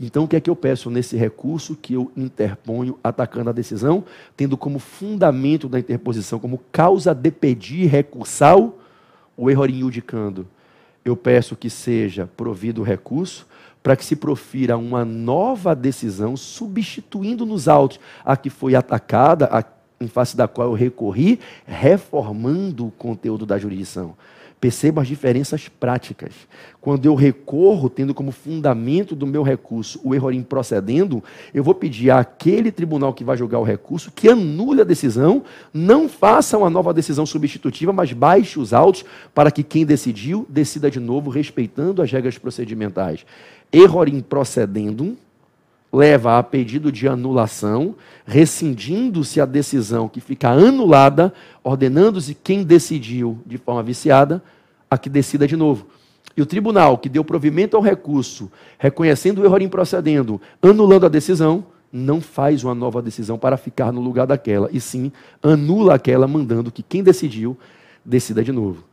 Então, 0.00 0.24
o 0.24 0.28
que 0.28 0.36
é 0.36 0.40
que 0.40 0.48
eu 0.48 0.54
peço 0.54 0.90
nesse 0.90 1.16
recurso 1.16 1.74
que 1.74 1.94
eu 1.94 2.12
interponho 2.16 2.96
atacando 3.02 3.50
a 3.50 3.52
decisão, 3.52 4.04
tendo 4.36 4.56
como 4.56 4.78
fundamento 4.78 5.68
da 5.68 5.78
interposição, 5.78 6.38
como 6.38 6.60
causa 6.70 7.12
de 7.12 7.30
pedir 7.32 7.86
recursal, 7.86 8.78
o 9.36 9.50
erro 9.50 9.66
indicando? 9.66 10.46
Eu 11.04 11.16
peço 11.16 11.56
que 11.56 11.68
seja 11.68 12.28
provido 12.36 12.80
o 12.80 12.84
recurso 12.84 13.46
para 13.82 13.96
que 13.96 14.04
se 14.04 14.14
profira 14.14 14.76
uma 14.76 15.04
nova 15.04 15.74
decisão, 15.74 16.36
substituindo 16.36 17.44
nos 17.44 17.66
autos 17.66 17.98
a 18.24 18.36
que 18.36 18.50
foi 18.50 18.74
atacada, 18.74 19.48
a, 19.50 19.64
em 20.00 20.06
face 20.06 20.36
da 20.36 20.46
qual 20.46 20.68
eu 20.68 20.74
recorri, 20.74 21.40
reformando 21.66 22.86
o 22.86 22.90
conteúdo 22.90 23.44
da 23.44 23.58
jurisdição. 23.58 24.14
Perceba 24.60 25.02
as 25.02 25.08
diferenças 25.08 25.68
práticas. 25.68 26.32
Quando 26.80 27.06
eu 27.06 27.14
recorro, 27.14 27.88
tendo 27.88 28.12
como 28.12 28.32
fundamento 28.32 29.14
do 29.14 29.26
meu 29.26 29.42
recurso 29.42 30.00
o 30.02 30.14
erro 30.14 30.28
procedendo, 30.42 31.22
eu 31.54 31.62
vou 31.62 31.74
pedir 31.74 32.10
àquele 32.10 32.72
tribunal 32.72 33.14
que 33.14 33.22
vai 33.22 33.36
julgar 33.36 33.58
o 33.58 33.64
recurso 33.64 34.10
que 34.10 34.28
anule 34.28 34.80
a 34.80 34.84
decisão, 34.84 35.44
não 35.72 36.08
faça 36.08 36.58
uma 36.58 36.68
nova 36.68 36.92
decisão 36.92 37.24
substitutiva, 37.24 37.92
mas 37.92 38.12
baixe 38.12 38.58
os 38.58 38.72
autos 38.72 39.04
para 39.34 39.50
que 39.50 39.62
quem 39.62 39.86
decidiu 39.86 40.44
decida 40.48 40.90
de 40.90 40.98
novo, 40.98 41.30
respeitando 41.30 42.02
as 42.02 42.10
regras 42.10 42.36
procedimentais. 42.36 43.24
Erro 43.72 43.98
procedendo 44.28 45.16
leva 45.92 46.38
a 46.38 46.42
pedido 46.42 46.92
de 46.92 47.08
anulação, 47.08 47.94
rescindindo-se 48.26 49.40
a 49.40 49.46
decisão 49.46 50.08
que 50.08 50.20
fica 50.20 50.50
anulada, 50.50 51.32
ordenando-se 51.64 52.34
quem 52.34 52.62
decidiu 52.62 53.38
de 53.46 53.58
forma 53.58 53.82
viciada 53.82 54.42
a 54.90 54.98
que 54.98 55.08
decida 55.08 55.46
de 55.46 55.56
novo. 55.56 55.86
E 56.36 56.42
o 56.42 56.46
tribunal 56.46 56.98
que 56.98 57.08
deu 57.08 57.24
provimento 57.24 57.76
ao 57.76 57.82
recurso, 57.82 58.50
reconhecendo 58.78 59.40
o 59.40 59.44
erro 59.44 59.58
em 59.58 59.68
procedendo, 59.68 60.40
anulando 60.62 61.06
a 61.06 61.08
decisão, 61.08 61.64
não 61.92 62.20
faz 62.20 62.62
uma 62.62 62.74
nova 62.74 63.00
decisão 63.00 63.38
para 63.38 63.56
ficar 63.56 63.92
no 63.92 64.00
lugar 64.00 64.26
daquela, 64.26 64.68
e 64.72 64.80
sim 64.80 65.10
anula 65.42 65.94
aquela, 65.94 66.28
mandando 66.28 66.70
que 66.70 66.82
quem 66.82 67.02
decidiu 67.02 67.56
decida 68.04 68.44
de 68.44 68.52
novo. 68.52 68.87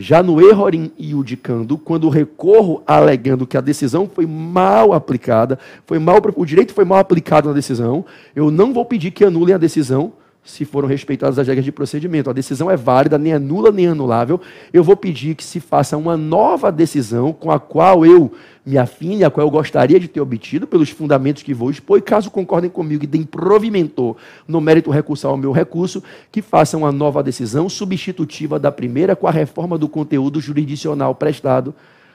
Já 0.00 0.22
no 0.22 0.40
errorim 0.40 0.90
iudicando, 0.98 1.76
quando 1.76 2.08
recorro 2.08 2.82
alegando 2.86 3.46
que 3.46 3.58
a 3.58 3.60
decisão 3.60 4.08
foi 4.08 4.24
mal 4.24 4.94
aplicada, 4.94 5.58
foi 5.84 5.98
mal, 5.98 6.16
o 6.36 6.46
direito 6.46 6.72
foi 6.72 6.86
mal 6.86 7.00
aplicado 7.00 7.48
na 7.48 7.54
decisão, 7.54 8.06
eu 8.34 8.50
não 8.50 8.72
vou 8.72 8.86
pedir 8.86 9.10
que 9.10 9.26
anulem 9.26 9.54
a 9.54 9.58
decisão, 9.58 10.14
se 10.44 10.64
foram 10.64 10.88
respeitadas 10.88 11.38
as 11.38 11.46
regras 11.46 11.64
de 11.64 11.72
procedimento. 11.72 12.30
A 12.30 12.32
decisão 12.32 12.70
é 12.70 12.76
válida, 12.76 13.18
nem 13.18 13.32
anula 13.32 13.70
nem 13.70 13.86
anulável. 13.86 14.40
Eu 14.72 14.82
vou 14.82 14.96
pedir 14.96 15.34
que 15.34 15.44
se 15.44 15.60
faça 15.60 15.96
uma 15.96 16.16
nova 16.16 16.72
decisão 16.72 17.32
com 17.32 17.50
a 17.50 17.60
qual 17.60 18.04
eu 18.04 18.32
me 18.64 18.78
afine, 18.78 19.24
a 19.24 19.30
qual 19.30 19.46
eu 19.46 19.50
gostaria 19.50 19.98
de 19.98 20.08
ter 20.08 20.20
obtido, 20.20 20.66
pelos 20.66 20.90
fundamentos 20.90 21.42
que 21.42 21.54
vou 21.54 21.70
expor, 21.70 21.98
e 21.98 22.02
caso 22.02 22.30
concordem 22.30 22.70
comigo 22.70 23.04
e 23.04 23.06
deem 23.06 23.24
provimento 23.24 24.16
no 24.46 24.60
mérito 24.60 24.90
recursal 24.90 25.32
ao 25.32 25.36
meu 25.36 25.52
recurso, 25.52 26.02
que 26.30 26.42
façam 26.42 26.80
uma 26.80 26.92
nova 26.92 27.22
decisão 27.22 27.68
substitutiva 27.68 28.58
da 28.58 28.70
primeira 28.70 29.16
com 29.16 29.26
a 29.26 29.30
reforma 29.30 29.78
do 29.78 29.88
conteúdo 29.88 30.40
jurisdicional 30.40 31.14
prestado 31.14 31.74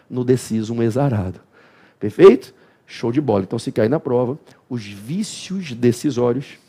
no 0.10 0.24
deciso 0.24 0.82
exarado. 0.82 1.40
Perfeito? 2.00 2.54
Show 2.86 3.12
de 3.12 3.20
bola. 3.20 3.44
Então, 3.44 3.58
se 3.58 3.72
cair 3.72 3.90
na 3.90 4.00
prova, 4.00 4.38
os 4.70 4.86
vícios 4.86 5.74
decisórios 5.74 6.60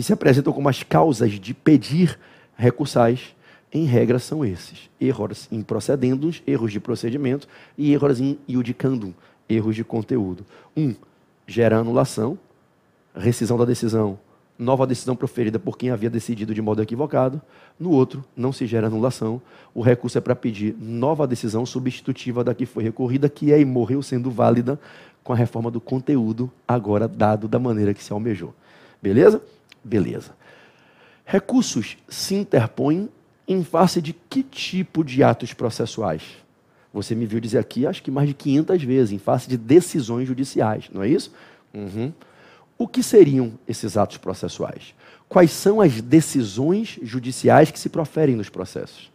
que 0.00 0.06
se 0.06 0.14
apresentam 0.14 0.50
como 0.50 0.66
as 0.66 0.82
causas 0.82 1.32
de 1.32 1.52
pedir 1.52 2.18
recursais, 2.56 3.36
em 3.70 3.84
regra 3.84 4.18
são 4.18 4.42
esses: 4.42 4.88
erros 4.98 5.46
em 5.52 5.60
procedendos, 5.60 6.42
erros 6.46 6.72
de 6.72 6.80
procedimento 6.80 7.46
e 7.76 7.92
erros 7.92 8.18
em 8.18 8.38
iudicandum, 8.48 9.12
erros 9.46 9.76
de 9.76 9.84
conteúdo. 9.84 10.42
Um, 10.74 10.94
gera 11.46 11.76
anulação, 11.76 12.38
rescisão 13.14 13.58
da 13.58 13.66
decisão, 13.66 14.18
nova 14.58 14.86
decisão 14.86 15.14
proferida 15.14 15.58
por 15.58 15.76
quem 15.76 15.90
havia 15.90 16.08
decidido 16.08 16.54
de 16.54 16.62
modo 16.62 16.80
equivocado. 16.80 17.38
No 17.78 17.90
outro, 17.90 18.24
não 18.34 18.54
se 18.54 18.66
gera 18.66 18.86
anulação. 18.86 19.38
O 19.74 19.82
recurso 19.82 20.16
é 20.16 20.20
para 20.22 20.34
pedir 20.34 20.74
nova 20.80 21.26
decisão 21.26 21.66
substitutiva 21.66 22.42
da 22.42 22.54
que 22.54 22.64
foi 22.64 22.82
recorrida, 22.82 23.28
que 23.28 23.52
é 23.52 23.60
e 23.60 23.66
morreu 23.66 24.02
sendo 24.02 24.30
válida 24.30 24.80
com 25.22 25.34
a 25.34 25.36
reforma 25.36 25.70
do 25.70 25.78
conteúdo, 25.78 26.50
agora 26.66 27.06
dado 27.06 27.46
da 27.46 27.58
maneira 27.58 27.92
que 27.92 28.02
se 28.02 28.14
almejou. 28.14 28.54
Beleza? 29.02 29.42
Beleza. 29.82 30.32
Recursos 31.24 31.96
se 32.08 32.34
interpõem 32.34 33.08
em 33.46 33.64
face 33.64 34.02
de 34.02 34.12
que 34.12 34.42
tipo 34.42 35.04
de 35.04 35.22
atos 35.22 35.52
processuais? 35.52 36.22
Você 36.92 37.14
me 37.14 37.24
viu 37.24 37.40
dizer 37.40 37.58
aqui, 37.58 37.86
acho 37.86 38.02
que 38.02 38.10
mais 38.10 38.28
de 38.28 38.34
500 38.34 38.82
vezes, 38.82 39.12
em 39.12 39.18
face 39.18 39.48
de 39.48 39.56
decisões 39.56 40.26
judiciais, 40.26 40.90
não 40.92 41.02
é 41.02 41.08
isso? 41.08 41.32
Uhum. 41.72 42.12
O 42.76 42.88
que 42.88 43.02
seriam 43.02 43.52
esses 43.68 43.96
atos 43.96 44.16
processuais? 44.16 44.94
Quais 45.28 45.52
são 45.52 45.80
as 45.80 46.00
decisões 46.00 46.98
judiciais 47.02 47.70
que 47.70 47.78
se 47.78 47.88
proferem 47.88 48.34
nos 48.34 48.48
processos? 48.48 49.10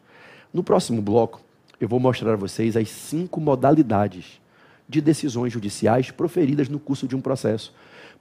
No 0.54 0.64
próximo 0.64 1.02
bloco, 1.02 1.42
eu 1.82 1.88
vou 1.88 2.00
mostrar 2.00 2.34
a 2.34 2.38
vocês 2.38 2.78
as 2.78 2.90
cinco 2.90 3.42
modalidades 3.42 4.40
de 4.88 5.02
decisões 5.02 5.52
judiciais 5.52 6.12
proferidas 6.12 6.70
no 6.70 6.80
curso 6.80 7.08
de 7.08 7.16
um 7.16 7.22
processo 7.22 7.74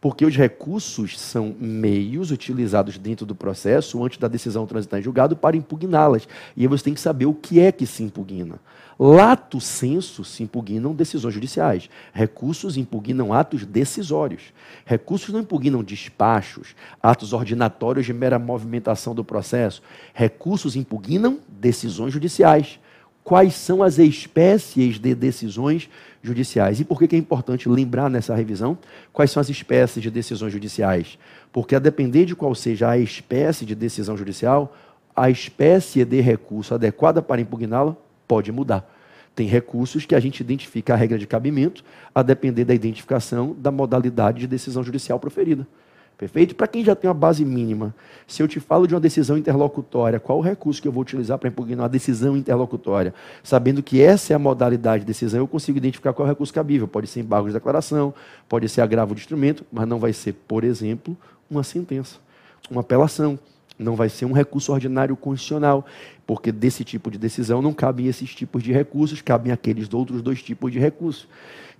porque 0.05 0.27
os 0.27 0.37
recursos 0.37 1.19
são 1.19 1.57
meios 1.59 2.31
utilizados 2.31 2.99
dentro 2.99 3.25
do 3.25 3.35
processo, 3.35 4.05
antes 4.05 4.19
da 4.19 4.29
decisão 4.29 4.67
transitar 4.67 5.01
em 5.01 5.03
julgado, 5.03 5.35
para 5.35 5.57
impugná-las. 5.57 6.29
E 6.55 6.61
aí 6.61 6.67
você 6.67 6.85
tem 6.85 6.93
que 6.93 7.01
saber 7.01 7.25
o 7.25 7.33
que 7.33 7.59
é 7.59 7.73
que 7.73 7.87
se 7.87 8.03
impugna. 8.03 8.61
Lato 8.99 9.63
senso 9.63 10.23
se 10.23 10.43
impugnam 10.43 10.95
decisões 10.95 11.33
judiciais. 11.33 11.89
Recursos 12.13 12.77
impugnam 12.77 13.33
atos 13.33 13.65
decisórios. 13.65 14.53
Recursos 14.85 15.31
não 15.33 15.41
impugnam 15.41 15.83
despachos, 15.83 16.77
atos 17.03 17.33
ordinatórios 17.33 18.05
de 18.05 18.13
mera 18.13 18.39
movimentação 18.39 19.15
do 19.15 19.25
processo. 19.25 19.83
Recursos 20.13 20.77
impugnam 20.77 21.39
decisões 21.49 22.13
judiciais. 22.13 22.79
Quais 23.25 23.55
são 23.55 23.83
as 23.83 23.99
espécies 23.99 25.01
de 25.01 25.15
decisões 25.15 25.89
judiciais. 26.25 26.81
E 26.81 26.85
por 26.85 26.99
que 26.99 27.15
é 27.15 27.19
importante 27.19 27.69
lembrar 27.69 28.09
nessa 28.09 28.35
revisão 28.35 28.79
quais 29.13 29.31
são 29.31 29.41
as 29.41 29.51
espécies 29.51 30.03
de 30.03 30.11
decisões 30.11 30.53
judiciais? 30.53 31.19
Porque 31.53 31.77
a 31.77 31.79
depender 31.79 32.25
de 32.25 32.35
qual 32.35 32.55
seja 32.55 32.89
a 32.89 32.99
espécie 32.99 33.67
de 33.67 33.75
decisão 33.75 34.17
judicial, 34.17 34.75
a 35.15 35.29
espécie 35.29 36.05
de 36.05 36.21
recurso 36.21 36.75
adequada 36.75 37.21
para 37.21 37.41
impugná-la 37.41 37.95
pode 38.27 38.51
mudar. 38.51 38.91
Tem 39.35 39.47
recursos 39.47 40.07
que 40.07 40.15
a 40.15 40.21
gente 40.21 40.41
identifica 40.41 40.95
a 40.95 40.97
regra 40.97 41.19
de 41.19 41.27
cabimento 41.27 41.85
a 42.15 42.23
depender 42.23 42.65
da 42.65 42.75
identificação 42.75 43.55
da 43.59 43.71
modalidade 43.71 44.41
de 44.41 44.47
decisão 44.47 44.83
judicial 44.83 45.21
proferida. 45.21 45.67
Perfeito? 46.17 46.55
Para 46.55 46.69
quem 46.69 46.85
já 46.85 46.95
tem 46.95 47.09
uma 47.09 47.15
base 47.15 47.45
mínima, 47.45 47.95
se 48.27 48.41
eu 48.43 48.47
te 48.47 48.61
falo 48.61 48.87
de 48.87 48.95
uma 48.95 49.01
decisão 49.01 49.37
interlocutória, 49.37 50.21
qual 50.21 50.39
o 50.39 50.41
recurso 50.41 50.81
que 50.81 50.87
eu 50.87 50.93
vou 50.93 51.03
utilizar 51.03 51.39
para 51.39 51.49
impugnar 51.49 51.87
a 51.87 51.89
decisão 51.89 52.37
interlocutória? 52.37 53.13
Sabendo 53.43 53.83
que 53.83 54.01
essa 54.01 54.33
é 54.33 54.37
a 54.37 54.39
modalidade 54.39 55.01
de 55.01 55.07
decisão, 55.07 55.41
eu 55.41 55.49
consigo 55.49 55.77
identificar 55.77 56.13
qual 56.13 56.27
é 56.27 56.31
o 56.31 56.33
recurso 56.33 56.55
cabível. 56.55 56.87
Pode 56.87 57.09
ser 57.09 57.21
embargo 57.21 57.49
de 57.49 57.55
declaração, 57.55 58.15
pode 58.49 58.69
ser 58.69 58.81
agravo 58.81 59.15
de 59.15 59.23
instrumento, 59.23 59.65
mas 59.73 59.89
não 59.89 59.99
vai 59.99 60.13
ser, 60.13 60.35
por 60.47 60.63
exemplo, 60.63 61.17
uma 61.51 61.65
sentença, 61.65 62.19
uma 62.71 62.83
apelação. 62.83 63.39
Não 63.79 63.97
vai 63.97 64.09
ser 64.09 64.25
um 64.25 64.33
recurso 64.33 64.73
ordinário 64.73 65.17
constitucional, 65.17 65.85
porque 66.27 66.53
desse 66.53 66.85
tipo 66.85 67.11
de 67.11 67.19
decisão 67.19 67.61
não 67.61 67.73
cabem 67.73 68.07
esses 68.07 68.35
tipos 68.35 68.63
de 68.63 68.73
recursos, 68.73 69.21
cabem 69.21 69.53
aqueles 69.53 69.93
outros 69.93 70.23
dois 70.23 70.43
tipos 70.43 70.71
de 70.71 70.79
recursos. 70.79 71.27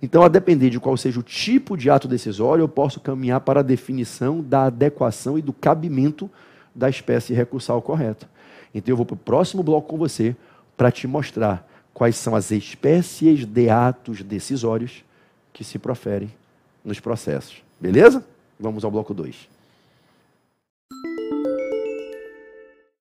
Então, 0.01 0.23
a 0.23 0.27
depender 0.27 0.69
de 0.69 0.79
qual 0.79 0.97
seja 0.97 1.19
o 1.19 1.23
tipo 1.23 1.77
de 1.77 1.89
ato 1.89 2.07
decisório, 2.07 2.63
eu 2.63 2.67
posso 2.67 2.99
caminhar 2.99 3.39
para 3.39 3.61
a 3.61 3.63
definição 3.63 4.41
da 4.41 4.65
adequação 4.65 5.37
e 5.37 5.41
do 5.41 5.53
cabimento 5.53 6.29
da 6.73 6.89
espécie 6.89 7.33
recursal 7.33 7.81
correta. 7.81 8.29
Então, 8.73 8.91
eu 8.91 8.97
vou 8.97 9.05
para 9.05 9.13
o 9.13 9.17
próximo 9.17 9.63
bloco 9.63 9.87
com 9.87 9.97
você 9.97 10.35
para 10.75 10.91
te 10.91 11.07
mostrar 11.07 11.65
quais 11.93 12.17
são 12.17 12.35
as 12.35 12.51
espécies 12.51 13.45
de 13.45 13.69
atos 13.69 14.21
decisórios 14.21 15.03
que 15.53 15.63
se 15.63 15.79
proferem 15.79 16.29
nos 16.83 16.99
processos. 16.99 17.63
Beleza? 17.79 18.23
Vamos 18.59 18.83
ao 18.83 18.91
bloco 18.91 19.13
2. 19.13 19.54